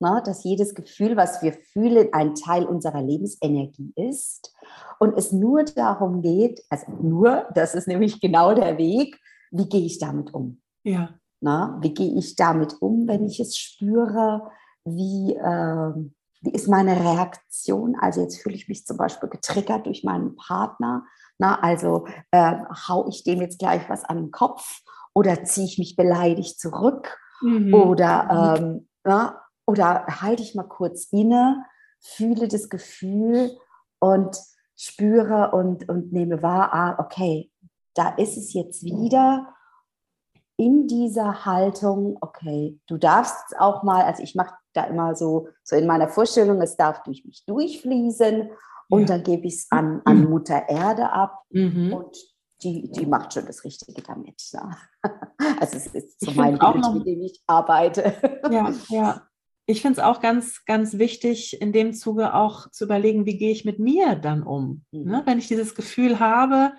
ne, 0.00 0.22
dass 0.24 0.44
jedes 0.44 0.74
Gefühl, 0.74 1.16
was 1.16 1.42
wir 1.42 1.52
fühlen, 1.52 2.08
ein 2.12 2.34
Teil 2.34 2.64
unserer 2.64 3.02
Lebensenergie 3.02 3.92
ist 3.96 4.54
und 4.98 5.16
es 5.16 5.32
nur 5.32 5.64
darum 5.64 6.22
geht, 6.22 6.62
also 6.68 6.90
nur, 6.92 7.46
das 7.54 7.74
ist 7.74 7.88
nämlich 7.88 8.20
genau 8.20 8.54
der 8.54 8.78
Weg, 8.78 9.18
wie 9.50 9.68
gehe 9.68 9.86
ich 9.86 9.98
damit 9.98 10.34
um? 10.34 10.60
Ja. 10.82 11.14
Na, 11.40 11.78
wie 11.82 11.92
gehe 11.92 12.18
ich 12.18 12.36
damit 12.36 12.80
um, 12.80 13.06
wenn 13.06 13.24
ich 13.24 13.38
es 13.38 13.56
spüre? 13.56 14.50
Wie, 14.84 15.34
äh, 15.34 15.92
wie 16.40 16.52
ist 16.52 16.68
meine 16.68 16.98
Reaktion? 16.98 17.96
Also 18.00 18.22
jetzt 18.22 18.42
fühle 18.42 18.54
ich 18.54 18.68
mich 18.68 18.86
zum 18.86 18.96
Beispiel 18.96 19.28
getriggert 19.28 19.86
durch 19.86 20.04
meinen 20.04 20.36
Partner. 20.36 21.04
Na, 21.38 21.60
also 21.60 22.06
äh, 22.30 22.56
hau 22.88 23.08
ich 23.08 23.24
dem 23.24 23.40
jetzt 23.40 23.58
gleich 23.58 23.88
was 23.88 24.04
an 24.04 24.16
den 24.16 24.30
Kopf 24.30 24.80
oder 25.14 25.44
ziehe 25.44 25.66
ich 25.66 25.78
mich 25.78 25.96
beleidigt 25.96 26.58
zurück? 26.58 27.18
Mhm. 27.42 27.74
Oder, 27.74 28.56
ähm, 28.58 28.88
na, 29.04 29.43
oder 29.66 30.06
halte 30.06 30.42
ich 30.42 30.54
mal 30.54 30.64
kurz 30.64 31.08
inne, 31.10 31.64
fühle 32.00 32.48
das 32.48 32.68
Gefühl 32.68 33.56
und 33.98 34.36
spüre 34.76 35.52
und, 35.52 35.88
und 35.88 36.12
nehme 36.12 36.42
wahr, 36.42 36.72
ah, 36.72 36.96
okay, 36.98 37.50
da 37.94 38.10
ist 38.10 38.36
es 38.36 38.52
jetzt 38.52 38.84
wieder 38.84 39.54
in 40.56 40.86
dieser 40.86 41.44
Haltung, 41.44 42.16
okay, 42.20 42.78
du 42.86 42.96
darfst 42.96 43.58
auch 43.58 43.82
mal, 43.82 44.04
also 44.04 44.22
ich 44.22 44.34
mache 44.34 44.54
da 44.72 44.84
immer 44.84 45.14
so, 45.14 45.48
so 45.62 45.76
in 45.76 45.86
meiner 45.86 46.08
Vorstellung, 46.08 46.60
es 46.60 46.76
darf 46.76 47.02
durch 47.02 47.24
mich 47.24 47.44
durchfließen 47.46 48.50
und 48.88 49.00
ja. 49.00 49.06
dann 49.06 49.22
gebe 49.22 49.46
ich 49.46 49.54
es 49.54 49.66
an, 49.70 50.02
an 50.04 50.24
Mutter 50.28 50.68
Erde 50.68 51.10
ab 51.10 51.42
mhm. 51.50 51.92
und 51.92 52.16
die, 52.62 52.90
die 52.90 53.06
macht 53.06 53.34
schon 53.34 53.46
das 53.46 53.64
Richtige 53.64 54.02
damit. 54.02 54.40
Ja. 54.52 54.70
Also 55.60 55.76
es 55.76 55.86
ist 55.88 56.20
so 56.20 56.30
mein 56.32 56.58
Bild, 56.58 56.94
mit 56.94 57.06
dem 57.06 57.22
ich 57.22 57.42
arbeite. 57.46 58.14
Ja, 58.50 58.72
ja 58.88 59.22
ich 59.66 59.80
finde 59.80 60.00
es 60.00 60.04
auch 60.04 60.20
ganz, 60.20 60.64
ganz 60.66 60.98
wichtig, 60.98 61.60
in 61.60 61.72
dem 61.72 61.94
Zuge 61.94 62.34
auch 62.34 62.70
zu 62.70 62.84
überlegen, 62.84 63.24
wie 63.24 63.38
gehe 63.38 63.52
ich 63.52 63.64
mit 63.64 63.78
mir 63.78 64.14
dann 64.14 64.42
um? 64.42 64.84
Mhm. 64.90 65.04
Ne? 65.04 65.22
Wenn 65.24 65.38
ich 65.38 65.48
dieses 65.48 65.74
Gefühl 65.74 66.20
habe 66.20 66.72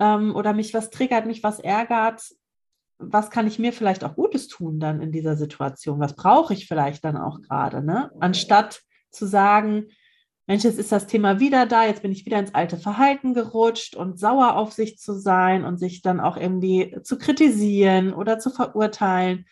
ähm, 0.00 0.34
oder 0.34 0.54
mich 0.54 0.72
was 0.72 0.90
triggert, 0.90 1.26
mich 1.26 1.42
was 1.42 1.60
ärgert, 1.60 2.22
was 2.98 3.30
kann 3.30 3.46
ich 3.46 3.58
mir 3.58 3.72
vielleicht 3.72 4.04
auch 4.04 4.16
Gutes 4.16 4.48
tun 4.48 4.80
dann 4.80 5.00
in 5.00 5.12
dieser 5.12 5.36
Situation? 5.36 6.00
Was 6.00 6.16
brauche 6.16 6.52
ich 6.54 6.66
vielleicht 6.66 7.04
dann 7.04 7.16
auch 7.16 7.42
gerade? 7.42 7.84
Ne? 7.84 8.10
Anstatt 8.18 8.82
zu 9.10 9.26
sagen, 9.26 9.86
Mensch, 10.46 10.64
jetzt 10.64 10.78
ist 10.78 10.90
das 10.90 11.06
Thema 11.06 11.38
wieder 11.40 11.66
da, 11.66 11.84
jetzt 11.84 12.00
bin 12.00 12.10
ich 12.10 12.24
wieder 12.24 12.38
ins 12.38 12.54
alte 12.54 12.78
Verhalten 12.78 13.34
gerutscht 13.34 13.94
und 13.94 14.18
sauer 14.18 14.56
auf 14.56 14.72
sich 14.72 14.98
zu 14.98 15.12
sein 15.12 15.64
und 15.64 15.76
sich 15.76 16.00
dann 16.00 16.20
auch 16.20 16.38
irgendwie 16.38 16.96
zu 17.02 17.18
kritisieren 17.18 18.14
oder 18.14 18.38
zu 18.38 18.48
verurteilen 18.48 19.44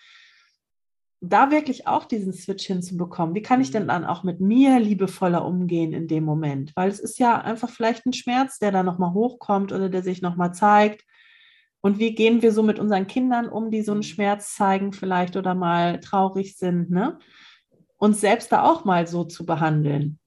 da 1.21 1.51
wirklich 1.51 1.87
auch 1.87 2.05
diesen 2.05 2.33
Switch 2.33 2.67
hinzubekommen. 2.67 3.35
Wie 3.35 3.43
kann 3.43 3.61
ich 3.61 3.71
denn 3.71 3.85
mhm. 3.85 3.89
dann 3.89 4.05
auch 4.05 4.23
mit 4.23 4.41
mir 4.41 4.79
liebevoller 4.79 5.45
umgehen 5.45 5.93
in 5.93 6.09
dem 6.09 6.25
Moment? 6.25 6.73
Weil 6.77 6.91
es 6.91 7.01
ist 7.01 7.19
ja 7.19 7.41
einfach 7.41 7.71
vielleicht 7.71 8.07
ein 8.07 8.13
Schmerz, 8.13 8.59
der 8.59 8.73
da 8.73 8.83
nochmal 8.83 9.15
hochkommt 9.15 9.73
oder 9.73 9.89
der 9.89 10.03
sich 10.03 10.23
nochmal 10.23 10.53
zeigt. 10.53 11.05
Und 11.81 11.99
wie 11.99 12.15
gehen 12.15 12.43
wir 12.43 12.53
so 12.53 12.63
mit 12.63 12.79
unseren 12.79 13.07
Kindern 13.07 13.49
um, 13.49 13.71
die 13.71 13.83
so 13.83 13.93
einen 13.93 14.01
mhm. 14.01 14.05
Schmerz 14.05 14.55
zeigen 14.55 14.93
vielleicht 14.93 15.37
oder 15.37 15.55
mal 15.55 16.01
traurig 16.01 16.57
sind, 16.57 16.91
ne? 16.91 17.19
Uns 17.99 18.21
selbst 18.21 18.53
da 18.53 18.63
auch 18.63 18.85
mal 18.85 19.07
so 19.07 19.25
zu 19.25 19.47
behandeln 19.47 20.19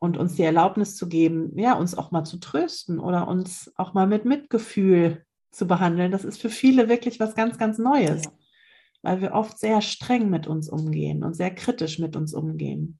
und 0.00 0.18
uns 0.18 0.34
die 0.34 0.42
Erlaubnis 0.42 0.96
zu 0.96 1.08
geben, 1.08 1.58
ja, 1.58 1.72
uns 1.72 1.96
auch 1.96 2.10
mal 2.10 2.24
zu 2.24 2.38
trösten 2.38 2.98
oder 2.98 3.26
uns 3.26 3.72
auch 3.76 3.94
mal 3.94 4.06
mit 4.06 4.26
Mitgefühl 4.26 5.24
zu 5.50 5.66
behandeln. 5.66 6.12
Das 6.12 6.26
ist 6.26 6.38
für 6.38 6.50
viele 6.50 6.90
wirklich 6.90 7.18
was 7.18 7.34
ganz, 7.34 7.56
ganz 7.56 7.78
Neues. 7.78 8.24
Ja 8.26 8.32
weil 9.06 9.20
wir 9.20 9.34
oft 9.34 9.56
sehr 9.56 9.82
streng 9.82 10.30
mit 10.30 10.48
uns 10.48 10.68
umgehen 10.68 11.22
und 11.22 11.36
sehr 11.36 11.54
kritisch 11.54 12.00
mit 12.00 12.16
uns 12.16 12.34
umgehen. 12.34 12.98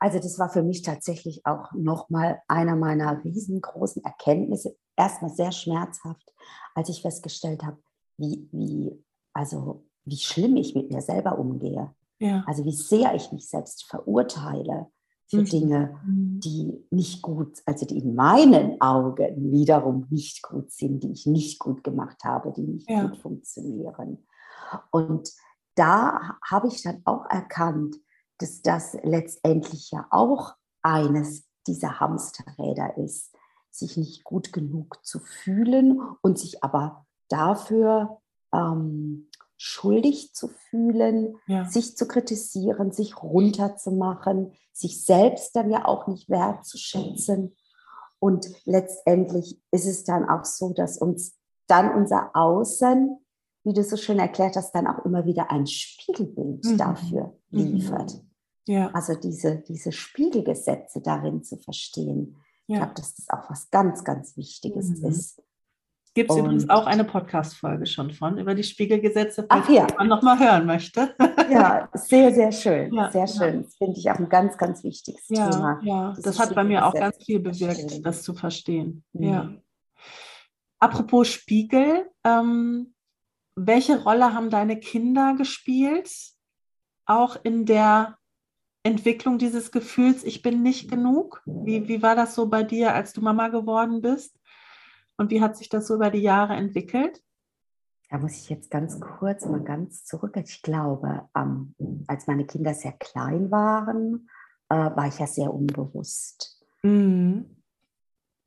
Also 0.00 0.18
das 0.18 0.36
war 0.40 0.50
für 0.50 0.64
mich 0.64 0.82
tatsächlich 0.82 1.46
auch 1.46 1.70
nochmal 1.74 2.42
einer 2.48 2.74
meiner 2.74 3.22
riesengroßen 3.22 4.02
Erkenntnisse. 4.02 4.76
Erstmal 4.96 5.30
sehr 5.30 5.52
schmerzhaft, 5.52 6.34
als 6.74 6.88
ich 6.88 7.02
festgestellt 7.02 7.62
habe, 7.62 7.78
wie, 8.16 8.48
wie, 8.50 9.04
also 9.32 9.84
wie 10.04 10.16
schlimm 10.16 10.56
ich 10.56 10.74
mit 10.74 10.90
mir 10.90 11.02
selber 11.02 11.38
umgehe. 11.38 11.94
Ja. 12.18 12.42
Also 12.48 12.64
wie 12.64 12.74
sehr 12.74 13.14
ich 13.14 13.30
mich 13.30 13.48
selbst 13.48 13.84
verurteile 13.84 14.88
für 15.28 15.42
mhm. 15.42 15.44
Dinge, 15.44 16.00
mhm. 16.04 16.40
die 16.42 16.84
nicht 16.90 17.22
gut, 17.22 17.58
also 17.64 17.86
die 17.86 17.98
in 17.98 18.16
meinen 18.16 18.80
Augen 18.80 19.52
wiederum 19.52 20.08
nicht 20.10 20.42
gut 20.42 20.72
sind, 20.72 21.04
die 21.04 21.12
ich 21.12 21.26
nicht 21.26 21.60
gut 21.60 21.84
gemacht 21.84 22.24
habe, 22.24 22.52
die 22.52 22.66
nicht 22.66 22.90
ja. 22.90 23.06
gut 23.06 23.18
funktionieren. 23.18 24.18
Und 24.90 25.30
da 25.74 26.38
habe 26.44 26.68
ich 26.68 26.82
dann 26.82 27.02
auch 27.04 27.26
erkannt, 27.28 27.96
dass 28.38 28.62
das 28.62 28.96
letztendlich 29.02 29.90
ja 29.90 30.06
auch 30.10 30.54
eines 30.82 31.44
dieser 31.66 32.00
Hamsterräder 32.00 32.96
ist, 32.96 33.34
sich 33.70 33.96
nicht 33.96 34.24
gut 34.24 34.52
genug 34.52 35.04
zu 35.04 35.20
fühlen 35.20 36.00
und 36.22 36.38
sich 36.38 36.64
aber 36.64 37.06
dafür 37.28 38.20
ähm, 38.52 39.28
schuldig 39.56 40.32
zu 40.34 40.48
fühlen, 40.48 41.36
ja. 41.46 41.66
sich 41.66 41.96
zu 41.96 42.08
kritisieren, 42.08 42.92
sich 42.92 43.22
runterzumachen, 43.22 44.52
sich 44.72 45.04
selbst 45.04 45.54
dann 45.54 45.70
ja 45.70 45.84
auch 45.84 46.06
nicht 46.06 46.30
wertzuschätzen. 46.30 47.54
Und 48.18 48.48
letztendlich 48.64 49.60
ist 49.70 49.86
es 49.86 50.04
dann 50.04 50.28
auch 50.28 50.44
so, 50.44 50.72
dass 50.72 50.98
uns 50.98 51.36
dann 51.66 51.94
unser 51.94 52.30
Außen 52.34 53.18
wie 53.64 53.72
du 53.72 53.82
so 53.82 53.96
schön 53.96 54.18
erklärt 54.18 54.56
hast, 54.56 54.72
dann 54.72 54.86
auch 54.86 55.04
immer 55.04 55.26
wieder 55.26 55.50
ein 55.50 55.66
Spiegelbild 55.66 56.64
mhm. 56.64 56.76
dafür 56.78 57.36
mhm. 57.50 57.74
liefert. 57.74 58.22
Ja. 58.66 58.90
Also 58.92 59.14
diese, 59.14 59.58
diese 59.58 59.92
Spiegelgesetze 59.92 61.00
darin 61.00 61.42
zu 61.42 61.56
verstehen. 61.56 62.36
Ja. 62.66 62.76
Ich 62.76 62.82
glaube, 62.82 62.94
dass 62.94 63.14
das 63.14 63.28
auch 63.30 63.50
was 63.50 63.70
ganz, 63.70 64.04
ganz 64.04 64.36
Wichtiges 64.36 64.88
mhm. 64.88 65.08
ist. 65.08 65.42
Gibt 66.12 66.30
es 66.30 66.36
übrigens 66.36 66.68
auch 66.68 66.86
eine 66.86 67.04
Podcast-Folge 67.04 67.86
schon 67.86 68.10
von 68.10 68.36
über 68.36 68.56
die 68.56 68.64
Spiegelgesetze, 68.64 69.46
Ach, 69.48 69.68
ja. 69.68 69.86
man 69.96 70.08
nochmal 70.08 70.38
hören 70.40 70.66
möchte. 70.66 71.14
Ja, 71.50 71.88
sehr, 71.94 72.32
sehr 72.32 72.52
schön. 72.52 72.92
Ja, 72.94 73.10
sehr 73.10 73.26
schön. 73.26 73.62
Das 73.62 73.74
finde 73.76 73.98
ich 73.98 74.08
auch 74.08 74.18
ein 74.18 74.28
ganz, 74.28 74.56
ganz 74.56 74.84
wichtiges 74.84 75.26
Thema. 75.26 75.80
Ja, 75.82 76.12
das, 76.14 76.22
das 76.22 76.38
hat 76.38 76.54
bei 76.54 76.62
mir 76.62 76.86
auch 76.86 76.94
ganz 76.94 77.16
viel 77.24 77.40
bewirkt, 77.40 78.06
das 78.06 78.22
zu 78.22 78.34
verstehen. 78.34 79.02
Mhm. 79.12 79.22
Ja. 79.22 79.52
Apropos 80.78 81.26
Spiegel, 81.26 82.08
ähm, 82.24 82.94
welche 83.56 84.02
Rolle 84.02 84.34
haben 84.34 84.50
deine 84.50 84.78
Kinder 84.78 85.34
gespielt, 85.34 86.10
auch 87.06 87.36
in 87.42 87.66
der 87.66 88.18
Entwicklung 88.82 89.38
dieses 89.38 89.72
Gefühls, 89.72 90.24
ich 90.24 90.42
bin 90.42 90.62
nicht 90.62 90.90
genug? 90.90 91.42
Wie, 91.44 91.86
wie 91.88 92.02
war 92.02 92.16
das 92.16 92.34
so 92.34 92.48
bei 92.48 92.62
dir, 92.62 92.94
als 92.94 93.12
du 93.12 93.20
Mama 93.20 93.48
geworden 93.48 94.00
bist? 94.00 94.38
Und 95.16 95.30
wie 95.30 95.42
hat 95.42 95.56
sich 95.56 95.68
das 95.68 95.86
so 95.86 95.96
über 95.96 96.10
die 96.10 96.22
Jahre 96.22 96.54
entwickelt? 96.54 97.22
Da 98.08 98.18
muss 98.18 98.32
ich 98.32 98.48
jetzt 98.48 98.70
ganz 98.70 98.98
kurz 99.00 99.44
mal 99.44 99.62
ganz 99.62 100.04
zurück. 100.04 100.36
Ich 100.36 100.62
glaube, 100.62 101.28
ähm, 101.36 101.74
als 102.08 102.26
meine 102.26 102.46
Kinder 102.46 102.74
sehr 102.74 102.92
klein 102.92 103.50
waren, 103.50 104.28
äh, 104.68 104.74
war 104.74 105.06
ich 105.06 105.18
ja 105.18 105.26
sehr 105.26 105.52
unbewusst. 105.52 106.64
Mhm. 106.82 107.62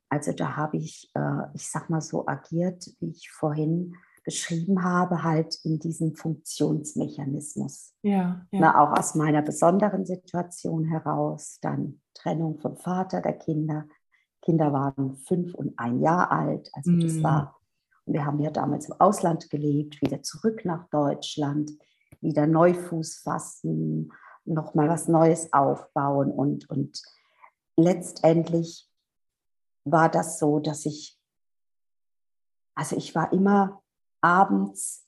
Also 0.08 0.32
da 0.32 0.56
habe 0.56 0.76
ich, 0.76 1.10
äh, 1.14 1.42
ich 1.54 1.68
sag 1.68 1.88
mal 1.90 2.00
so 2.00 2.26
agiert, 2.26 2.90
wie 3.00 3.10
ich 3.10 3.30
vorhin 3.30 3.96
beschrieben 4.24 4.82
habe, 4.82 5.22
halt 5.22 5.58
in 5.64 5.78
diesem 5.78 6.14
Funktionsmechanismus. 6.14 7.94
Ja, 8.02 8.46
ja. 8.50 8.60
Na, 8.60 8.82
auch 8.82 8.98
aus 8.98 9.14
meiner 9.14 9.42
besonderen 9.42 10.06
Situation 10.06 10.84
heraus, 10.84 11.58
dann 11.60 12.00
Trennung 12.14 12.58
vom 12.58 12.76
Vater 12.76 13.20
der 13.20 13.34
Kinder. 13.34 13.86
Kinder 14.40 14.72
waren 14.72 15.16
fünf 15.16 15.54
und 15.54 15.78
ein 15.78 16.00
Jahr 16.00 16.32
alt, 16.32 16.70
also 16.72 16.90
mm. 16.90 17.00
das 17.00 17.22
war, 17.22 17.60
wir 18.06 18.26
haben 18.26 18.40
ja 18.40 18.50
damals 18.50 18.88
im 18.88 18.94
Ausland 18.98 19.48
gelebt, 19.50 20.00
wieder 20.02 20.22
zurück 20.22 20.64
nach 20.64 20.88
Deutschland, 20.88 21.70
wieder 22.20 22.46
Neufuß 22.46 23.18
fassen, 23.18 24.12
nochmal 24.44 24.88
was 24.88 25.08
Neues 25.08 25.52
aufbauen 25.52 26.30
und, 26.30 26.68
und 26.68 27.02
letztendlich 27.76 28.88
war 29.84 30.10
das 30.10 30.38
so, 30.38 30.60
dass 30.60 30.86
ich, 30.86 31.18
also 32.74 32.96
ich 32.96 33.14
war 33.14 33.32
immer 33.32 33.82
abends 34.24 35.06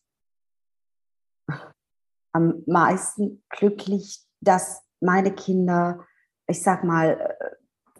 am 2.32 2.62
meisten 2.66 3.42
glücklich, 3.48 4.22
dass 4.40 4.82
meine 5.00 5.32
Kinder, 5.32 6.04
ich 6.46 6.62
sag 6.62 6.84
mal, 6.84 7.34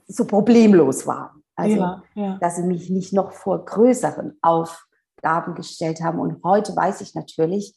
so 0.06 0.26
problemlos 0.26 1.06
waren. 1.06 1.42
Also, 1.56 1.76
ja, 1.76 2.02
ja. 2.14 2.38
dass 2.38 2.56
sie 2.56 2.64
mich 2.64 2.90
nicht 2.90 3.14
noch 3.14 3.32
vor 3.32 3.64
größeren 3.64 4.38
Aufgaben 4.42 5.54
gestellt 5.54 6.02
haben. 6.02 6.20
Und 6.20 6.44
heute 6.44 6.76
weiß 6.76 7.00
ich 7.00 7.14
natürlich, 7.14 7.74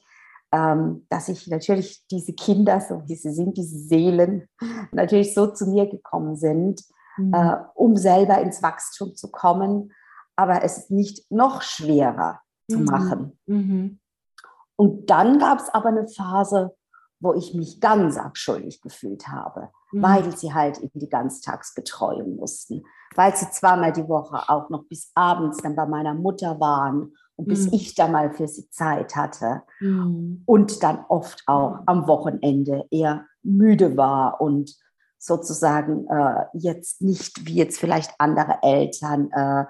ähm, 0.51 1.05
dass 1.07 1.29
ich 1.29 1.47
natürlich 1.47 2.05
diese 2.11 2.33
Kinder, 2.33 2.81
so 2.81 3.03
wie 3.07 3.15
sie 3.15 3.31
sind, 3.31 3.55
diese 3.55 3.77
Seelen, 3.77 4.49
natürlich 4.91 5.33
so 5.33 5.47
zu 5.47 5.67
mir 5.67 5.89
gekommen 5.89 6.35
sind, 6.35 6.83
mhm. 7.15 7.33
äh, 7.33 7.55
um 7.73 7.95
selber 7.95 8.41
ins 8.41 8.61
Wachstum 8.61 9.15
zu 9.15 9.31
kommen, 9.31 9.93
aber 10.35 10.61
es 10.63 10.77
ist 10.77 10.91
nicht 10.91 11.31
noch 11.31 11.61
schwerer 11.61 12.41
zu 12.69 12.79
mhm. 12.79 12.85
machen. 12.85 13.39
Mhm. 13.47 13.99
Und 14.75 15.09
dann 15.09 15.39
gab 15.39 15.59
es 15.59 15.69
aber 15.69 15.89
eine 15.89 16.07
Phase, 16.07 16.75
wo 17.19 17.33
ich 17.33 17.53
mich 17.53 17.81
ganz 17.81 18.17
abschuldig 18.17 18.81
gefühlt 18.81 19.27
habe, 19.27 19.69
mhm. 19.91 20.01
weil 20.01 20.37
sie 20.37 20.53
halt 20.53 20.77
in 20.77 20.91
die 20.93 21.09
Ganztagsbetreuung 21.09 22.37
mussten, 22.37 22.83
weil 23.15 23.35
sie 23.35 23.49
zweimal 23.51 23.91
die 23.91 24.07
Woche 24.07 24.47
auch 24.47 24.69
noch 24.69 24.85
bis 24.85 25.11
abends 25.15 25.57
dann 25.61 25.75
bei 25.75 25.85
meiner 25.85 26.13
Mutter 26.13 26.59
waren 26.59 27.13
und 27.35 27.47
bis 27.47 27.67
mhm. 27.67 27.73
ich 27.73 27.95
da 27.95 28.07
mal 28.07 28.31
für 28.31 28.47
sie 28.47 28.69
Zeit 28.69 29.15
hatte 29.15 29.63
mhm. 29.79 30.43
und 30.45 30.83
dann 30.83 31.05
oft 31.09 31.43
auch 31.47 31.79
am 31.85 32.07
Wochenende 32.07 32.85
eher 32.89 33.25
müde 33.43 33.97
war 33.97 34.39
und 34.39 34.75
sozusagen 35.17 36.07
äh, 36.07 36.45
jetzt 36.53 37.01
nicht 37.01 37.45
wie 37.45 37.55
jetzt 37.55 37.79
vielleicht 37.79 38.13
andere 38.17 38.59
Eltern 38.61 39.29
äh, 39.31 39.65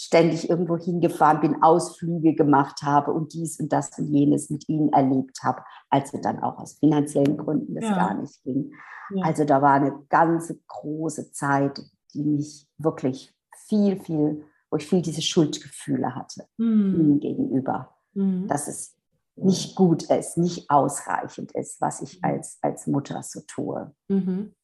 ständig 0.00 0.48
irgendwo 0.48 0.76
hingefahren 0.76 1.40
bin, 1.40 1.62
Ausflüge 1.62 2.34
gemacht 2.34 2.82
habe 2.82 3.12
und 3.12 3.32
dies 3.34 3.58
und 3.58 3.72
das 3.72 3.98
und 3.98 4.06
jenes 4.06 4.48
mit 4.48 4.68
ihnen 4.68 4.92
erlebt 4.92 5.42
habe, 5.42 5.62
als 5.90 6.14
es 6.14 6.20
dann 6.20 6.38
auch 6.38 6.58
aus 6.58 6.74
finanziellen 6.74 7.36
Gründen 7.36 7.74
das 7.74 7.84
ja. 7.84 7.96
gar 7.96 8.14
nicht 8.14 8.42
ging. 8.44 8.72
Ja. 9.10 9.24
Also 9.24 9.44
da 9.44 9.60
war 9.60 9.72
eine 9.72 9.92
ganz 10.08 10.54
große 10.68 11.32
Zeit, 11.32 11.82
die 12.14 12.22
mich 12.22 12.68
wirklich 12.78 13.34
viel, 13.66 13.98
viel, 13.98 14.44
wo 14.70 14.76
ich 14.76 14.86
viel 14.86 15.02
diese 15.02 15.22
Schuldgefühle 15.22 16.14
hatte 16.14 16.46
mhm. 16.58 16.94
ihnen 16.94 17.20
gegenüber, 17.20 17.96
mhm. 18.14 18.46
dass 18.46 18.68
es 18.68 18.94
nicht 19.34 19.74
gut 19.74 20.04
ist, 20.04 20.38
nicht 20.38 20.70
ausreichend 20.70 21.52
ist, 21.52 21.80
was 21.80 22.02
ich 22.02 22.20
mhm. 22.22 22.30
als, 22.30 22.58
als 22.62 22.86
Mutter 22.86 23.20
so 23.24 23.40
tue. 23.48 23.92
Mhm. 24.06 24.54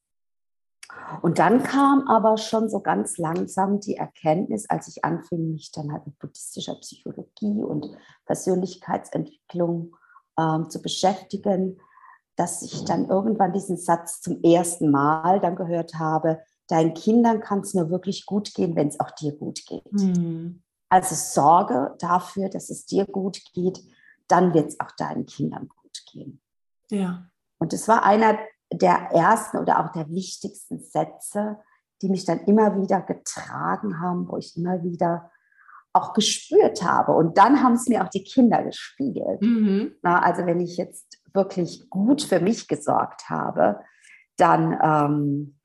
Und 1.23 1.39
dann 1.39 1.63
kam 1.63 2.07
aber 2.09 2.37
schon 2.37 2.69
so 2.69 2.81
ganz 2.81 3.19
langsam 3.19 3.81
die 3.81 3.97
Erkenntnis, 3.97 4.69
als 4.69 4.89
ich 4.89 5.05
anfing, 5.05 5.53
mich 5.53 5.73
dann 5.73 5.93
halt 5.93 6.07
mit 6.07 6.19
buddhistischer 6.19 6.75
Psychologie 6.77 7.63
und 7.63 7.89
Persönlichkeitsentwicklung 8.27 9.97
ähm, 10.39 10.69
zu 10.69 10.83
beschäftigen, 10.83 11.81
dass 12.37 12.63
ich 12.63 12.85
dann 12.85 13.09
irgendwann 13.09 13.53
diesen 13.53 13.77
Satz 13.77 14.21
zum 14.21 14.43
ersten 14.43 14.91
Mal 14.91 15.41
dann 15.41 15.57
gehört 15.57 15.95
habe, 15.95 16.41
deinen 16.69 16.95
Kindern 16.95 17.41
kann 17.41 17.61
es 17.61 17.75
nur 17.75 17.91
wirklich 17.91 18.27
gut 18.27 18.55
gehen, 18.55 18.75
wenn 18.77 18.89
es 18.89 18.99
auch 19.01 19.11
dir 19.13 19.37
gut 19.37 19.65
geht. 19.67 19.93
Mhm. 19.93 20.63
Also 20.89 21.15
sorge 21.15 21.95
dafür, 21.99 22.49
dass 22.49 22.71
es 22.71 22.87
dir 22.87 23.07
gut 23.07 23.41
geht, 23.53 23.81
dann 24.29 24.55
wird 24.55 24.69
es 24.69 24.81
auch 24.81 24.91
deinen 24.93 25.27
Kindern 25.27 25.69
gut 25.69 26.03
gehen. 26.13 26.41
Ja. 26.91 27.27
Und 27.59 27.73
es 27.73 27.89
war 27.89 28.05
einer 28.05 28.39
der 28.79 29.11
ersten 29.13 29.59
oder 29.59 29.81
auch 29.81 29.93
der 29.93 30.09
wichtigsten 30.11 30.81
Sätze, 30.81 31.59
die 32.03 32.09
mich 32.09 32.25
dann 32.25 32.41
immer 32.41 32.81
wieder 32.81 33.01
getragen 33.01 34.01
haben, 34.01 34.29
wo 34.29 34.37
ich 34.37 34.57
immer 34.57 34.83
wieder 34.83 35.31
auch 35.93 36.13
gespürt 36.13 36.83
habe. 36.83 37.13
Und 37.13 37.39
dann 37.39 37.63
haben 37.63 37.75
es 37.75 37.89
mir 37.89 38.05
auch 38.05 38.09
die 38.09 38.25
Kinder 38.25 38.63
gespiegelt. 38.65 39.41
Mhm. 39.41 39.95
Na, 40.03 40.21
also 40.21 40.45
wenn 40.45 40.61
ich 40.61 40.77
jetzt 40.77 41.21
wirklich 41.33 41.89
gut 41.89 42.23
für 42.23 42.41
mich 42.41 42.69
gesorgt 42.69 43.31
habe, 43.31 43.81
dann, 44.37 44.79
ähm, 44.83 45.59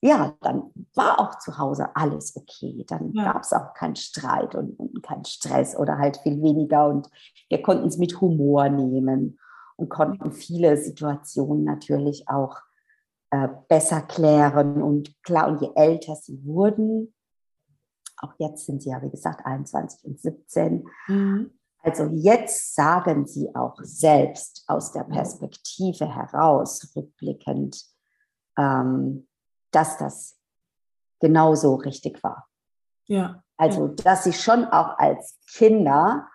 ja, 0.00 0.34
dann 0.40 0.70
war 0.94 1.20
auch 1.20 1.38
zu 1.38 1.58
Hause 1.58 1.94
alles 1.94 2.34
okay. 2.36 2.84
Dann 2.88 3.12
ja. 3.12 3.32
gab 3.32 3.42
es 3.42 3.52
auch 3.52 3.74
keinen 3.74 3.96
Streit 3.96 4.54
und, 4.54 4.78
und 4.78 5.02
keinen 5.02 5.24
Stress 5.24 5.76
oder 5.76 5.98
halt 5.98 6.18
viel 6.18 6.42
weniger. 6.42 6.88
Und 6.88 7.08
wir 7.50 7.60
konnten 7.62 7.86
es 7.88 7.98
mit 7.98 8.20
Humor 8.20 8.68
nehmen 8.70 9.38
und 9.76 9.88
konnten 9.88 10.32
viele 10.32 10.76
Situationen 10.76 11.64
natürlich 11.64 12.28
auch 12.28 12.58
äh, 13.30 13.48
besser 13.68 14.02
klären. 14.02 14.82
Und 14.82 15.22
klar, 15.22 15.48
und 15.48 15.60
je 15.60 15.70
älter 15.74 16.16
sie 16.16 16.44
wurden, 16.44 17.14
auch 18.18 18.32
jetzt 18.38 18.66
sind 18.66 18.82
sie 18.82 18.90
ja, 18.90 19.02
wie 19.02 19.10
gesagt, 19.10 19.44
21 19.44 20.04
und 20.04 20.20
17. 20.20 20.88
Mhm. 21.08 21.50
Also 21.82 22.04
jetzt 22.12 22.74
sagen 22.74 23.26
sie 23.26 23.54
auch 23.54 23.76
selbst 23.82 24.64
aus 24.66 24.92
der 24.92 25.04
Perspektive 25.04 26.12
heraus, 26.12 26.90
rückblickend, 26.96 27.80
ähm, 28.58 29.28
dass 29.70 29.98
das 29.98 30.36
genauso 31.20 31.76
richtig 31.76 32.22
war. 32.24 32.48
Ja. 33.06 33.42
Also, 33.56 33.88
dass 33.88 34.24
sie 34.24 34.32
schon 34.32 34.64
auch 34.64 34.98
als 34.98 35.38
Kinder 35.52 36.28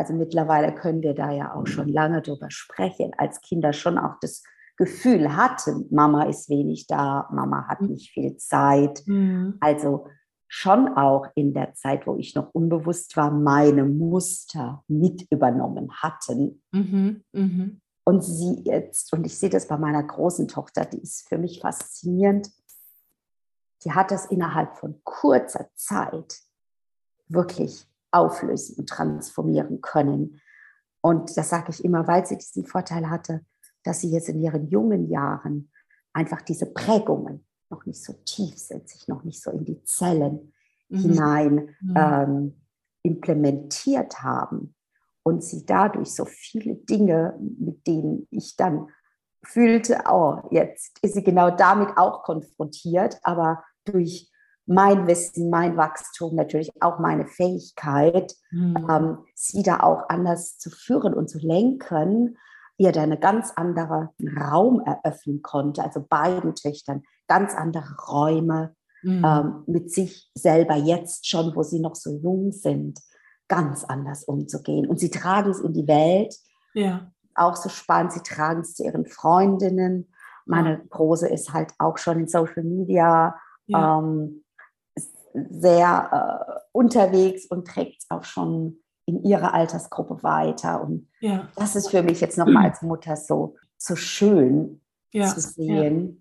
also 0.00 0.14
mittlerweile 0.14 0.74
können 0.74 1.02
wir 1.02 1.12
da 1.12 1.30
ja 1.30 1.54
auch 1.54 1.66
schon 1.66 1.86
lange 1.88 2.22
drüber 2.22 2.50
sprechen, 2.50 3.12
als 3.18 3.42
Kinder 3.42 3.74
schon 3.74 3.98
auch 3.98 4.14
das 4.22 4.42
Gefühl 4.78 5.36
hatten, 5.36 5.84
Mama 5.90 6.22
ist 6.22 6.48
wenig 6.48 6.86
da, 6.86 7.28
Mama 7.30 7.68
hat 7.68 7.82
mhm. 7.82 7.88
nicht 7.88 8.12
viel 8.12 8.38
Zeit. 8.38 9.02
Mhm. 9.04 9.58
Also 9.60 10.06
schon 10.48 10.96
auch 10.96 11.26
in 11.34 11.52
der 11.52 11.74
Zeit, 11.74 12.06
wo 12.06 12.16
ich 12.16 12.34
noch 12.34 12.48
unbewusst 12.54 13.14
war, 13.18 13.30
meine 13.30 13.84
Muster 13.84 14.82
mit 14.88 15.26
übernommen 15.30 15.92
hatten. 15.92 16.62
Mhm. 16.72 17.22
Mhm. 17.32 17.82
Und 18.04 18.24
sie 18.24 18.62
jetzt, 18.64 19.12
und 19.12 19.26
ich 19.26 19.36
sehe 19.36 19.50
das 19.50 19.68
bei 19.68 19.76
meiner 19.76 20.02
großen 20.02 20.48
Tochter, 20.48 20.86
die 20.86 21.02
ist 21.02 21.28
für 21.28 21.36
mich 21.36 21.60
faszinierend, 21.60 22.48
die 23.84 23.92
hat 23.92 24.10
das 24.10 24.24
innerhalb 24.24 24.78
von 24.78 24.98
kurzer 25.04 25.68
Zeit 25.74 26.40
wirklich 27.28 27.86
auflösen 28.12 28.76
und 28.76 28.88
transformieren 28.88 29.80
können. 29.80 30.40
Und 31.00 31.36
das 31.36 31.48
sage 31.48 31.70
ich 31.70 31.84
immer, 31.84 32.06
weil 32.06 32.26
sie 32.26 32.36
diesen 32.36 32.66
Vorteil 32.66 33.08
hatte, 33.08 33.44
dass 33.82 34.00
sie 34.00 34.10
jetzt 34.10 34.28
in 34.28 34.40
ihren 34.40 34.68
jungen 34.68 35.08
Jahren 35.10 35.70
einfach 36.12 36.42
diese 36.42 36.66
Prägungen 36.66 37.46
noch 37.70 37.86
nicht 37.86 38.02
so 38.02 38.12
tief 38.24 38.58
sind, 38.58 38.88
sich 38.88 39.08
noch 39.08 39.24
nicht 39.24 39.42
so 39.42 39.50
in 39.50 39.64
die 39.64 39.82
Zellen 39.84 40.52
mhm. 40.88 40.98
hinein 40.98 41.76
mhm. 41.80 41.94
Ähm, 41.96 42.56
implementiert 43.02 44.22
haben 44.22 44.74
und 45.22 45.42
sie 45.42 45.64
dadurch 45.64 46.14
so 46.14 46.24
viele 46.26 46.74
Dinge, 46.74 47.38
mit 47.58 47.86
denen 47.86 48.26
ich 48.30 48.56
dann 48.56 48.88
fühlte, 49.42 50.02
oh, 50.06 50.36
jetzt 50.50 50.98
ist 51.02 51.14
sie 51.14 51.22
genau 51.22 51.50
damit 51.50 51.96
auch 51.96 52.22
konfrontiert, 52.22 53.18
aber 53.22 53.64
durch 53.84 54.29
mein 54.70 55.08
Wissen, 55.08 55.50
mein 55.50 55.76
Wachstum, 55.76 56.36
natürlich 56.36 56.70
auch 56.80 57.00
meine 57.00 57.26
Fähigkeit, 57.26 58.36
mhm. 58.52 58.86
ähm, 58.88 59.18
sie 59.34 59.64
da 59.64 59.80
auch 59.80 60.08
anders 60.08 60.58
zu 60.58 60.70
führen 60.70 61.12
und 61.12 61.28
zu 61.28 61.38
lenken, 61.38 62.38
ihr 62.78 62.92
da 62.92 63.02
einen 63.02 63.18
ganz 63.18 63.52
anderen 63.56 64.10
Raum 64.40 64.80
eröffnen 64.86 65.42
konnte, 65.42 65.82
also 65.82 66.06
beiden 66.08 66.54
Töchtern 66.54 67.02
ganz 67.26 67.52
andere 67.56 67.96
Räume 68.08 68.76
mhm. 69.02 69.24
ähm, 69.24 69.62
mit 69.66 69.92
sich 69.92 70.30
selber 70.34 70.76
jetzt 70.76 71.26
schon, 71.28 71.56
wo 71.56 71.64
sie 71.64 71.80
noch 71.80 71.96
so 71.96 72.16
jung 72.16 72.52
sind, 72.52 73.00
ganz 73.48 73.82
anders 73.82 74.22
umzugehen. 74.22 74.86
Und 74.86 75.00
sie 75.00 75.10
tragen 75.10 75.50
es 75.50 75.58
in 75.58 75.72
die 75.72 75.88
Welt. 75.88 76.36
Ja. 76.74 77.10
Auch 77.34 77.56
so 77.56 77.68
spannend, 77.70 78.12
sie 78.12 78.22
tragen 78.22 78.60
es 78.60 78.76
zu 78.76 78.84
ihren 78.84 79.06
Freundinnen. 79.06 80.12
Meine 80.46 80.80
Große 80.90 81.28
ist 81.28 81.52
halt 81.52 81.72
auch 81.78 81.98
schon 81.98 82.20
in 82.20 82.28
Social 82.28 82.62
Media. 82.62 83.34
Ja. 83.66 83.98
Ähm, 83.98 84.44
sehr 85.32 86.56
äh, 86.56 86.60
unterwegs 86.72 87.46
und 87.46 87.66
trägt 87.66 88.02
es 88.02 88.10
auch 88.10 88.24
schon 88.24 88.80
in 89.06 89.22
ihrer 89.24 89.54
Altersgruppe 89.54 90.22
weiter. 90.22 90.82
Und 90.82 91.08
ja. 91.20 91.48
das 91.56 91.76
ist 91.76 91.90
für 91.90 92.02
mich 92.02 92.20
jetzt 92.20 92.38
nochmal 92.38 92.66
als 92.66 92.82
Mutter 92.82 93.16
so, 93.16 93.56
so 93.76 93.96
schön 93.96 94.80
ja. 95.12 95.26
zu 95.26 95.40
sehen, 95.40 96.08
ja. 96.08 96.16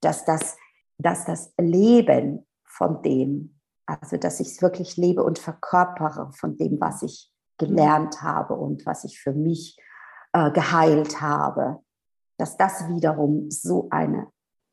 dass, 0.00 0.24
das, 0.24 0.56
dass 0.98 1.24
das 1.24 1.52
Leben 1.58 2.46
von 2.64 3.02
dem, 3.02 3.60
also 3.86 4.16
dass 4.16 4.40
ich 4.40 4.48
es 4.48 4.62
wirklich 4.62 4.96
lebe 4.96 5.22
und 5.22 5.38
verkörpere 5.38 6.32
von 6.32 6.56
dem, 6.56 6.80
was 6.80 7.02
ich 7.02 7.30
gelernt 7.58 8.22
habe 8.22 8.54
und 8.54 8.84
was 8.84 9.04
ich 9.04 9.20
für 9.20 9.32
mich 9.32 9.76
äh, 10.32 10.50
geheilt 10.50 11.20
habe, 11.20 11.78
dass 12.36 12.56
das 12.56 12.88
wiederum 12.88 13.50
so 13.50 13.88
eine 13.90 14.26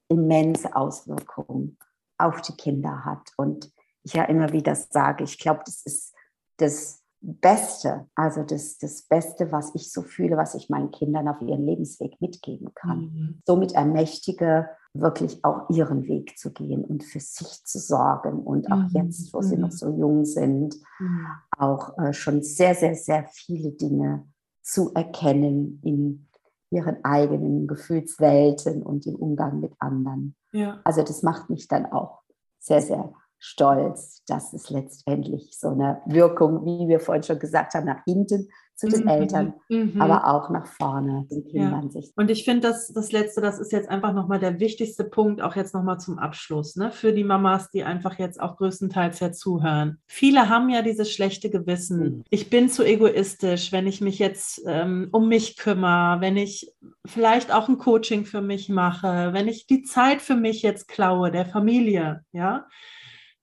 immense 0.07 0.75
Auswirkung 0.75 1.77
auf 2.22 2.41
die 2.41 2.55
Kinder 2.55 3.05
hat. 3.05 3.32
Und 3.38 3.72
ich 4.03 4.13
ja 4.13 4.24
immer 4.24 4.51
wieder 4.51 4.76
sage, 4.76 5.24
ich 5.24 5.38
glaube, 5.38 5.61
das 5.65 5.82
ist 5.84 6.13
das 6.57 7.01
Beste, 7.22 8.07
also 8.15 8.43
das, 8.43 8.80
das 8.80 9.03
Beste, 9.03 9.51
was 9.51 9.76
ich 9.76 9.91
so 9.91 10.01
fühle, 10.01 10.38
was 10.38 10.55
ich 10.55 10.69
meinen 10.69 10.89
Kindern 10.89 11.28
auf 11.28 11.39
ihren 11.41 11.65
Lebensweg 11.65 12.19
mitgeben 12.19 12.74
kann. 12.74 12.99
Mhm. 12.99 13.41
Somit 13.45 13.74
ermächtige 13.74 14.69
wirklich 14.93 15.43
auch 15.45 15.69
ihren 15.69 16.07
Weg 16.07 16.38
zu 16.38 16.51
gehen 16.51 16.84
und 16.84 17.03
für 17.03 17.19
sich 17.19 17.63
zu 17.63 17.80
sorgen. 17.80 18.39
Und 18.39 18.72
auch 18.72 18.89
mhm. 18.89 18.89
jetzt, 18.93 19.34
wo 19.34 19.38
mhm. 19.38 19.43
sie 19.43 19.57
noch 19.57 19.72
so 19.72 19.89
jung 19.89 20.26
sind, 20.26 20.76
mhm. 20.99 21.28
auch 21.57 21.97
äh, 21.99 22.13
schon 22.13 22.41
sehr, 22.41 22.76
sehr, 22.76 22.95
sehr 22.95 23.26
viele 23.32 23.72
Dinge 23.72 24.28
zu 24.63 24.93
erkennen 24.93 25.80
in 25.84 26.28
ihren 26.72 27.03
eigenen 27.03 27.67
Gefühlswelten 27.67 28.82
und 28.82 29.05
im 29.05 29.15
Umgang 29.15 29.59
mit 29.59 29.74
anderen. 29.80 30.36
Ja. 30.51 30.80
Also 30.84 31.03
das 31.03 31.22
macht 31.22 31.49
mich 31.49 31.67
dann 31.67 31.86
auch 31.86 32.22
sehr, 32.59 32.82
sehr 32.82 33.13
stolz, 33.38 34.24
dass 34.28 34.53
es 34.53 34.69
letztendlich 34.69 35.57
so 35.59 35.69
eine 35.69 36.01
Wirkung, 36.05 36.65
wie 36.65 36.88
wir 36.88 36.99
vorhin 36.99 37.24
schon 37.24 37.39
gesagt 37.39 37.74
haben, 37.74 37.86
nach 37.86 38.03
hinten 38.05 38.49
zu 38.82 38.89
den 38.89 39.03
mhm. 39.03 39.07
Eltern, 39.07 39.53
mhm. 39.69 40.01
aber 40.01 40.27
auch 40.27 40.49
nach 40.49 40.65
vorne 40.65 41.27
den 41.29 41.45
Kindern 41.45 41.84
ja. 41.86 41.89
sich. 41.89 42.11
Und 42.15 42.32
ich 42.32 42.43
finde, 42.43 42.67
das, 42.67 42.91
das 42.91 43.11
Letzte, 43.11 43.41
das 43.41 43.59
ist 43.59 43.71
jetzt 43.71 43.89
einfach 43.89 44.13
nochmal 44.13 44.39
der 44.39 44.59
wichtigste 44.59 45.03
Punkt, 45.03 45.41
auch 45.41 45.55
jetzt 45.55 45.73
nochmal 45.73 45.99
zum 45.99 46.17
Abschluss, 46.17 46.75
ne? 46.75 46.91
für 46.91 47.13
die 47.13 47.23
Mamas, 47.23 47.69
die 47.69 47.84
einfach 47.84 48.17
jetzt 48.17 48.41
auch 48.41 48.57
größtenteils 48.57 49.19
ja 49.19 49.32
zuhören. 49.32 49.99
Viele 50.07 50.49
haben 50.49 50.69
ja 50.69 50.82
dieses 50.82 51.11
schlechte 51.11 51.49
Gewissen. 51.49 51.99
Mhm. 51.99 52.23
Ich 52.29 52.49
bin 52.49 52.69
zu 52.69 52.84
egoistisch, 52.84 53.71
wenn 53.71 53.86
ich 53.86 54.01
mich 54.01 54.17
jetzt 54.19 54.61
ähm, 54.65 55.09
um 55.11 55.27
mich 55.27 55.57
kümmere, 55.57 56.21
wenn 56.21 56.38
ich 56.38 56.71
vielleicht 57.05 57.53
auch 57.53 57.69
ein 57.69 57.77
Coaching 57.77 58.25
für 58.25 58.41
mich 58.41 58.69
mache, 58.69 59.29
wenn 59.34 59.47
ich 59.47 59.67
die 59.67 59.84
Zeit 59.84 60.21
für 60.21 60.36
mich 60.36 60.61
jetzt 60.63 60.88
klaue, 60.88 61.32
der 61.32 61.45
Familie, 61.45 62.23
ja 62.32 62.65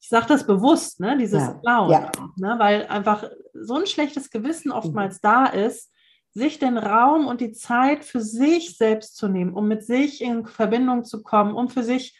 ich 0.09 0.11
sage 0.11 0.25
das 0.27 0.47
bewusst, 0.47 1.01
ne, 1.01 1.19
dieses 1.19 1.43
ja. 1.43 1.53
Blau, 1.53 1.91
ja. 1.91 2.11
ne, 2.37 2.55
weil 2.57 2.87
einfach 2.87 3.25
so 3.53 3.75
ein 3.75 3.87
schlechtes 3.87 4.31
Gewissen 4.31 4.73
oftmals 4.73 5.17
mhm. 5.17 5.19
da 5.21 5.45
ist, 5.45 5.93
sich 6.33 6.59
den 6.59 6.79
Raum 6.79 7.27
und 7.27 7.43
die 7.43 7.53
Zeit 7.53 8.07
für 8.07 8.23
sich 8.23 8.79
selbst 8.79 9.19
zu 9.19 9.29
nehmen, 9.29 9.53
um 9.53 9.69
mit 9.69 9.85
sich 9.85 10.23
in 10.23 10.47
Verbindung 10.47 11.05
zu 11.05 11.23
kommen, 11.23 11.53
um 11.53 11.69
für 11.69 11.83
sich 11.83 12.19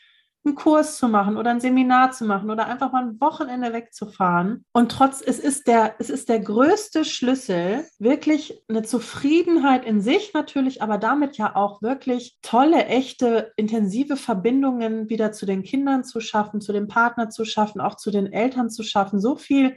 einen 0.49 0.57
Kurs 0.57 0.97
zu 0.97 1.09
machen 1.09 1.37
oder 1.37 1.51
ein 1.51 1.61
Seminar 1.61 2.11
zu 2.13 2.25
machen 2.25 2.51
oder 2.51 2.67
einfach 2.67 2.93
mal 2.93 3.05
ein 3.05 3.21
Wochenende 3.21 3.73
wegzufahren. 3.73 4.65
Und 4.73 4.91
trotz, 4.91 5.21
es 5.21 5.39
ist 5.39 5.67
der, 5.69 5.95
es 5.99 6.11
ist 6.11 6.29
der 6.29 6.41
größte 6.41 7.05
Schlüssel, 7.05 7.85
wirklich 7.99 8.63
eine 8.69 8.83
Zufriedenheit 8.83 9.85
in 9.85 10.01
sich 10.01 10.33
natürlich, 10.35 10.83
aber 10.83 10.99
damit 10.99 11.37
ja 11.37 11.55
auch 11.55 11.83
wirklich 11.83 12.39
tolle, 12.43 12.87
echte, 12.87 13.53
intensive 13.57 14.17
Verbindungen 14.17 15.09
wieder 15.09 15.33
zu 15.33 15.47
den 15.47 15.63
Kindern 15.63 16.05
zu 16.05 16.21
schaffen, 16.21 16.61
zu 16.61 16.73
dem 16.73 16.89
Partner 16.89 17.31
zu 17.31 17.45
schaffen, 17.45 17.81
auch 17.81 17.97
zu 17.97 18.11
den 18.11 18.33
Eltern 18.33 18.71
zu 18.71 18.83
schaffen, 18.83 19.21
so 19.21 19.37
viel 19.37 19.77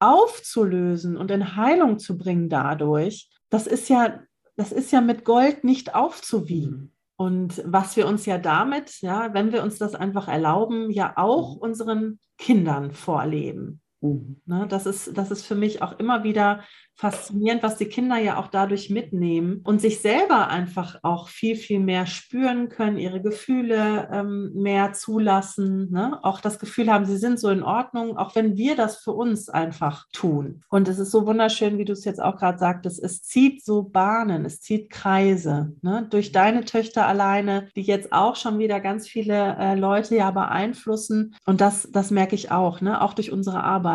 aufzulösen 0.00 1.16
und 1.16 1.30
in 1.30 1.56
Heilung 1.56 1.98
zu 1.98 2.18
bringen 2.18 2.48
dadurch. 2.48 3.30
Das 3.50 3.66
ist 3.66 3.88
ja, 3.88 4.20
das 4.56 4.72
ist 4.72 4.90
ja 4.92 5.00
mit 5.00 5.24
Gold 5.24 5.64
nicht 5.64 5.94
aufzuwiegen. 5.94 6.92
Und 7.20 7.62
was 7.66 7.98
wir 7.98 8.06
uns 8.06 8.24
ja 8.24 8.38
damit, 8.38 9.02
ja, 9.02 9.34
wenn 9.34 9.52
wir 9.52 9.62
uns 9.62 9.76
das 9.76 9.94
einfach 9.94 10.26
erlauben, 10.26 10.90
ja 10.90 11.12
auch 11.16 11.56
mhm. 11.56 11.60
unseren 11.60 12.18
Kindern 12.38 12.92
vorleben. 12.92 13.82
Mhm. 14.00 14.40
Ne, 14.46 14.66
das, 14.68 14.86
ist, 14.86 15.16
das 15.16 15.30
ist 15.30 15.44
für 15.44 15.54
mich 15.54 15.82
auch 15.82 15.98
immer 15.98 16.24
wieder 16.24 16.60
faszinierend, 17.00 17.62
was 17.62 17.78
die 17.78 17.86
Kinder 17.86 18.18
ja 18.18 18.38
auch 18.38 18.48
dadurch 18.48 18.90
mitnehmen 18.90 19.62
und 19.64 19.80
sich 19.80 20.00
selber 20.00 20.48
einfach 20.48 20.96
auch 21.02 21.28
viel, 21.28 21.56
viel 21.56 21.80
mehr 21.80 22.04
spüren 22.04 22.68
können, 22.68 22.98
ihre 22.98 23.22
Gefühle 23.22 24.10
ähm, 24.12 24.52
mehr 24.54 24.92
zulassen, 24.92 25.90
ne? 25.90 26.18
auch 26.22 26.42
das 26.42 26.58
Gefühl 26.58 26.92
haben, 26.92 27.06
sie 27.06 27.16
sind 27.16 27.40
so 27.40 27.48
in 27.48 27.62
Ordnung, 27.62 28.18
auch 28.18 28.34
wenn 28.36 28.56
wir 28.58 28.76
das 28.76 28.98
für 28.98 29.12
uns 29.12 29.48
einfach 29.48 30.04
tun. 30.12 30.62
Und 30.68 30.88
es 30.88 30.98
ist 30.98 31.10
so 31.10 31.26
wunderschön, 31.26 31.78
wie 31.78 31.86
du 31.86 31.94
es 31.94 32.04
jetzt 32.04 32.20
auch 32.20 32.36
gerade 32.36 32.58
sagtest, 32.58 33.02
es 33.02 33.22
zieht 33.22 33.64
so 33.64 33.82
Bahnen, 33.82 34.44
es 34.44 34.60
zieht 34.60 34.90
Kreise. 34.90 35.72
Ne? 35.80 36.06
Durch 36.10 36.32
deine 36.32 36.66
Töchter 36.66 37.06
alleine, 37.06 37.68
die 37.76 37.82
jetzt 37.82 38.12
auch 38.12 38.36
schon 38.36 38.58
wieder 38.58 38.78
ganz 38.78 39.08
viele 39.08 39.56
äh, 39.58 39.74
Leute 39.74 40.16
ja 40.16 40.30
beeinflussen. 40.30 41.34
Und 41.46 41.62
das, 41.62 41.88
das 41.90 42.10
merke 42.10 42.34
ich 42.34 42.50
auch, 42.50 42.82
ne? 42.82 43.00
auch 43.00 43.14
durch 43.14 43.32
unsere 43.32 43.64
Arbeit, 43.64 43.89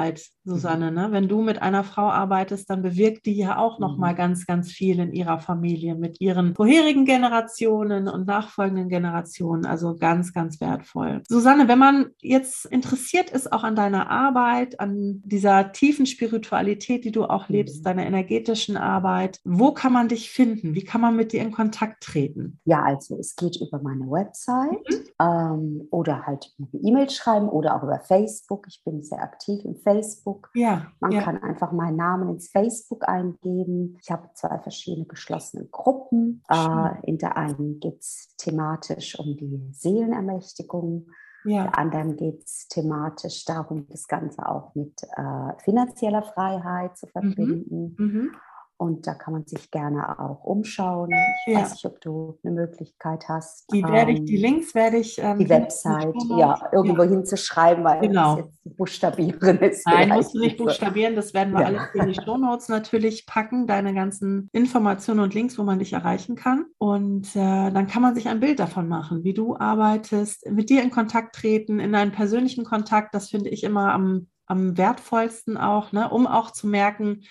Susanne. 0.46 0.92
Ne? 0.92 1.08
Wenn 1.12 1.28
du 1.28 1.42
mit 1.42 1.62
einer 1.62 1.84
Frau 1.84 2.10
arbeitest, 2.10 2.70
dann 2.70 2.84
bewirkt 2.84 3.26
die 3.26 3.36
ja 3.36 3.58
auch 3.58 3.80
noch 3.80 3.98
mal 3.98 4.14
mhm. 4.14 4.18
ganz, 4.18 4.46
ganz 4.46 4.72
viel 4.72 5.00
in 5.00 5.12
ihrer 5.12 5.40
Familie 5.40 5.96
mit 5.96 6.22
ihren 6.22 6.56
vorherigen 6.56 7.06
Generationen 7.06 8.08
und 8.08 8.28
nachfolgenden 8.28 8.88
Generationen. 8.88 9.66
Also 9.66 9.96
ganz, 9.96 10.34
ganz 10.34 10.62
wertvoll. 10.62 11.24
Susanne, 11.28 11.68
wenn 11.68 11.80
man 11.80 12.12
jetzt 12.20 12.66
interessiert 12.66 13.32
ist 13.32 13.52
auch 13.52 13.64
an 13.64 13.76
deiner 13.76 14.10
Arbeit, 14.10 14.80
an 14.80 15.22
dieser 15.26 15.72
tiefen 15.72 16.06
Spiritualität, 16.06 17.06
die 17.06 17.12
du 17.12 17.26
auch 17.26 17.50
lebst, 17.50 17.80
mhm. 17.80 17.84
deiner 17.84 18.06
energetischen 18.06 18.78
Arbeit, 18.78 19.40
wo 19.44 19.72
kann 19.72 19.94
man 19.94 20.08
dich 20.08 20.30
finden? 20.30 20.76
Wie 20.76 20.84
kann 20.84 21.02
man 21.02 21.16
mit 21.16 21.34
dir 21.34 21.42
in 21.42 21.52
Kontakt 21.52 22.04
treten? 22.04 22.60
Ja, 22.66 22.84
also 22.84 23.18
es 23.18 23.36
geht 23.36 23.60
über 23.60 23.82
meine 23.82 24.10
Website 24.12 24.86
mhm. 24.90 25.06
ähm, 25.20 25.88
oder 25.90 26.28
halt 26.28 26.54
eine 26.60 26.82
E-Mail 26.84 27.10
schreiben 27.10 27.50
oder 27.50 27.76
auch 27.76 27.84
über 27.84 28.00
Facebook. 28.00 28.68
Ich 28.68 28.84
bin 28.84 29.02
sehr 29.02 29.22
aktiv 29.22 29.66
im 29.66 29.76
Facebook. 29.86 30.50
Ja, 30.54 30.92
man 31.00 31.12
ja. 31.12 31.22
kann 31.22 31.42
einfach 31.42 31.72
meinen 31.72 31.96
Namen 31.96 32.30
ins 32.30 32.50
Facebook 32.50 33.08
eingeben. 33.08 33.98
Ich 34.02 34.12
habe 34.12 34.30
zwei 34.34 34.60
verschiedene 34.60 35.06
geschlossene 35.06 35.66
Gruppen. 35.68 36.44
Äh, 36.50 36.90
in 37.04 37.18
der 37.18 37.38
einen 37.38 37.80
geht 37.80 38.00
es 38.00 38.36
thematisch 38.38 39.18
um 39.18 39.38
die 39.38 39.70
Seelenermächtigung. 39.72 41.08
Ja. 41.46 41.64
Der 41.64 41.78
anderen 41.78 42.18
geht 42.18 42.44
es 42.44 42.68
thematisch 42.68 43.46
darum, 43.46 43.88
das 43.88 44.08
Ganze 44.08 44.50
auch 44.50 44.74
mit 44.74 45.04
äh, 45.04 45.54
finanzieller 45.64 46.24
Freiheit 46.24 46.98
zu 46.98 47.06
mhm. 47.06 47.12
verbinden. 47.12 47.96
Mhm. 47.98 48.06
Mhm. 48.06 48.32
Und 48.78 49.08
da 49.08 49.14
kann 49.14 49.34
man 49.34 49.46
sich 49.46 49.72
gerne 49.72 50.20
auch 50.20 50.44
umschauen. 50.44 51.10
Ich 51.48 51.54
ja. 51.54 51.62
weiß 51.62 51.72
nicht, 51.72 51.86
ob 51.86 52.02
du 52.02 52.38
eine 52.44 52.54
Möglichkeit 52.54 53.30
hast. 53.30 53.72
Die 53.72 53.82
werde 53.82 54.12
ich, 54.12 54.26
die 54.26 54.36
ähm, 54.36 54.42
Links 54.42 54.76
werde 54.76 54.98
ich. 54.98 55.18
Ähm, 55.18 55.40
die 55.40 55.48
Website, 55.48 56.14
ja, 56.38 56.60
irgendwo 56.74 57.04
ja. 57.04 57.10
hinzuschreiben, 57.10 57.86
weil 57.86 58.02
genau. 58.02 58.36
das 58.36 58.46
jetzt 58.46 58.78
buchstabieren 58.78 59.60
ist. 59.62 59.88
Nein, 59.88 60.10
musst 60.10 60.36
du 60.36 60.40
nicht 60.40 60.58
buchstabieren. 60.58 61.16
Das 61.16 61.34
werden 61.34 61.54
wir 61.54 61.62
ja. 61.62 61.68
alles 61.68 61.88
in 61.94 62.08
die 62.08 62.16
Show 62.16 62.38
Notes 62.38 62.68
natürlich 62.68 63.26
packen, 63.26 63.66
deine 63.66 63.94
ganzen 63.94 64.50
Informationen 64.52 65.22
und 65.22 65.34
Links, 65.34 65.58
wo 65.58 65.64
man 65.64 65.80
dich 65.80 65.94
erreichen 65.94 66.36
kann. 66.36 66.66
Und 66.78 67.34
äh, 67.36 67.72
dann 67.72 67.88
kann 67.88 68.02
man 68.02 68.14
sich 68.14 68.28
ein 68.28 68.42
Bild 68.42 68.60
davon 68.60 68.90
machen, 68.90 69.24
wie 69.24 69.34
du 69.34 69.56
arbeitest, 69.56 70.50
mit 70.52 70.70
dir 70.70 70.84
in 70.84 70.92
Kontakt 70.92 71.36
treten, 71.36 71.80
in 71.80 71.96
einen 71.96 72.12
persönlichen 72.12 72.66
Kontakt. 72.66 73.16
Das 73.16 73.30
finde 73.30 73.52
ich 73.52 73.64
immer 73.64 73.94
am, 73.94 74.28
am 74.48 74.78
wertvollsten 74.78 75.56
auch, 75.56 75.94
ne? 75.94 76.10
um 76.10 76.28
auch 76.28 76.52
zu 76.52 76.68
merken, 76.68 77.22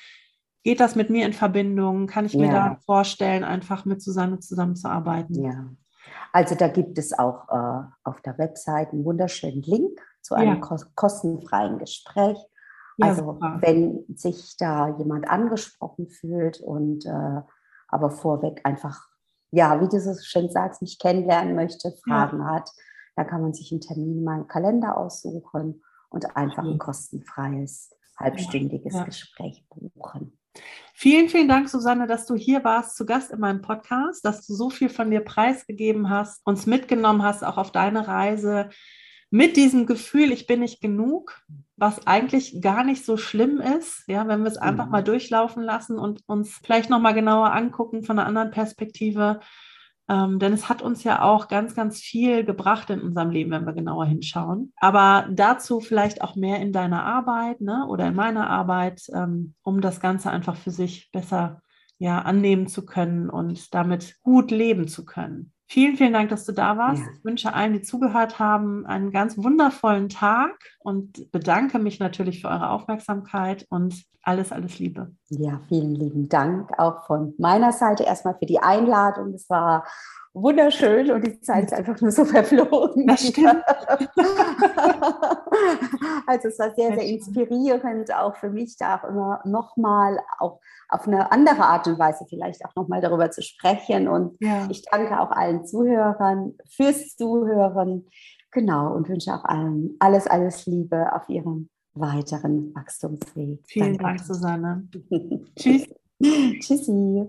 Geht 0.64 0.80
das 0.80 0.96
mit 0.96 1.10
mir 1.10 1.26
in 1.26 1.34
Verbindung? 1.34 2.06
Kann 2.06 2.24
ich 2.24 2.34
mir 2.34 2.46
ja. 2.46 2.52
da 2.70 2.76
vorstellen, 2.86 3.44
einfach 3.44 3.84
mit 3.84 4.02
Susanne 4.02 4.38
zusammenzuarbeiten? 4.38 5.44
Ja. 5.44 5.70
Also 6.32 6.54
da 6.54 6.68
gibt 6.68 6.96
es 6.98 7.16
auch 7.16 7.48
äh, 7.50 7.82
auf 8.02 8.22
der 8.22 8.38
Website 8.38 8.92
einen 8.92 9.04
wunderschönen 9.04 9.60
Link 9.62 10.00
zu 10.22 10.34
einem 10.34 10.62
ja. 10.62 10.80
kostenfreien 10.94 11.78
Gespräch. 11.78 12.38
Ja, 12.96 13.08
also 13.08 13.32
super. 13.32 13.58
wenn 13.60 14.04
sich 14.14 14.56
da 14.56 14.96
jemand 14.96 15.28
angesprochen 15.28 16.08
fühlt 16.08 16.60
und 16.60 17.04
äh, 17.04 17.42
aber 17.88 18.10
vorweg 18.10 18.62
einfach, 18.64 19.06
ja, 19.50 19.80
wie 19.82 19.88
du 19.88 20.00
so 20.00 20.14
schön 20.22 20.50
sagst, 20.50 20.80
mich 20.80 20.98
kennenlernen 20.98 21.54
möchte, 21.54 21.92
Fragen 22.04 22.40
ja. 22.40 22.46
hat, 22.46 22.70
da 23.16 23.24
kann 23.24 23.42
man 23.42 23.52
sich 23.52 23.70
einen 23.70 23.82
Termin 23.82 24.18
in 24.18 24.24
meinem 24.24 24.46
Kalender 24.46 24.96
aussuchen 24.96 25.82
und 26.08 26.36
einfach 26.36 26.64
ein 26.64 26.78
kostenfreies, 26.78 27.90
halbstündiges 28.16 29.04
Gespräch 29.04 29.66
buchen. 29.68 30.38
Vielen, 30.94 31.28
vielen 31.28 31.48
Dank, 31.48 31.68
Susanne, 31.68 32.06
dass 32.06 32.26
du 32.26 32.36
hier 32.36 32.62
warst, 32.62 32.96
zu 32.96 33.04
Gast 33.04 33.32
in 33.32 33.40
meinem 33.40 33.62
Podcast, 33.62 34.24
dass 34.24 34.46
du 34.46 34.54
so 34.54 34.70
viel 34.70 34.88
von 34.88 35.10
dir 35.10 35.20
preisgegeben 35.20 36.08
hast, 36.08 36.40
uns 36.46 36.66
mitgenommen 36.66 37.22
hast, 37.22 37.44
auch 37.44 37.56
auf 37.56 37.72
deine 37.72 38.06
Reise 38.06 38.70
mit 39.34 39.56
diesem 39.56 39.86
Gefühl, 39.86 40.30
ich 40.30 40.46
bin 40.46 40.60
nicht 40.60 40.80
genug, 40.80 41.42
was 41.76 42.06
eigentlich 42.06 42.60
gar 42.60 42.84
nicht 42.84 43.04
so 43.04 43.16
schlimm 43.16 43.60
ist, 43.60 44.04
ja, 44.06 44.28
wenn 44.28 44.42
wir 44.42 44.48
es 44.48 44.58
einfach 44.58 44.86
mhm. 44.86 44.92
mal 44.92 45.02
durchlaufen 45.02 45.64
lassen 45.64 45.98
und 45.98 46.22
uns 46.26 46.60
vielleicht 46.62 46.88
nochmal 46.88 47.14
genauer 47.14 47.52
angucken 47.52 48.04
von 48.04 48.16
einer 48.16 48.28
anderen 48.28 48.52
Perspektive. 48.52 49.40
Ähm, 50.08 50.38
denn 50.38 50.52
es 50.52 50.68
hat 50.68 50.82
uns 50.82 51.02
ja 51.04 51.22
auch 51.22 51.48
ganz, 51.48 51.74
ganz 51.74 51.98
viel 51.98 52.44
gebracht 52.44 52.90
in 52.90 53.00
unserem 53.00 53.30
Leben, 53.30 53.50
wenn 53.50 53.64
wir 53.64 53.72
genauer 53.72 54.04
hinschauen. 54.04 54.72
Aber 54.76 55.26
dazu 55.30 55.80
vielleicht 55.80 56.22
auch 56.22 56.36
mehr 56.36 56.60
in 56.60 56.72
deiner 56.72 57.04
Arbeit 57.04 57.60
ne, 57.60 57.86
oder 57.88 58.08
in 58.08 58.14
meiner 58.14 58.50
Arbeit, 58.50 59.02
ähm, 59.14 59.54
um 59.62 59.80
das 59.80 60.00
Ganze 60.00 60.30
einfach 60.30 60.56
für 60.56 60.70
sich 60.70 61.10
besser 61.10 61.62
ja, 61.98 62.20
annehmen 62.20 62.66
zu 62.66 62.84
können 62.84 63.30
und 63.30 63.72
damit 63.74 64.18
gut 64.22 64.50
leben 64.50 64.88
zu 64.88 65.04
können. 65.04 65.52
Vielen, 65.66 65.96
vielen 65.96 66.12
Dank, 66.12 66.28
dass 66.28 66.44
du 66.44 66.52
da 66.52 66.76
warst. 66.76 67.02
Ja. 67.02 67.08
Ich 67.16 67.24
wünsche 67.24 67.54
allen, 67.54 67.72
die 67.72 67.82
zugehört 67.82 68.38
haben, 68.38 68.84
einen 68.86 69.10
ganz 69.10 69.38
wundervollen 69.38 70.08
Tag 70.08 70.52
und 70.80 71.30
bedanke 71.32 71.78
mich 71.78 71.98
natürlich 71.98 72.42
für 72.42 72.48
eure 72.48 72.68
Aufmerksamkeit 72.68 73.66
und 73.70 74.04
alles, 74.22 74.52
alles 74.52 74.78
Liebe. 74.78 75.14
Ja, 75.30 75.60
vielen 75.68 75.94
lieben 75.94 76.28
Dank 76.28 76.78
auch 76.78 77.06
von 77.06 77.34
meiner 77.38 77.72
Seite 77.72 78.04
erstmal 78.04 78.36
für 78.38 78.46
die 78.46 78.58
Einladung. 78.58 79.32
Es 79.32 79.48
war 79.48 79.84
wunderschön 80.34 81.10
und 81.12 81.24
die 81.24 81.40
Zeit 81.40 81.66
ist 81.66 81.72
einfach 81.72 82.00
nur 82.00 82.10
so 82.10 82.24
verflogen. 82.24 83.06
Das 83.06 83.26
stimmt. 83.26 83.64
Also 86.26 86.48
es 86.48 86.58
war 86.58 86.74
sehr, 86.74 86.94
sehr 86.94 87.06
inspirierend, 87.06 88.12
auch 88.12 88.34
für 88.36 88.50
mich 88.50 88.76
da 88.76 88.96
auch 88.96 89.04
immer 89.04 89.40
nochmal 89.44 90.18
auch 90.38 90.60
auf 90.88 91.06
eine 91.06 91.30
andere 91.30 91.64
Art 91.64 91.86
und 91.86 91.98
Weise 91.98 92.24
vielleicht 92.28 92.64
auch 92.64 92.74
nochmal 92.74 93.00
darüber 93.00 93.30
zu 93.30 93.42
sprechen. 93.42 94.08
Und 94.08 94.36
ja. 94.40 94.66
ich 94.70 94.82
danke 94.82 95.20
auch 95.20 95.30
allen 95.30 95.64
Zuhörern 95.64 96.54
fürs 96.68 97.14
Zuhören. 97.16 98.08
Genau, 98.50 98.94
und 98.94 99.08
wünsche 99.08 99.32
auch 99.32 99.44
allen 99.44 99.96
alles, 100.00 100.26
alles 100.26 100.66
Liebe 100.66 101.12
auf 101.12 101.28
ihrem 101.28 101.68
weiteren 101.94 102.74
Wachstumsweg. 102.74 103.60
Vielen 103.66 103.98
Dank, 103.98 104.18
Dank 104.18 104.20
Susanne. 104.20 104.88
Tschüss. 105.56 105.86
Tschüssi. 106.20 107.28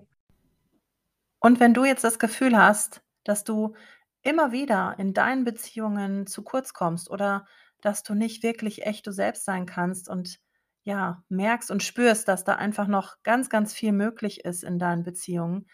Und 1.40 1.60
wenn 1.60 1.74
du 1.74 1.86
jetzt 1.86 2.04
das 2.04 2.20
Gefühl 2.20 2.58
hast, 2.58 3.02
dass 3.24 3.44
du 3.44 3.76
immer 4.22 4.52
wieder 4.52 4.96
in 4.98 5.14
deinen 5.14 5.44
Beziehungen 5.44 6.26
zu 6.28 6.44
kurz 6.44 6.74
kommst 6.74 7.10
oder 7.10 7.46
dass 7.82 8.02
du 8.02 8.16
nicht 8.16 8.42
wirklich 8.42 8.86
echt 8.86 9.06
du 9.06 9.12
selbst 9.12 9.46
sein 9.46 9.66
kannst 9.66 10.10
und 10.10 10.40
ja, 10.84 11.24
merkst 11.30 11.72
und 11.72 11.84
spürst, 11.84 12.28
dass 12.28 12.44
da 12.44 12.56
einfach 12.56 12.88
noch 12.88 13.18
ganz, 13.24 13.50
ganz 13.50 13.74
viel 13.74 13.92
möglich 13.92 14.46
ist 14.46 14.64
in 14.64 14.80
deinen 14.80 15.04
Beziehungen, 15.04 15.68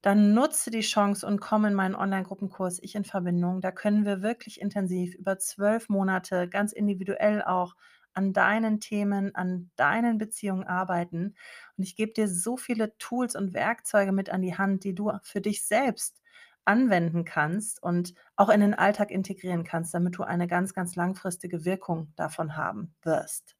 dann 0.00 0.34
nutze 0.34 0.70
die 0.70 0.80
Chance 0.80 1.26
und 1.26 1.40
komm 1.40 1.64
in 1.64 1.74
meinen 1.74 1.94
Online-Gruppenkurs 1.94 2.78
Ich 2.82 2.94
in 2.94 3.04
Verbindung. 3.04 3.60
Da 3.60 3.72
können 3.72 4.04
wir 4.04 4.20
wirklich 4.22 4.60
intensiv 4.60 5.14
über 5.14 5.38
zwölf 5.38 5.88
Monate 5.88 6.48
ganz 6.48 6.72
individuell 6.72 7.42
auch 7.42 7.74
an 8.14 8.32
deinen 8.32 8.80
Themen, 8.80 9.34
an 9.34 9.70
deinen 9.76 10.18
Beziehungen 10.18 10.64
arbeiten. 10.64 11.34
Und 11.76 11.84
ich 11.84 11.96
gebe 11.96 12.12
dir 12.12 12.28
so 12.28 12.56
viele 12.56 12.96
Tools 12.98 13.36
und 13.36 13.54
Werkzeuge 13.54 14.12
mit 14.12 14.30
an 14.30 14.42
die 14.42 14.56
Hand, 14.56 14.84
die 14.84 14.94
du 14.94 15.12
für 15.22 15.40
dich 15.40 15.66
selbst 15.66 16.22
anwenden 16.64 17.24
kannst 17.24 17.82
und 17.82 18.14
auch 18.36 18.48
in 18.48 18.60
den 18.60 18.74
Alltag 18.74 19.10
integrieren 19.10 19.64
kannst, 19.64 19.94
damit 19.94 20.16
du 20.16 20.22
eine 20.22 20.46
ganz, 20.46 20.74
ganz 20.74 20.96
langfristige 20.96 21.64
Wirkung 21.64 22.12
davon 22.16 22.56
haben 22.56 22.94
wirst. 23.02 23.56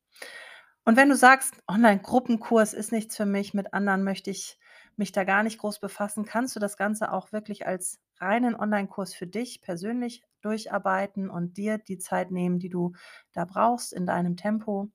Und 0.84 0.96
wenn 0.96 1.09
du 1.09 1.16
sagst, 1.16 1.55
Online-Gruppenkurs 1.68 2.74
ist 2.74 2.92
nichts 2.92 3.16
für 3.16 3.26
mich, 3.26 3.55
mit 3.55 3.72
anderen 3.72 4.05
möchte 4.05 4.30
ich 4.30 4.59
mich 4.96 5.12
da 5.12 5.24
gar 5.24 5.42
nicht 5.42 5.59
groß 5.59 5.80
befassen, 5.80 6.24
kannst 6.24 6.55
du 6.57 6.61
das 6.61 6.76
Ganze 6.76 7.12
auch 7.12 7.32
wirklich 7.32 7.66
als 7.66 8.00
reinen 8.21 8.55
Online-Kurs 8.55 9.15
für 9.15 9.27
dich 9.27 9.61
persönlich 9.62 10.23
durcharbeiten 10.41 11.31
und 11.31 11.57
dir 11.57 11.79
die 11.79 11.99
Zeit 11.99 12.31
nehmen, 12.31 12.59
die 12.59 12.69
du 12.69 12.93
da 13.33 13.45
brauchst 13.45 13.93
in 13.93 14.07
deinem 14.07 14.37
Tempo. 14.37 14.91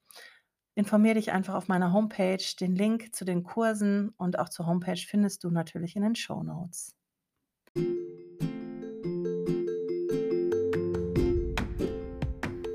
Informiere 0.75 1.15
dich 1.15 1.31
einfach 1.31 1.55
auf 1.55 1.67
meiner 1.67 1.91
Homepage. 1.91 2.43
Den 2.59 2.75
Link 2.75 3.13
zu 3.13 3.25
den 3.25 3.43
Kursen 3.43 4.13
und 4.17 4.39
auch 4.39 4.49
zur 4.49 4.65
Homepage 4.67 4.95
findest 4.95 5.43
du 5.43 5.49
natürlich 5.49 5.95
in 5.95 6.03
den 6.03 6.15
Show 6.15 6.43
Notes. 6.43 6.95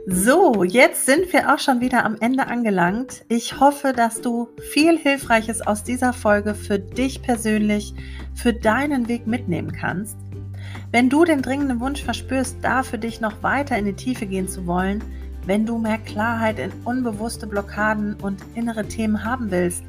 So, 0.06 0.64
jetzt 0.64 1.06
sind 1.06 1.32
wir 1.32 1.52
auch 1.52 1.58
schon 1.58 1.80
wieder 1.80 2.04
am 2.04 2.16
Ende 2.20 2.46
angelangt. 2.46 3.24
Ich 3.28 3.58
hoffe, 3.58 3.92
dass 3.92 4.20
du 4.20 4.48
viel 4.70 4.96
Hilfreiches 4.96 5.60
aus 5.60 5.82
dieser 5.82 6.12
Folge 6.12 6.54
für 6.54 6.78
dich 6.78 7.20
persönlich, 7.20 7.94
für 8.34 8.52
deinen 8.52 9.08
Weg 9.08 9.26
mitnehmen 9.26 9.72
kannst. 9.72 10.16
Wenn 10.94 11.10
du 11.10 11.24
den 11.24 11.42
dringenden 11.42 11.80
Wunsch 11.80 12.04
verspürst, 12.04 12.58
da 12.62 12.84
für 12.84 12.98
dich 12.98 13.20
noch 13.20 13.42
weiter 13.42 13.76
in 13.76 13.84
die 13.84 13.94
Tiefe 13.94 14.26
gehen 14.26 14.46
zu 14.46 14.64
wollen, 14.64 15.02
wenn 15.44 15.66
du 15.66 15.76
mehr 15.76 15.98
Klarheit 15.98 16.60
in 16.60 16.70
unbewusste 16.84 17.48
Blockaden 17.48 18.14
und 18.22 18.38
innere 18.54 18.86
Themen 18.86 19.24
haben 19.24 19.50
willst, 19.50 19.82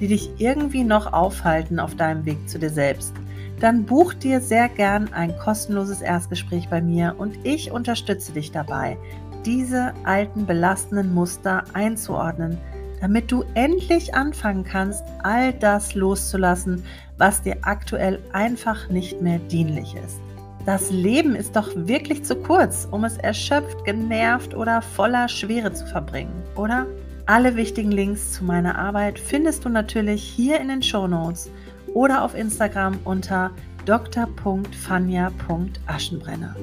die 0.00 0.08
dich 0.08 0.28
irgendwie 0.38 0.82
noch 0.82 1.12
aufhalten 1.12 1.78
auf 1.78 1.94
deinem 1.94 2.24
Weg 2.24 2.48
zu 2.48 2.58
dir 2.58 2.70
selbst, 2.70 3.14
dann 3.60 3.84
buch 3.84 4.14
dir 4.14 4.40
sehr 4.40 4.68
gern 4.68 5.12
ein 5.12 5.32
kostenloses 5.38 6.00
Erstgespräch 6.00 6.68
bei 6.68 6.82
mir 6.82 7.14
und 7.18 7.38
ich 7.44 7.70
unterstütze 7.70 8.32
dich 8.32 8.50
dabei, 8.50 8.98
diese 9.46 9.94
alten 10.02 10.44
belastenden 10.44 11.14
Muster 11.14 11.62
einzuordnen, 11.72 12.58
damit 13.00 13.30
du 13.30 13.44
endlich 13.54 14.12
anfangen 14.16 14.64
kannst, 14.64 15.04
all 15.22 15.52
das 15.52 15.94
loszulassen, 15.94 16.82
was 17.16 17.42
dir 17.42 17.58
aktuell 17.62 18.18
einfach 18.32 18.88
nicht 18.88 19.22
mehr 19.22 19.38
dienlich 19.38 19.94
ist. 19.94 20.20
Das 20.68 20.90
Leben 20.90 21.34
ist 21.34 21.56
doch 21.56 21.70
wirklich 21.74 22.22
zu 22.24 22.36
kurz, 22.36 22.86
um 22.90 23.04
es 23.04 23.16
erschöpft, 23.16 23.86
genervt 23.86 24.54
oder 24.54 24.82
voller 24.82 25.26
Schwere 25.26 25.72
zu 25.72 25.86
verbringen, 25.86 26.42
oder? 26.56 26.86
Alle 27.24 27.56
wichtigen 27.56 27.90
Links 27.90 28.34
zu 28.34 28.44
meiner 28.44 28.76
Arbeit 28.76 29.18
findest 29.18 29.64
du 29.64 29.70
natürlich 29.70 30.22
hier 30.22 30.60
in 30.60 30.68
den 30.68 30.82
Show 30.82 31.08
Notes 31.08 31.50
oder 31.94 32.22
auf 32.22 32.34
Instagram 32.34 32.98
unter 33.04 33.50
dr.fanja.aschenbrenner. 33.86 36.54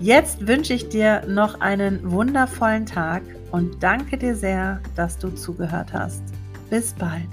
Jetzt 0.00 0.48
wünsche 0.48 0.74
ich 0.74 0.88
dir 0.88 1.22
noch 1.28 1.60
einen 1.60 2.10
wundervollen 2.10 2.86
Tag 2.86 3.22
und 3.52 3.84
danke 3.84 4.18
dir 4.18 4.34
sehr, 4.34 4.80
dass 4.96 5.16
du 5.16 5.30
zugehört 5.30 5.92
hast. 5.92 6.24
Bis 6.70 6.92
bald. 6.92 7.30